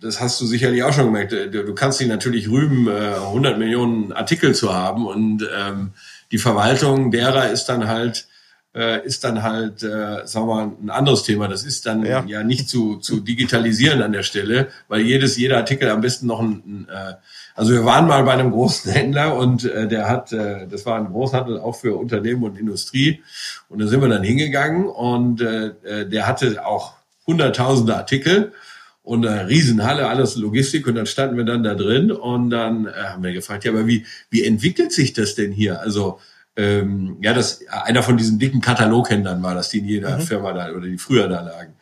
das 0.00 0.20
hast 0.20 0.40
du 0.40 0.46
sicherlich 0.46 0.82
auch 0.82 0.92
schon 0.92 1.06
gemerkt. 1.06 1.32
Du 1.32 1.74
kannst 1.74 2.00
dich 2.00 2.08
natürlich 2.08 2.48
rühmen, 2.48 2.88
100 2.88 3.54
äh, 3.54 3.58
Millionen 3.58 4.12
Artikel 4.12 4.54
zu 4.54 4.72
haben 4.72 5.06
und 5.06 5.46
ähm, 5.54 5.92
die 6.32 6.38
Verwaltung 6.38 7.10
derer 7.10 7.50
ist 7.50 7.66
dann 7.66 7.86
halt 7.86 8.26
äh, 8.74 9.04
ist 9.04 9.24
dann 9.24 9.42
halt, 9.42 9.82
äh, 9.82 10.26
sagen 10.26 10.46
wir 10.46 10.54
mal, 10.54 10.72
ein 10.80 10.90
anderes 10.90 11.24
Thema. 11.24 11.48
Das 11.48 11.64
ist 11.64 11.86
dann 11.86 12.04
ja, 12.04 12.24
ja 12.24 12.44
nicht 12.44 12.68
zu, 12.68 12.98
zu 12.98 13.20
digitalisieren 13.20 14.00
an 14.00 14.12
der 14.12 14.22
Stelle, 14.22 14.68
weil 14.88 15.00
jedes, 15.00 15.36
jeder 15.36 15.56
Artikel 15.56 15.88
am 15.88 16.00
besten 16.00 16.26
noch 16.26 16.40
ein, 16.40 16.62
ein 16.64 16.88
äh, 16.88 17.14
also 17.56 17.72
wir 17.72 17.84
waren 17.84 18.06
mal 18.06 18.22
bei 18.22 18.32
einem 18.32 18.52
großen 18.52 18.92
Händler 18.92 19.36
und 19.36 19.64
äh, 19.64 19.88
der 19.88 20.08
hat, 20.08 20.32
äh, 20.32 20.68
das 20.68 20.86
war 20.86 20.96
ein 20.96 21.10
Großhandel 21.10 21.58
auch 21.58 21.74
für 21.74 21.96
Unternehmen 21.96 22.44
und 22.44 22.56
Industrie 22.56 23.22
und 23.68 23.80
da 23.80 23.88
sind 23.88 24.00
wir 24.00 24.08
dann 24.08 24.22
hingegangen 24.22 24.86
und 24.86 25.40
äh, 25.40 25.72
äh 25.82 26.08
der 26.08 26.26
hatte 26.26 26.64
auch 26.64 26.94
hunderttausende 27.30 27.96
Artikel 27.96 28.52
und 29.02 29.26
eine 29.26 29.48
Riesenhalle, 29.48 30.08
alles 30.08 30.36
Logistik 30.36 30.86
und 30.86 30.94
dann 30.94 31.06
standen 31.06 31.36
wir 31.36 31.44
dann 31.44 31.62
da 31.62 31.74
drin 31.74 32.10
und 32.12 32.50
dann 32.50 32.86
äh, 32.86 32.90
haben 32.90 33.22
wir 33.22 33.32
gefragt, 33.32 33.64
ja, 33.64 33.72
aber 33.72 33.86
wie, 33.86 34.04
wie 34.30 34.44
entwickelt 34.44 34.92
sich 34.92 35.12
das 35.12 35.34
denn 35.34 35.52
hier? 35.52 35.80
Also 35.80 36.18
ähm, 36.56 37.16
ja, 37.22 37.32
das 37.32 37.60
einer 37.68 38.02
von 38.02 38.16
diesen 38.16 38.38
dicken 38.38 38.60
Kataloghändlern 38.60 39.42
war 39.42 39.54
das, 39.54 39.70
die 39.70 39.78
in 39.78 39.86
jeder 39.86 40.18
mhm. 40.18 40.22
Firma 40.22 40.52
da 40.52 40.70
oder 40.70 40.86
die 40.86 40.98
früher 40.98 41.28
da 41.28 41.40
lagen. 41.40 41.74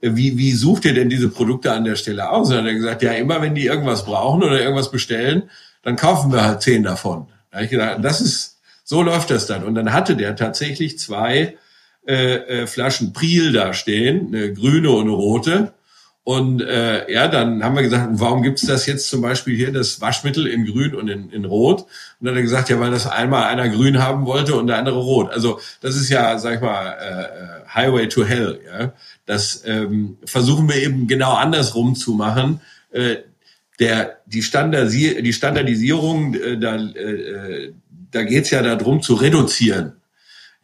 Äh, 0.00 0.16
wie, 0.16 0.36
wie 0.36 0.52
sucht 0.52 0.84
ihr 0.84 0.94
denn 0.94 1.08
diese 1.08 1.28
Produkte 1.28 1.72
an 1.72 1.84
der 1.84 1.96
Stelle 1.96 2.30
aus? 2.30 2.48
Und 2.48 2.56
dann 2.56 2.64
hat 2.64 2.70
er 2.70 2.74
gesagt, 2.74 3.02
ja, 3.02 3.12
immer 3.12 3.40
wenn 3.42 3.54
die 3.54 3.66
irgendwas 3.66 4.04
brauchen 4.04 4.42
oder 4.42 4.60
irgendwas 4.60 4.90
bestellen, 4.90 5.44
dann 5.82 5.96
kaufen 5.96 6.32
wir 6.32 6.44
halt 6.44 6.62
zehn 6.62 6.82
davon. 6.82 7.28
Da 7.50 7.58
habe 7.58 7.64
ich 7.66 7.70
gedacht, 7.70 7.98
das 8.02 8.20
ist, 8.20 8.60
so 8.82 9.02
läuft 9.02 9.30
das 9.30 9.46
dann. 9.46 9.64
Und 9.64 9.74
dann 9.74 9.92
hatte 9.92 10.16
der 10.16 10.34
tatsächlich 10.36 10.98
zwei 10.98 11.56
äh, 12.06 12.34
äh, 12.34 12.66
Flaschen 12.66 13.12
Priel 13.12 13.52
da 13.52 13.72
stehen, 13.72 14.28
eine 14.28 14.52
grüne 14.52 14.90
und 14.90 15.02
eine 15.02 15.12
rote. 15.12 15.72
Und 16.24 16.62
äh, 16.62 17.10
ja, 17.12 17.28
dann 17.28 17.62
haben 17.62 17.76
wir 17.76 17.82
gesagt, 17.82 18.08
warum 18.12 18.42
gibt's 18.42 18.62
das 18.62 18.86
jetzt 18.86 19.10
zum 19.10 19.20
Beispiel 19.20 19.54
hier, 19.54 19.72
das 19.72 20.00
Waschmittel 20.00 20.46
in 20.46 20.64
Grün 20.64 20.94
und 20.94 21.08
in, 21.08 21.28
in 21.28 21.44
Rot? 21.44 21.82
Und 21.82 21.88
dann 22.20 22.30
hat 22.30 22.38
er 22.38 22.42
gesagt, 22.42 22.70
ja, 22.70 22.80
weil 22.80 22.90
das 22.90 23.06
einmal 23.06 23.44
einer 23.44 23.68
Grün 23.68 24.02
haben 24.02 24.24
wollte 24.24 24.54
und 24.54 24.66
der 24.66 24.78
andere 24.78 25.00
Rot. 25.00 25.30
Also 25.30 25.60
das 25.82 25.96
ist 25.96 26.08
ja, 26.08 26.38
sag 26.38 26.54
ich 26.54 26.60
mal, 26.62 26.96
äh, 26.98 27.22
äh 27.22 27.64
Highway 27.74 28.08
to 28.08 28.24
Hell. 28.24 28.58
Ja, 28.66 28.94
das 29.26 29.64
ähm, 29.66 30.16
versuchen 30.24 30.66
wir 30.66 30.76
eben 30.76 31.06
genau 31.06 31.34
andersrum 31.34 31.94
zu 31.94 32.14
machen. 32.14 32.60
Äh, 32.90 33.16
der 33.78 34.18
die, 34.24 34.42
Standardisi 34.42 35.22
die 35.22 35.32
Standardisierung, 35.32 36.34
äh, 36.34 36.58
da, 36.58 36.76
äh, 36.76 37.72
da 38.12 38.22
geht's 38.22 38.50
ja 38.50 38.62
darum 38.62 39.02
zu 39.02 39.14
reduzieren. 39.14 39.94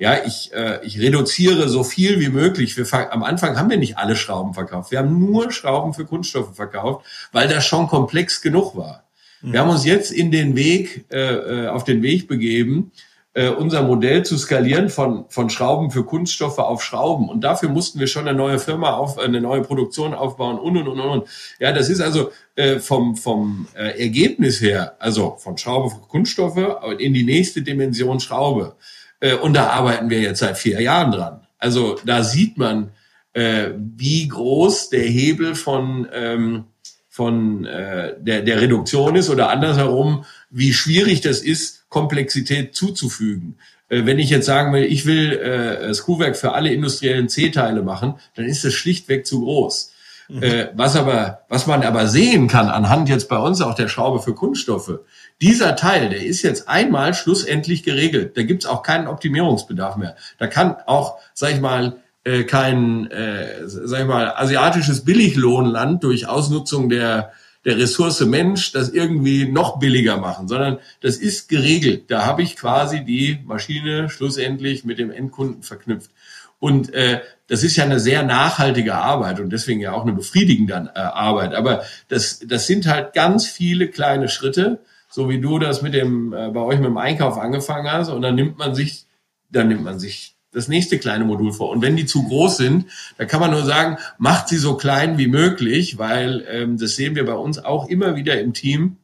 Ja, 0.01 0.17
ich, 0.25 0.51
äh, 0.55 0.81
ich 0.83 0.99
reduziere 0.99 1.69
so 1.69 1.85
viel 1.85 2.21
wie 2.21 2.31
möglich. 2.31 2.75
Wir 2.75 3.13
am 3.13 3.23
Anfang 3.23 3.59
haben 3.59 3.69
wir 3.69 3.77
nicht 3.77 3.99
alle 3.99 4.17
Schrauben 4.17 4.55
verkauft. 4.55 4.91
Wir 4.93 5.01
haben 5.01 5.21
nur 5.21 5.53
Schrauben 5.53 5.93
für 5.93 6.07
Kunststoffe 6.07 6.57
verkauft, 6.57 7.05
weil 7.33 7.49
das 7.49 7.67
schon 7.67 7.87
komplex 7.87 8.41
genug 8.41 8.75
war. 8.75 9.05
Mhm. 9.43 9.53
Wir 9.53 9.61
haben 9.61 9.69
uns 9.69 9.85
jetzt 9.85 10.11
in 10.11 10.31
den 10.31 10.57
Weg, 10.57 11.05
äh, 11.13 11.65
äh, 11.65 11.69
auf 11.69 11.85
den 11.85 12.03
Weg 12.03 12.29
begeben, 12.29 12.93
äh, 13.35 13.51
unser 13.51 13.83
Modell 13.83 14.23
zu 14.25 14.39
skalieren 14.39 14.89
von, 14.89 15.27
von 15.29 15.51
Schrauben 15.51 15.91
für 15.91 16.03
Kunststoffe 16.03 16.59
auf 16.59 16.83
Schrauben. 16.83 17.29
Und 17.29 17.45
dafür 17.45 17.69
mussten 17.69 18.01
wir 18.01 18.07
schon 18.07 18.27
eine 18.27 18.39
neue 18.39 18.59
Firma 18.59 18.95
auf, 18.95 19.19
eine 19.19 19.43
neue 19.43 19.61
Produktion 19.61 20.15
aufbauen 20.15 20.59
und, 20.59 20.79
und, 20.79 20.89
und, 20.89 20.99
und. 20.99 21.29
Ja, 21.59 21.73
das 21.73 21.91
ist 21.91 22.01
also 22.01 22.33
äh, 22.57 22.79
vom, 22.79 23.17
vom 23.17 23.69
äh, 23.75 24.01
Ergebnis 24.01 24.63
her, 24.63 24.97
also 24.99 25.37
von 25.39 25.59
Schraube 25.59 25.91
für 25.91 26.01
Kunststoffe 26.09 26.57
in 26.99 27.13
die 27.13 27.25
nächste 27.25 27.61
Dimension 27.61 28.19
Schraube. 28.19 28.77
Äh, 29.21 29.35
und 29.35 29.55
da 29.55 29.69
arbeiten 29.69 30.11
wir 30.11 30.21
jetzt 30.21 30.41
seit 30.41 30.59
vier 30.59 30.81
Jahren 30.81 31.13
dran. 31.13 31.41
Also 31.59 31.99
da 32.05 32.23
sieht 32.23 32.59
man, 32.59 32.91
äh, 33.33 33.69
wie 33.77 34.27
groß 34.29 34.91
der 34.91 35.03
Hebel 35.03 35.55
von, 35.55 36.09
ähm, 36.13 36.65
von 37.09 37.65
äh, 37.65 38.15
der, 38.19 38.43
der 38.43 38.61
Reduktion 38.61 39.15
ist 39.17 39.31
oder 39.31 39.51
andersherum, 39.51 40.25
wie 40.51 40.73
schwierig 40.73 41.21
das 41.21 41.41
ist, 41.41 41.89
Komplexität 41.89 42.75
zuzufügen. 42.75 43.57
Wenn 43.93 44.21
ich 44.21 44.31
jetzt 44.31 44.47
sagen 44.47 44.73
will, 44.73 44.85
ich 44.85 45.05
will 45.05 45.33
äh, 45.33 45.89
das 45.89 46.05
Kuhwerk 46.05 46.37
für 46.37 46.53
alle 46.53 46.73
industriellen 46.73 47.29
C-Teile 47.29 47.83
machen, 47.83 48.15
dann 48.37 48.45
ist 48.45 48.65
das 48.65 48.73
schlichtweg 48.73 49.27
zu 49.27 49.41
groß. 49.41 49.93
Äh, 50.41 50.69
was 50.75 50.97
aber, 50.97 51.41
was 51.49 51.67
man 51.67 51.83
aber 51.83 52.07
sehen 52.07 52.47
kann 52.47 52.69
anhand 52.69 53.09
jetzt 53.09 53.29
bei 53.29 53.39
uns 53.39 53.61
auch 53.61 53.75
der 53.75 53.89
Schraube 53.89 54.21
für 54.21 54.35
Kunststoffe, 54.35 55.01
dieser 55.41 55.77
Teil, 55.77 56.11
der 56.11 56.25
ist 56.25 56.43
jetzt 56.43 56.69
einmal 56.69 57.15
schlussendlich 57.15 57.83
geregelt. 57.83 58.37
Da 58.37 58.43
gibt's 58.43 58.67
auch 58.67 58.83
keinen 58.83 59.09
Optimierungsbedarf 59.09 59.97
mehr. 59.97 60.17
Da 60.39 60.47
kann 60.47 60.77
auch, 60.87 61.19
sag 61.35 61.53
ich 61.53 61.61
mal, 61.61 61.97
äh, 62.25 62.45
kein, 62.45 63.11
äh, 63.11 63.67
sag 63.67 64.01
ich 64.01 64.07
mal, 64.07 64.35
asiatisches 64.37 65.05
Billiglohnland 65.05 66.05
durch 66.05 66.29
Ausnutzung 66.29 66.89
der 66.89 67.33
der 67.65 67.77
Ressource 67.77 68.21
Mensch 68.21 68.73
das 68.73 68.89
irgendwie 68.89 69.47
noch 69.47 69.79
billiger 69.79 70.17
machen, 70.17 70.49
sondern 70.49 70.79
das 71.03 71.17
ist 71.17 71.49
geregelt. 71.49 72.11
Da 72.11 72.25
habe 72.25 72.43
ich 72.43 72.57
quasi 72.57 73.05
die 73.05 73.39
Maschine 73.45 74.09
schlussendlich 74.09 74.85
mit 74.85 74.99
dem 74.99 75.11
Endkunden 75.11 75.63
verknüpft. 75.63 76.11
Und 76.59 76.93
äh, 76.95 77.21
das 77.51 77.65
ist 77.65 77.75
ja 77.75 77.83
eine 77.83 77.99
sehr 77.99 78.23
nachhaltige 78.23 78.95
Arbeit 78.95 79.41
und 79.41 79.51
deswegen 79.51 79.81
ja 79.81 79.93
auch 79.93 80.03
eine 80.03 80.13
befriedigende 80.13 80.93
äh, 80.95 81.01
Arbeit. 81.01 81.53
Aber 81.53 81.83
das, 82.07 82.39
das 82.47 82.69
sind 82.69 82.87
halt 82.87 83.13
ganz 83.13 83.49
viele 83.49 83.89
kleine 83.89 84.29
Schritte, 84.29 84.79
so 85.09 85.29
wie 85.29 85.41
du 85.41 85.59
das 85.59 85.83
mit 85.83 85.93
dem 85.93 86.33
äh, 86.33 86.51
bei 86.51 86.61
euch 86.61 86.79
mit 86.79 86.87
dem 86.87 86.97
Einkauf 86.97 87.37
angefangen 87.39 87.91
hast. 87.91 88.09
Und 88.09 88.23
dann 88.23 88.37
nimmt 88.37 88.57
man 88.57 88.77
sich, 88.77 89.07
dann 89.51 89.67
nimmt 89.67 89.83
man 89.83 89.99
sich 89.99 90.37
das 90.53 90.69
nächste 90.69 91.01
kleine 91.01 91.25
Modul 91.25 91.53
vor. 91.53 91.71
Und 91.71 91.83
wenn 91.83 91.97
die 91.97 92.07
zu 92.07 92.23
groß 92.23 92.57
sind, 92.57 92.87
dann 93.19 93.27
kann 93.27 93.41
man 93.41 93.51
nur 93.51 93.65
sagen, 93.65 93.99
macht 94.17 94.47
sie 94.47 94.59
so 94.59 94.77
klein 94.77 95.19
wie 95.19 95.27
möglich, 95.27 95.99
weil 95.99 96.45
ähm, 96.49 96.79
das 96.79 96.95
sehen 96.95 97.17
wir 97.17 97.27
bei 97.27 97.35
uns 97.35 97.59
auch 97.59 97.89
immer 97.89 98.15
wieder 98.15 98.41
im 98.41 98.55
Team. 98.55 98.99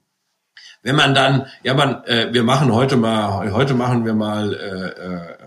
Wenn 0.85 0.95
man 0.95 1.15
dann, 1.15 1.47
ja, 1.65 1.75
man, 1.75 2.05
äh, 2.05 2.29
wir 2.33 2.45
machen 2.45 2.73
heute 2.73 2.97
mal, 2.97 3.53
heute 3.53 3.75
machen 3.75 4.05
wir 4.05 4.15
mal, 4.15 4.55
äh, 4.55 5.35
äh, 5.35 5.46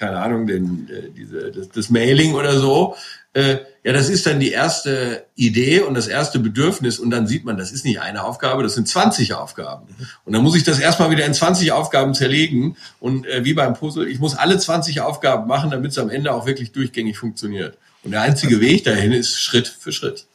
keine 0.00 0.18
Ahnung, 0.18 0.46
den, 0.46 0.88
äh, 0.90 1.10
diese, 1.10 1.52
das, 1.52 1.68
das 1.68 1.90
Mailing 1.90 2.34
oder 2.34 2.58
so. 2.58 2.96
Äh, 3.34 3.58
ja, 3.84 3.92
das 3.92 4.08
ist 4.08 4.26
dann 4.26 4.40
die 4.40 4.50
erste 4.50 5.26
Idee 5.36 5.80
und 5.80 5.94
das 5.94 6.08
erste 6.08 6.40
Bedürfnis 6.40 6.98
und 6.98 7.10
dann 7.10 7.26
sieht 7.26 7.44
man, 7.44 7.56
das 7.56 7.70
ist 7.70 7.84
nicht 7.84 8.00
eine 8.00 8.24
Aufgabe, 8.24 8.62
das 8.62 8.74
sind 8.74 8.88
20 8.88 9.34
Aufgaben. 9.34 9.86
Und 10.24 10.32
dann 10.32 10.42
muss 10.42 10.56
ich 10.56 10.64
das 10.64 10.80
erstmal 10.80 11.10
wieder 11.10 11.26
in 11.26 11.34
20 11.34 11.70
Aufgaben 11.72 12.14
zerlegen 12.14 12.76
und 12.98 13.26
äh, 13.26 13.44
wie 13.44 13.54
beim 13.54 13.74
Puzzle, 13.74 14.08
ich 14.08 14.18
muss 14.18 14.34
alle 14.34 14.58
20 14.58 15.02
Aufgaben 15.02 15.46
machen, 15.46 15.70
damit 15.70 15.92
es 15.92 15.98
am 15.98 16.10
Ende 16.10 16.32
auch 16.32 16.46
wirklich 16.46 16.72
durchgängig 16.72 17.18
funktioniert. 17.18 17.78
Und 18.02 18.12
der 18.12 18.22
einzige 18.22 18.60
Weg 18.60 18.84
dahin 18.84 19.12
ist 19.12 19.38
Schritt 19.38 19.68
für 19.68 19.92
Schritt. 19.92 20.26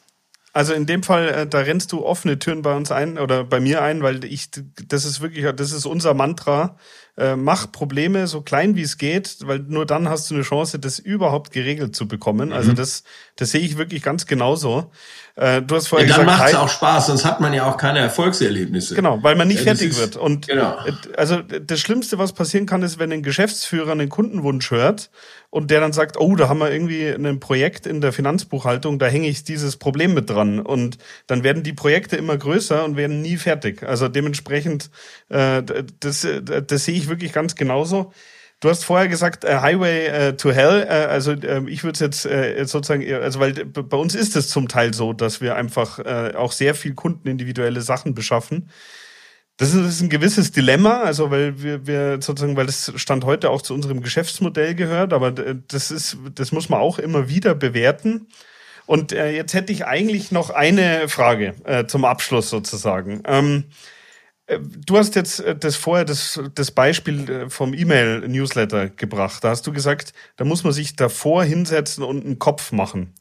Also 0.52 0.72
in 0.72 0.86
dem 0.86 1.02
Fall, 1.02 1.28
äh, 1.28 1.46
da 1.46 1.58
rennst 1.58 1.92
du 1.92 2.02
offene 2.02 2.38
Türen 2.38 2.62
bei 2.62 2.74
uns 2.74 2.90
ein 2.90 3.18
oder 3.18 3.44
bei 3.44 3.60
mir 3.60 3.82
ein, 3.82 4.02
weil 4.02 4.24
ich, 4.24 4.48
das 4.88 5.04
ist 5.04 5.20
wirklich, 5.20 5.44
das 5.54 5.72
ist 5.72 5.84
unser 5.84 6.14
Mantra. 6.14 6.78
Äh, 7.18 7.34
mach 7.34 7.72
Probleme 7.72 8.26
so 8.26 8.42
klein 8.42 8.76
wie 8.76 8.82
es 8.82 8.98
geht, 8.98 9.38
weil 9.46 9.60
nur 9.60 9.86
dann 9.86 10.08
hast 10.08 10.30
du 10.30 10.34
eine 10.34 10.42
Chance, 10.42 10.78
das 10.78 10.98
überhaupt 10.98 11.50
geregelt 11.50 11.96
zu 11.96 12.06
bekommen. 12.06 12.52
Also 12.52 12.72
mhm. 12.72 12.76
das, 12.76 13.04
das 13.36 13.52
sehe 13.52 13.62
ich 13.62 13.78
wirklich 13.78 14.02
ganz 14.02 14.26
genauso. 14.26 14.90
Äh, 15.36 15.60
du 15.60 15.74
hast 15.76 15.88
vorher 15.88 16.08
ja, 16.08 16.16
dann 16.16 16.24
macht 16.24 16.48
es 16.48 16.54
auch 16.54 16.68
Spaß, 16.68 17.08
sonst 17.08 17.26
hat 17.26 17.40
man 17.40 17.52
ja 17.52 17.70
auch 17.70 17.76
keine 17.76 17.98
Erfolgserlebnisse. 17.98 18.94
Genau, 18.94 19.22
weil 19.22 19.36
man 19.36 19.46
nicht 19.48 19.58
ja, 19.58 19.64
fertig 19.64 19.90
ist, 19.90 20.00
wird. 20.00 20.16
Und 20.16 20.48
genau. 20.48 20.78
Äh, 20.86 20.92
also 21.18 21.42
das 21.42 21.78
Schlimmste, 21.78 22.16
was 22.16 22.32
passieren 22.32 22.64
kann, 22.64 22.82
ist, 22.82 22.98
wenn 22.98 23.12
ein 23.12 23.22
Geschäftsführer 23.22 23.92
einen 23.92 24.08
Kundenwunsch 24.08 24.70
hört 24.70 25.10
und 25.50 25.70
der 25.70 25.80
dann 25.80 25.92
sagt, 25.92 26.18
oh, 26.18 26.36
da 26.36 26.48
haben 26.48 26.58
wir 26.58 26.70
irgendwie 26.70 27.08
ein 27.08 27.38
Projekt 27.38 27.86
in 27.86 28.00
der 28.00 28.14
Finanzbuchhaltung, 28.14 28.98
da 28.98 29.06
hänge 29.08 29.28
ich 29.28 29.44
dieses 29.44 29.76
Problem 29.76 30.14
mit 30.14 30.30
dran. 30.30 30.58
Und 30.58 30.96
dann 31.26 31.44
werden 31.44 31.62
die 31.62 31.74
Projekte 31.74 32.16
immer 32.16 32.38
größer 32.38 32.82
und 32.86 32.96
werden 32.96 33.20
nie 33.20 33.36
fertig. 33.36 33.82
Also 33.82 34.08
dementsprechend, 34.08 34.90
äh, 35.28 35.62
das, 36.00 36.24
äh, 36.24 36.40
das 36.62 36.84
sehe 36.86 36.96
ich 36.96 37.08
wirklich 37.08 37.34
ganz 37.34 37.56
genauso. 37.56 38.10
Du 38.60 38.70
hast 38.70 38.84
vorher 38.84 39.08
gesagt, 39.08 39.44
äh, 39.44 39.58
Highway 39.58 40.06
äh, 40.06 40.36
to 40.36 40.50
Hell. 40.50 40.86
Äh, 40.88 41.06
also 41.06 41.32
äh, 41.32 41.68
ich 41.68 41.84
würde 41.84 42.00
jetzt 42.00 42.24
äh, 42.24 42.64
sozusagen, 42.64 43.04
also 43.14 43.38
weil 43.38 43.52
bei 43.52 43.96
uns 43.96 44.14
ist 44.14 44.34
es 44.34 44.48
zum 44.48 44.68
Teil 44.68 44.94
so, 44.94 45.12
dass 45.12 45.40
wir 45.42 45.56
einfach 45.56 45.98
äh, 45.98 46.32
auch 46.34 46.52
sehr 46.52 46.74
viel 46.74 46.94
kundenindividuelle 46.94 47.82
Sachen 47.82 48.14
beschaffen. 48.14 48.70
Das 49.58 49.72
ist, 49.72 50.00
ein 50.02 50.10
gewisses 50.10 50.52
Dilemma, 50.52 51.02
also 51.02 51.30
weil 51.30 51.62
wir, 51.62 51.86
wir 51.86 52.18
sozusagen, 52.20 52.56
weil 52.56 52.66
das 52.66 52.92
Stand 52.96 53.24
heute 53.24 53.50
auch 53.50 53.62
zu 53.62 53.72
unserem 53.72 54.02
Geschäftsmodell 54.02 54.74
gehört, 54.74 55.14
aber 55.14 55.32
das 55.32 55.90
ist, 55.90 56.18
das 56.34 56.52
muss 56.52 56.68
man 56.68 56.80
auch 56.80 56.98
immer 56.98 57.30
wieder 57.30 57.54
bewerten. 57.54 58.28
Und 58.84 59.12
äh, 59.12 59.30
jetzt 59.30 59.54
hätte 59.54 59.72
ich 59.72 59.86
eigentlich 59.86 60.30
noch 60.30 60.50
eine 60.50 61.08
Frage 61.08 61.54
äh, 61.64 61.86
zum 61.86 62.04
Abschluss 62.04 62.50
sozusagen. 62.50 63.22
Ähm, 63.26 63.64
äh, 63.64 63.95
du 64.48 64.96
hast 64.96 65.14
jetzt 65.14 65.40
äh, 65.40 65.56
das 65.56 65.76
vorher 65.76 66.04
das, 66.04 66.40
das 66.54 66.70
Beispiel 66.70 67.28
äh, 67.28 67.50
vom 67.50 67.74
E-Mail-Newsletter 67.74 68.88
gebracht. 68.90 69.42
Da 69.44 69.50
hast 69.50 69.66
du 69.66 69.72
gesagt, 69.72 70.12
da 70.36 70.44
muss 70.44 70.64
man 70.64 70.72
sich 70.72 70.96
davor 70.96 71.44
hinsetzen 71.44 72.04
und 72.04 72.24
einen 72.24 72.38
Kopf 72.38 72.72
machen. 72.72 73.12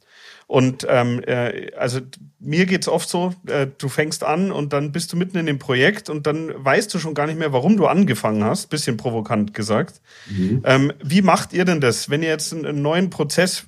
Und 0.48 0.86
ähm, 0.88 1.24
äh, 1.26 1.72
also 1.76 2.02
mir 2.40 2.68
geht's 2.68 2.88
oft 2.88 3.10
so, 3.10 3.34
äh, 3.48 3.66
du 3.80 3.90
fängst 3.90 4.24
an 4.24 4.52
und 4.52 4.74
dann 4.74 4.92
bist 4.92 5.12
du 5.12 5.18
mitten 5.18 5.38
in 5.38 5.48
dem 5.48 5.58
Projekt 5.58 6.08
und 6.08 6.28
dann 6.28 6.52
weißt 6.56 6.94
du 6.94 7.00
schon 7.00 7.16
gar 7.16 7.26
nicht 7.26 7.40
mehr, 7.40 7.52
warum 7.52 7.78
du 7.78 7.88
angefangen 7.88 8.44
hast, 8.44 8.70
bisschen 8.70 8.96
provokant 8.96 9.56
gesagt. 9.56 10.02
Mhm. 10.30 10.62
Ähm, 10.64 10.94
wie 11.04 11.24
macht 11.24 11.54
ihr 11.54 11.66
denn 11.66 11.82
das, 11.82 12.12
wenn 12.12 12.22
ihr 12.22 12.30
jetzt 12.30 12.54
einen 12.54 12.84
neuen 12.84 13.10
Prozess 13.10 13.66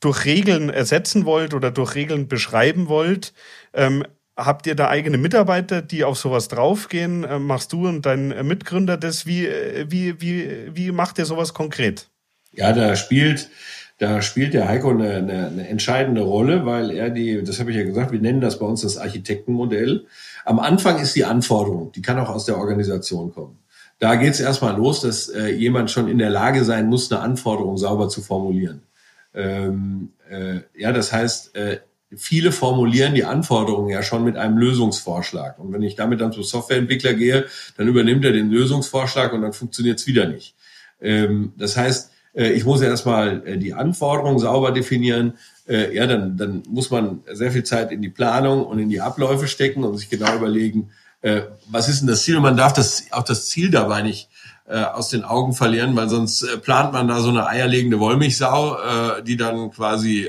durch 0.00 0.24
Regeln 0.24 0.68
ersetzen 0.68 1.24
wollt 1.26 1.54
oder 1.54 1.70
durch 1.70 1.94
Regeln 1.94 2.26
beschreiben 2.26 2.88
wollt? 2.88 3.32
Ähm, 3.72 4.04
Habt 4.36 4.66
ihr 4.66 4.74
da 4.74 4.88
eigene 4.88 5.16
Mitarbeiter, 5.16 5.80
die 5.80 6.04
auf 6.04 6.18
sowas 6.18 6.48
draufgehen? 6.48 7.24
Äh, 7.24 7.38
machst 7.38 7.72
du 7.72 7.88
und 7.88 8.04
dein 8.04 8.32
äh, 8.32 8.42
Mitgründer 8.42 8.98
das? 8.98 9.24
Wie, 9.24 9.46
äh, 9.46 9.86
wie, 9.88 10.20
wie, 10.20 10.70
wie 10.74 10.92
macht 10.92 11.18
ihr 11.18 11.24
sowas 11.24 11.54
konkret? 11.54 12.08
Ja, 12.52 12.72
da 12.74 12.96
spielt, 12.96 13.48
da 13.98 14.20
spielt 14.20 14.52
der 14.52 14.68
Heiko 14.68 14.90
eine, 14.90 15.14
eine, 15.14 15.46
eine 15.46 15.68
entscheidende 15.68 16.20
Rolle, 16.20 16.66
weil 16.66 16.90
er 16.90 17.08
die, 17.08 17.42
das 17.44 17.60
habe 17.60 17.70
ich 17.70 17.78
ja 17.78 17.84
gesagt, 17.84 18.12
wir 18.12 18.20
nennen 18.20 18.42
das 18.42 18.58
bei 18.58 18.66
uns 18.66 18.82
das 18.82 18.98
Architektenmodell. 18.98 20.06
Am 20.44 20.60
Anfang 20.60 21.00
ist 21.00 21.16
die 21.16 21.24
Anforderung, 21.24 21.92
die 21.92 22.02
kann 22.02 22.18
auch 22.18 22.28
aus 22.28 22.44
der 22.44 22.58
Organisation 22.58 23.32
kommen. 23.32 23.58
Da 23.98 24.16
geht 24.16 24.34
es 24.34 24.40
erstmal 24.40 24.76
los, 24.76 25.00
dass 25.00 25.28
äh, 25.28 25.48
jemand 25.48 25.90
schon 25.90 26.08
in 26.08 26.18
der 26.18 26.28
Lage 26.28 26.62
sein 26.64 26.88
muss, 26.88 27.10
eine 27.10 27.22
Anforderung 27.22 27.78
sauber 27.78 28.10
zu 28.10 28.20
formulieren. 28.20 28.82
Ähm, 29.34 30.12
äh, 30.30 30.60
ja, 30.76 30.92
das 30.92 31.12
heißt, 31.12 31.56
äh, 31.56 31.78
viele 32.14 32.52
formulieren 32.52 33.14
die 33.14 33.24
Anforderungen 33.24 33.90
ja 33.90 34.02
schon 34.02 34.24
mit 34.24 34.36
einem 34.36 34.58
Lösungsvorschlag. 34.58 35.58
Und 35.58 35.72
wenn 35.72 35.82
ich 35.82 35.96
damit 35.96 36.20
dann 36.20 36.32
zum 36.32 36.44
Softwareentwickler 36.44 37.14
gehe, 37.14 37.46
dann 37.76 37.88
übernimmt 37.88 38.24
er 38.24 38.32
den 38.32 38.50
Lösungsvorschlag 38.50 39.32
und 39.32 39.42
dann 39.42 39.52
funktioniert 39.52 39.98
es 39.98 40.06
wieder 40.06 40.26
nicht. 40.26 40.54
Ähm, 41.00 41.52
das 41.56 41.76
heißt, 41.76 42.10
äh, 42.36 42.52
ich 42.52 42.64
muss 42.64 42.80
erstmal 42.80 43.46
äh, 43.46 43.58
die 43.58 43.74
Anforderungen 43.74 44.38
sauber 44.38 44.70
definieren. 44.70 45.34
Äh, 45.66 45.94
ja, 45.94 46.06
dann, 46.06 46.36
dann 46.36 46.62
muss 46.68 46.90
man 46.90 47.22
sehr 47.32 47.50
viel 47.50 47.64
Zeit 47.64 47.90
in 47.90 48.02
die 48.02 48.08
Planung 48.08 48.64
und 48.64 48.78
in 48.78 48.88
die 48.88 49.00
Abläufe 49.00 49.48
stecken 49.48 49.82
und 49.82 49.96
sich 49.96 50.08
genau 50.08 50.34
überlegen, 50.34 50.90
was 51.70 51.88
ist 51.88 52.00
denn 52.00 52.08
das 52.08 52.22
Ziel? 52.22 52.36
Und 52.36 52.42
man 52.42 52.56
darf 52.56 52.72
das, 52.72 53.06
auch 53.10 53.24
das 53.24 53.48
Ziel 53.48 53.72
dabei 53.72 54.02
nicht 54.02 54.28
aus 54.68 55.08
den 55.08 55.24
Augen 55.24 55.54
verlieren, 55.54 55.96
weil 55.96 56.08
sonst 56.08 56.46
plant 56.62 56.92
man 56.92 57.08
da 57.08 57.18
so 57.18 57.30
eine 57.30 57.48
eierlegende 57.48 57.98
Wollmilchsau, 57.98 59.22
die 59.22 59.36
dann 59.36 59.72
quasi 59.72 60.28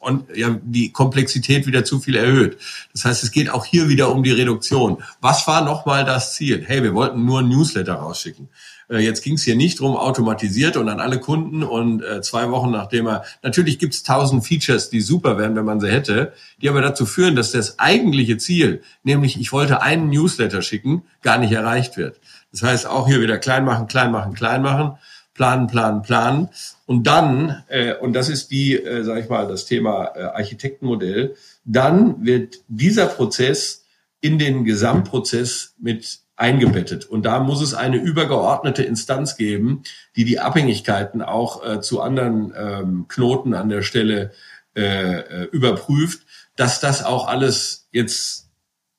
und 0.00 0.34
ja, 0.34 0.58
die 0.62 0.92
Komplexität 0.92 1.66
wieder 1.66 1.84
zu 1.84 2.00
viel 2.00 2.16
erhöht. 2.16 2.58
Das 2.92 3.04
heißt, 3.04 3.22
es 3.22 3.30
geht 3.30 3.50
auch 3.50 3.66
hier 3.66 3.88
wieder 3.88 4.10
um 4.10 4.22
die 4.22 4.32
Reduktion. 4.32 5.02
Was 5.20 5.46
war 5.46 5.62
nochmal 5.62 6.04
das 6.04 6.34
Ziel? 6.34 6.64
Hey, 6.66 6.82
wir 6.82 6.94
wollten 6.94 7.24
nur 7.24 7.40
ein 7.40 7.48
Newsletter 7.48 7.94
rausschicken. 7.94 8.48
Äh, 8.88 8.98
jetzt 9.00 9.22
ging 9.22 9.34
es 9.34 9.42
hier 9.42 9.56
nicht 9.56 9.78
drum, 9.78 9.96
automatisiert 9.96 10.78
und 10.78 10.88
an 10.88 11.00
alle 11.00 11.20
Kunden 11.20 11.62
und 11.62 12.02
äh, 12.02 12.22
zwei 12.22 12.50
Wochen 12.50 12.70
nachdem 12.70 13.06
er, 13.08 13.24
natürlich 13.42 13.78
gibt 13.78 13.92
es 13.92 14.02
tausend 14.02 14.46
Features, 14.46 14.88
die 14.88 15.02
super 15.02 15.36
wären, 15.36 15.54
wenn 15.54 15.66
man 15.66 15.80
sie 15.80 15.90
hätte, 15.90 16.32
die 16.62 16.70
aber 16.70 16.80
dazu 16.80 17.04
führen, 17.04 17.36
dass 17.36 17.52
das 17.52 17.78
eigentliche 17.78 18.38
Ziel, 18.38 18.82
nämlich 19.04 19.38
ich 19.38 19.52
wollte 19.52 19.82
einen 19.82 20.08
Newsletter 20.08 20.62
schicken, 20.62 21.02
gar 21.20 21.36
nicht 21.36 21.52
erreicht 21.52 21.98
wird. 21.98 22.20
Das 22.52 22.62
heißt, 22.62 22.86
auch 22.86 23.06
hier 23.06 23.20
wieder 23.20 23.36
klein 23.36 23.66
machen, 23.66 23.86
klein 23.86 24.10
machen, 24.10 24.32
klein 24.32 24.62
machen 24.62 24.98
planen, 25.40 25.68
planen, 25.68 26.02
planen. 26.02 26.48
Und 26.84 27.06
dann, 27.06 27.64
äh, 27.68 27.94
und 27.94 28.12
das 28.12 28.28
ist 28.28 28.50
die, 28.50 28.74
äh, 28.74 29.04
sage 29.04 29.20
ich 29.20 29.30
mal, 29.30 29.48
das 29.48 29.64
Thema 29.64 30.12
äh, 30.14 30.20
Architektenmodell, 30.24 31.34
dann 31.64 32.22
wird 32.22 32.58
dieser 32.68 33.06
Prozess 33.06 33.86
in 34.20 34.38
den 34.38 34.66
Gesamtprozess 34.66 35.76
mit 35.78 36.18
eingebettet. 36.36 37.06
Und 37.06 37.24
da 37.24 37.40
muss 37.40 37.62
es 37.62 37.72
eine 37.72 37.96
übergeordnete 37.96 38.82
Instanz 38.82 39.38
geben, 39.38 39.82
die 40.14 40.26
die 40.26 40.40
Abhängigkeiten 40.40 41.22
auch 41.22 41.64
äh, 41.66 41.80
zu 41.80 42.02
anderen 42.02 42.52
ähm, 42.54 43.06
Knoten 43.08 43.54
an 43.54 43.70
der 43.70 43.80
Stelle 43.80 44.32
äh, 44.76 45.20
äh 45.20 45.44
überprüft, 45.52 46.20
dass 46.54 46.80
das 46.80 47.02
auch 47.02 47.26
alles 47.26 47.88
jetzt 47.92 48.49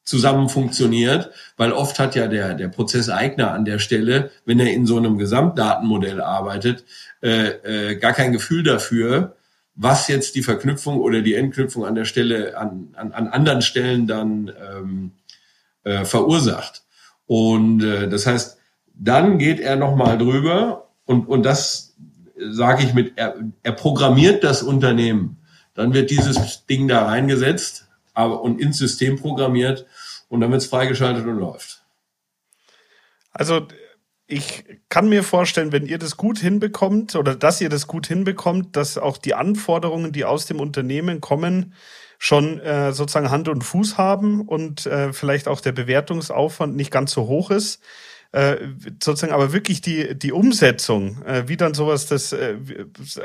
zusammen 0.04 0.50
funktioniert, 0.50 1.32
weil 1.58 1.72
oft 1.72 2.00
hat 2.00 2.16
ja 2.16 2.28
der, 2.28 2.54
der 2.54 2.68
Prozesseigner 2.68 3.52
an 3.52 3.66
der 3.66 3.80
Stelle, 3.80 4.32
wenn 4.46 4.60
er 4.60 4.74
in 4.74 4.86
so 4.86 4.98
einem 4.98 5.18
Gesamtdatenmodell 5.18 6.22
arbeitet, 6.22 6.84
äh, 7.22 7.92
äh, 7.92 7.96
gar 7.96 8.14
kein 8.14 8.32
Gefühl 8.32 8.64
dafür, 8.64 9.36
was 9.76 10.08
jetzt 10.08 10.36
die 10.36 10.44
Verknüpfung 10.44 11.00
oder 11.00 11.22
die 11.22 11.36
Entknüpfung 11.36 11.86
an 11.86 11.96
der 11.96 12.06
Stelle, 12.06 12.58
an, 12.58 12.90
an, 12.96 13.12
an 13.14 13.28
anderen 13.28 13.62
Stellen 13.62 14.08
dann 14.08 14.52
ähm, 14.60 15.12
äh, 15.84 16.04
verursacht. 16.04 16.84
Und 17.28 17.84
äh, 17.84 18.10
das 18.10 18.26
heißt, 18.26 18.58
dann 18.94 19.38
geht 19.38 19.60
er 19.60 19.76
nochmal 19.76 20.18
drüber 20.18 20.90
und, 21.06 21.28
und 21.28 21.44
das 21.44 21.96
sage 22.50 22.84
ich 22.84 22.94
mit, 22.94 23.14
er, 23.16 23.36
er 23.64 23.72
programmiert 23.72 24.44
das 24.44 24.64
Unternehmen. 24.64 25.38
Dann 25.74 25.94
wird 25.94 26.10
dieses 26.10 26.66
Ding 26.66 26.88
da 26.88 27.06
reingesetzt 27.06 27.88
aber, 28.14 28.42
und 28.42 28.60
ins 28.60 28.78
System 28.78 29.18
programmiert 29.18 29.86
und 30.28 30.42
dann 30.42 30.52
wird 30.52 30.62
es 30.62 30.68
freigeschaltet 30.68 31.26
und 31.26 31.38
läuft. 31.38 31.84
Also 33.32 33.68
ich 34.28 34.64
kann 34.90 35.10
mir 35.10 35.24
vorstellen, 35.24 35.72
wenn 35.72 35.86
ihr 35.86 35.98
das 35.98 36.16
gut 36.16 36.40
hinbekommt 36.40 37.16
oder 37.16 37.36
dass 37.36 37.60
ihr 37.60 37.70
das 37.70 37.88
gut 37.88 38.08
hinbekommt, 38.08 38.76
dass 38.76 38.98
auch 38.98 39.18
die 39.18 39.34
Anforderungen, 39.34 40.14
die 40.14 40.26
aus 40.26 40.46
dem 40.46 40.60
Unternehmen 40.60 41.20
kommen, 41.20 41.74
schon 42.18 42.60
äh, 42.60 42.94
sozusagen 42.94 43.32
Hand 43.32 43.50
und 43.50 43.64
Fuß 43.64 43.98
haben 43.98 44.48
und 44.48 44.86
äh, 44.86 45.12
vielleicht 45.12 45.48
auch 45.48 45.60
der 45.60 45.72
Bewertungsaufwand 45.72 46.76
nicht 46.76 46.92
ganz 46.92 47.12
so 47.12 47.28
hoch 47.28 47.52
ist. 47.52 47.82
Äh, 48.34 48.58
sozusagen 49.04 49.34
aber 49.34 49.52
wirklich 49.52 49.82
die 49.82 50.18
die 50.18 50.32
Umsetzung, 50.32 51.22
äh, 51.24 51.48
wie 51.48 51.58
dann 51.58 51.74
sowas 51.74 52.06
das 52.06 52.32
äh, 52.32 52.56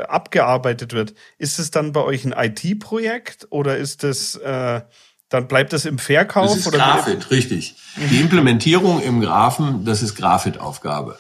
abgearbeitet 0.09 0.93
wird, 0.93 1.15
ist 1.39 1.61
es 1.61 1.71
dann 1.71 1.93
bei 1.93 2.03
euch 2.03 2.25
ein 2.25 2.35
IT-Projekt 2.37 3.47
oder 3.51 3.77
ist 3.77 4.03
es 4.03 4.35
äh, 4.35 4.81
dann 5.29 5.49
bleibt 5.49 5.73
es 5.73 5.85
im 5.85 5.99
Verkauf? 5.99 6.49
Das 6.49 6.57
ist 6.57 6.67
oder 6.67 6.79
Grafit, 6.79 7.31
richtig. 7.31 7.77
Die 8.11 8.21
Implementierung 8.21 9.03
im 9.03 9.21
Graphen, 9.21 9.85
das 9.85 10.03
ist 10.03 10.15
Grafit-Aufgabe. 10.15 11.19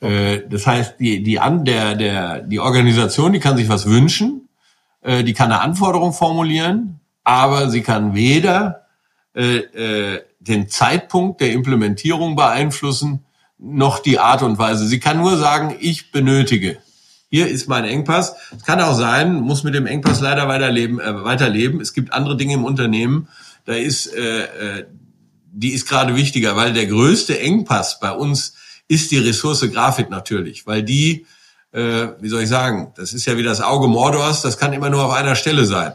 Okay. 0.00 0.34
Äh, 0.34 0.48
das 0.48 0.66
heißt, 0.66 0.94
die, 0.98 1.22
die, 1.22 1.38
an, 1.40 1.64
der, 1.64 1.94
der, 1.94 2.40
die 2.40 2.60
Organisation, 2.60 3.32
die 3.32 3.40
kann 3.40 3.56
sich 3.56 3.68
was 3.68 3.86
wünschen, 3.86 4.48
äh, 5.02 5.24
die 5.24 5.34
kann 5.34 5.52
eine 5.52 5.60
Anforderung 5.60 6.12
formulieren, 6.12 7.00
aber 7.22 7.70
sie 7.70 7.82
kann 7.82 8.14
weder 8.14 8.86
äh, 9.34 9.56
äh, 9.56 10.22
den 10.46 10.68
Zeitpunkt 10.68 11.40
der 11.40 11.52
Implementierung 11.52 12.36
beeinflussen, 12.36 13.24
noch 13.58 13.98
die 13.98 14.18
Art 14.18 14.42
und 14.42 14.58
Weise. 14.58 14.86
Sie 14.86 15.00
kann 15.00 15.18
nur 15.18 15.36
sagen, 15.36 15.76
ich 15.80 16.12
benötige. 16.12 16.78
Hier 17.30 17.48
ist 17.48 17.68
mein 17.68 17.84
Engpass. 17.84 18.36
Es 18.56 18.64
kann 18.64 18.80
auch 18.80 18.94
sein, 18.94 19.40
muss 19.40 19.64
mit 19.64 19.74
dem 19.74 19.86
Engpass 19.86 20.20
leider 20.20 20.46
weiterleben. 20.46 21.00
Äh, 21.00 21.24
weiterleben. 21.24 21.80
Es 21.80 21.92
gibt 21.92 22.12
andere 22.12 22.36
Dinge 22.36 22.54
im 22.54 22.64
Unternehmen. 22.64 23.28
Da 23.64 23.72
ist, 23.74 24.14
äh, 24.14 24.42
äh, 24.42 24.86
die 25.52 25.72
ist 25.72 25.88
gerade 25.88 26.14
wichtiger, 26.14 26.56
weil 26.56 26.72
der 26.72 26.86
größte 26.86 27.40
Engpass 27.40 27.98
bei 27.98 28.12
uns 28.12 28.54
ist 28.86 29.10
die 29.10 29.18
Ressource 29.18 29.68
Grafik 29.72 30.10
natürlich, 30.10 30.66
weil 30.66 30.82
die, 30.82 31.26
äh, 31.72 32.08
wie 32.20 32.28
soll 32.28 32.42
ich 32.42 32.48
sagen, 32.48 32.92
das 32.96 33.14
ist 33.14 33.24
ja 33.24 33.36
wie 33.38 33.42
das 33.42 33.60
Auge 33.60 33.88
Mordors, 33.88 34.42
das 34.42 34.58
kann 34.58 34.72
immer 34.72 34.90
nur 34.90 35.04
auf 35.04 35.12
einer 35.12 35.36
Stelle 35.36 35.64
sein. 35.64 35.94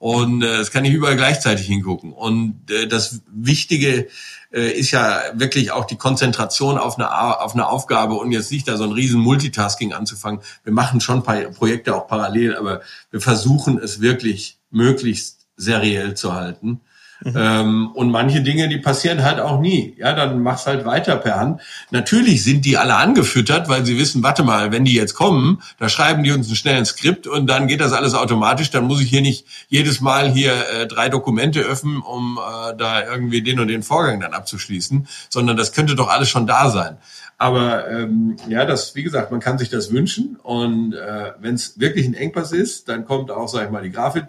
Und 0.00 0.42
äh, 0.42 0.56
das 0.56 0.70
kann 0.70 0.86
ich 0.86 0.94
überall 0.94 1.14
gleichzeitig 1.14 1.66
hingucken. 1.66 2.14
Und 2.14 2.70
äh, 2.70 2.88
das 2.88 3.20
Wichtige 3.30 4.08
äh, 4.50 4.70
ist 4.72 4.92
ja 4.92 5.20
wirklich 5.34 5.72
auch 5.72 5.84
die 5.84 5.96
Konzentration 5.96 6.78
auf 6.78 6.98
eine, 6.98 7.38
auf 7.40 7.52
eine 7.52 7.68
Aufgabe 7.68 8.14
und 8.14 8.32
jetzt 8.32 8.50
nicht 8.50 8.66
da 8.66 8.78
so 8.78 8.84
ein 8.84 8.92
riesen 8.92 9.20
Multitasking 9.20 9.92
anzufangen. 9.92 10.40
Wir 10.64 10.72
machen 10.72 11.02
schon 11.02 11.22
paar 11.22 11.36
Projekte 11.50 11.94
auch 11.94 12.06
parallel, 12.06 12.56
aber 12.56 12.80
wir 13.10 13.20
versuchen 13.20 13.78
es 13.78 14.00
wirklich 14.00 14.56
möglichst 14.70 15.46
seriell 15.58 16.14
zu 16.14 16.32
halten. 16.32 16.80
Mhm. 17.22 17.34
Ähm, 17.36 17.90
und 17.92 18.10
manche 18.10 18.40
Dinge, 18.40 18.68
die 18.68 18.78
passieren 18.78 19.22
halt 19.22 19.40
auch 19.40 19.60
nie. 19.60 19.94
Ja, 19.98 20.14
dann 20.14 20.42
mach's 20.42 20.66
halt 20.66 20.84
weiter 20.84 21.16
per 21.16 21.36
Hand. 21.36 21.60
Natürlich 21.90 22.42
sind 22.42 22.64
die 22.64 22.78
alle 22.78 22.94
angefüttert, 22.94 23.68
weil 23.68 23.84
sie 23.84 23.98
wissen, 23.98 24.22
warte 24.22 24.42
mal, 24.42 24.72
wenn 24.72 24.84
die 24.84 24.94
jetzt 24.94 25.14
kommen, 25.14 25.62
da 25.78 25.88
schreiben 25.88 26.22
die 26.22 26.32
uns 26.32 26.48
ein 26.48 26.56
schnelles 26.56 26.90
Skript 26.90 27.26
und 27.26 27.46
dann 27.46 27.66
geht 27.66 27.80
das 27.80 27.92
alles 27.92 28.14
automatisch. 28.14 28.70
Dann 28.70 28.84
muss 28.84 29.00
ich 29.00 29.10
hier 29.10 29.22
nicht 29.22 29.46
jedes 29.68 30.00
Mal 30.00 30.30
hier 30.30 30.52
äh, 30.52 30.86
drei 30.86 31.08
Dokumente 31.08 31.60
öffnen, 31.60 32.00
um 32.00 32.38
äh, 32.38 32.76
da 32.76 33.04
irgendwie 33.04 33.42
den 33.42 33.60
und 33.60 33.68
den 33.68 33.82
Vorgang 33.82 34.20
dann 34.20 34.32
abzuschließen, 34.32 35.06
sondern 35.28 35.56
das 35.56 35.72
könnte 35.72 35.94
doch 35.94 36.08
alles 36.08 36.30
schon 36.30 36.46
da 36.46 36.70
sein. 36.70 36.96
Aber 37.40 37.88
ähm, 37.88 38.36
ja, 38.48 38.66
das, 38.66 38.94
wie 38.94 39.02
gesagt, 39.02 39.30
man 39.30 39.40
kann 39.40 39.56
sich 39.56 39.70
das 39.70 39.90
wünschen. 39.90 40.36
Und 40.42 40.92
äh, 40.92 41.32
wenn 41.40 41.54
es 41.54 41.80
wirklich 41.80 42.06
ein 42.06 42.12
Engpass 42.12 42.52
ist, 42.52 42.88
dann 42.90 43.06
kommt 43.06 43.30
auch, 43.30 43.48
sag 43.48 43.64
ich 43.64 43.70
mal, 43.70 43.82
die 43.82 43.90
Grafik 43.90 44.26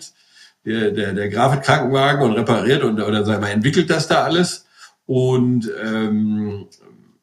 der, 0.66 0.92
der, 0.92 1.14
der 1.14 1.30
Grafikkrankenwagen 1.30 2.24
und 2.24 2.34
repariert 2.34 2.84
und 2.84 3.02
oder 3.02 3.26
sagen 3.26 3.44
wir, 3.44 3.50
entwickelt 3.50 3.90
das 3.90 4.08
da 4.08 4.24
alles. 4.24 4.68
Und 5.06 5.70
ähm, 5.84 6.68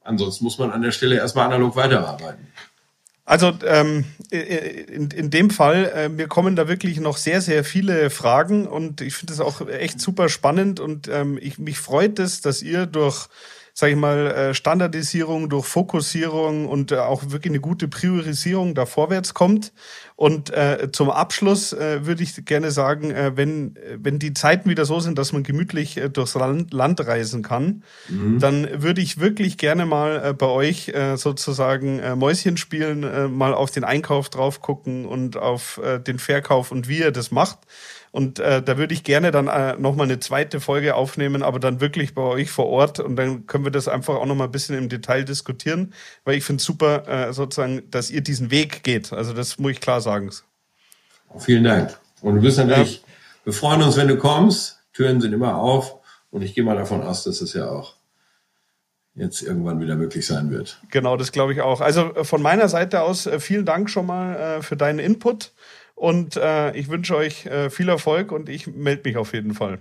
ansonsten 0.02 0.44
muss 0.44 0.58
man 0.58 0.70
an 0.70 0.82
der 0.82 0.90
Stelle 0.90 1.16
erstmal 1.16 1.46
analog 1.46 1.76
weiterarbeiten. 1.76 2.48
Also 3.24 3.52
ähm, 3.66 4.06
in, 4.30 5.10
in 5.10 5.28
dem 5.30 5.50
Fall, 5.50 5.92
äh, 5.94 6.08
mir 6.08 6.28
kommen 6.28 6.56
da 6.56 6.66
wirklich 6.66 6.98
noch 6.98 7.18
sehr, 7.18 7.42
sehr 7.42 7.62
viele 7.62 8.08
Fragen 8.08 8.66
und 8.66 9.02
ich 9.02 9.14
finde 9.14 9.34
es 9.34 9.40
auch 9.40 9.60
echt 9.68 10.00
super 10.00 10.30
spannend 10.30 10.80
und 10.80 11.08
ähm, 11.08 11.38
ich, 11.38 11.58
mich 11.58 11.78
freut 11.78 12.18
es, 12.20 12.40
dass 12.40 12.62
ihr 12.62 12.86
durch 12.86 13.28
sage 13.78 13.92
ich 13.92 13.98
mal, 13.98 14.26
äh, 14.26 14.54
Standardisierung, 14.54 15.48
durch 15.48 15.64
Fokussierung 15.64 16.66
und 16.66 16.90
äh, 16.90 16.96
auch 16.96 17.22
wirklich 17.30 17.52
eine 17.52 17.60
gute 17.60 17.86
Priorisierung 17.86 18.74
da 18.74 18.86
vorwärts 18.86 19.34
kommt. 19.34 19.72
Und 20.16 20.50
äh, 20.50 20.88
zum 20.90 21.10
Abschluss 21.10 21.72
äh, 21.72 22.04
würde 22.04 22.24
ich 22.24 22.44
gerne 22.44 22.72
sagen, 22.72 23.12
äh, 23.12 23.36
wenn, 23.36 23.78
wenn 23.94 24.18
die 24.18 24.34
Zeiten 24.34 24.68
wieder 24.68 24.84
so 24.84 24.98
sind, 24.98 25.16
dass 25.16 25.32
man 25.32 25.44
gemütlich 25.44 25.96
äh, 25.96 26.10
durchs 26.10 26.34
Land, 26.34 26.74
Land 26.74 27.06
reisen 27.06 27.44
kann, 27.44 27.84
mhm. 28.08 28.40
dann 28.40 28.82
würde 28.82 29.00
ich 29.00 29.20
wirklich 29.20 29.58
gerne 29.58 29.86
mal 29.86 30.22
äh, 30.24 30.32
bei 30.32 30.46
euch 30.46 30.88
äh, 30.88 31.14
sozusagen 31.14 32.00
äh, 32.00 32.16
Mäuschen 32.16 32.56
spielen, 32.56 33.04
äh, 33.04 33.28
mal 33.28 33.54
auf 33.54 33.70
den 33.70 33.84
Einkauf 33.84 34.28
drauf 34.28 34.60
gucken 34.60 35.06
und 35.06 35.36
auf 35.36 35.78
äh, 35.84 36.00
den 36.00 36.18
Verkauf 36.18 36.72
und 36.72 36.88
wie 36.88 36.98
ihr 36.98 37.12
das 37.12 37.30
macht. 37.30 37.60
Und 38.10 38.38
äh, 38.38 38.62
da 38.62 38.78
würde 38.78 38.94
ich 38.94 39.04
gerne 39.04 39.30
dann 39.30 39.48
äh, 39.48 39.76
nochmal 39.76 40.06
eine 40.06 40.18
zweite 40.18 40.60
Folge 40.60 40.94
aufnehmen, 40.94 41.42
aber 41.42 41.58
dann 41.58 41.80
wirklich 41.80 42.14
bei 42.14 42.22
euch 42.22 42.50
vor 42.50 42.66
Ort. 42.66 43.00
Und 43.00 43.16
dann 43.16 43.46
können 43.46 43.64
wir 43.64 43.70
das 43.70 43.88
einfach 43.88 44.14
auch 44.14 44.26
nochmal 44.26 44.48
ein 44.48 44.52
bisschen 44.52 44.76
im 44.76 44.88
Detail 44.88 45.24
diskutieren, 45.24 45.92
weil 46.24 46.36
ich 46.36 46.44
finde 46.44 46.60
es 46.60 46.64
super, 46.64 47.06
äh, 47.08 47.32
sozusagen, 47.32 47.82
dass 47.90 48.10
ihr 48.10 48.22
diesen 48.22 48.50
Weg 48.50 48.82
geht. 48.82 49.12
Also 49.12 49.32
das 49.32 49.58
muss 49.58 49.72
ich 49.72 49.80
klar 49.80 50.00
sagen. 50.00 50.30
Vielen 51.38 51.64
Dank. 51.64 51.98
Und 52.22 52.36
du 52.36 52.40
bist 52.40 52.58
natürlich, 52.58 52.96
ja. 52.96 53.02
wir 53.44 53.52
freuen 53.52 53.82
uns, 53.82 53.96
wenn 53.96 54.08
du 54.08 54.16
kommst. 54.16 54.80
Türen 54.92 55.20
sind 55.20 55.32
immer 55.32 55.56
auf. 55.56 55.96
Und 56.30 56.42
ich 56.42 56.54
gehe 56.54 56.64
mal 56.64 56.76
davon 56.76 57.02
aus, 57.02 57.24
dass 57.24 57.40
es 57.40 57.52
ja 57.54 57.68
auch 57.68 57.94
jetzt 59.18 59.42
irgendwann 59.42 59.80
wieder 59.80 59.96
möglich 59.96 60.26
sein 60.26 60.50
wird. 60.50 60.80
Genau, 60.90 61.16
das 61.16 61.32
glaube 61.32 61.52
ich 61.52 61.60
auch. 61.60 61.80
Also 61.80 62.14
äh, 62.14 62.24
von 62.24 62.40
meiner 62.40 62.68
Seite 62.68 63.02
aus 63.02 63.26
äh, 63.26 63.40
vielen 63.40 63.64
Dank 63.64 63.90
schon 63.90 64.06
mal 64.06 64.36
äh, 64.36 64.62
für 64.62 64.76
deinen 64.76 64.98
Input. 64.98 65.52
Und 65.98 66.36
äh, 66.36 66.76
ich 66.76 66.88
wünsche 66.88 67.16
euch 67.16 67.44
äh, 67.46 67.70
viel 67.70 67.88
Erfolg 67.88 68.30
und 68.30 68.48
ich 68.48 68.68
melde 68.68 69.02
mich 69.04 69.16
auf 69.16 69.32
jeden 69.32 69.52
Fall. 69.52 69.80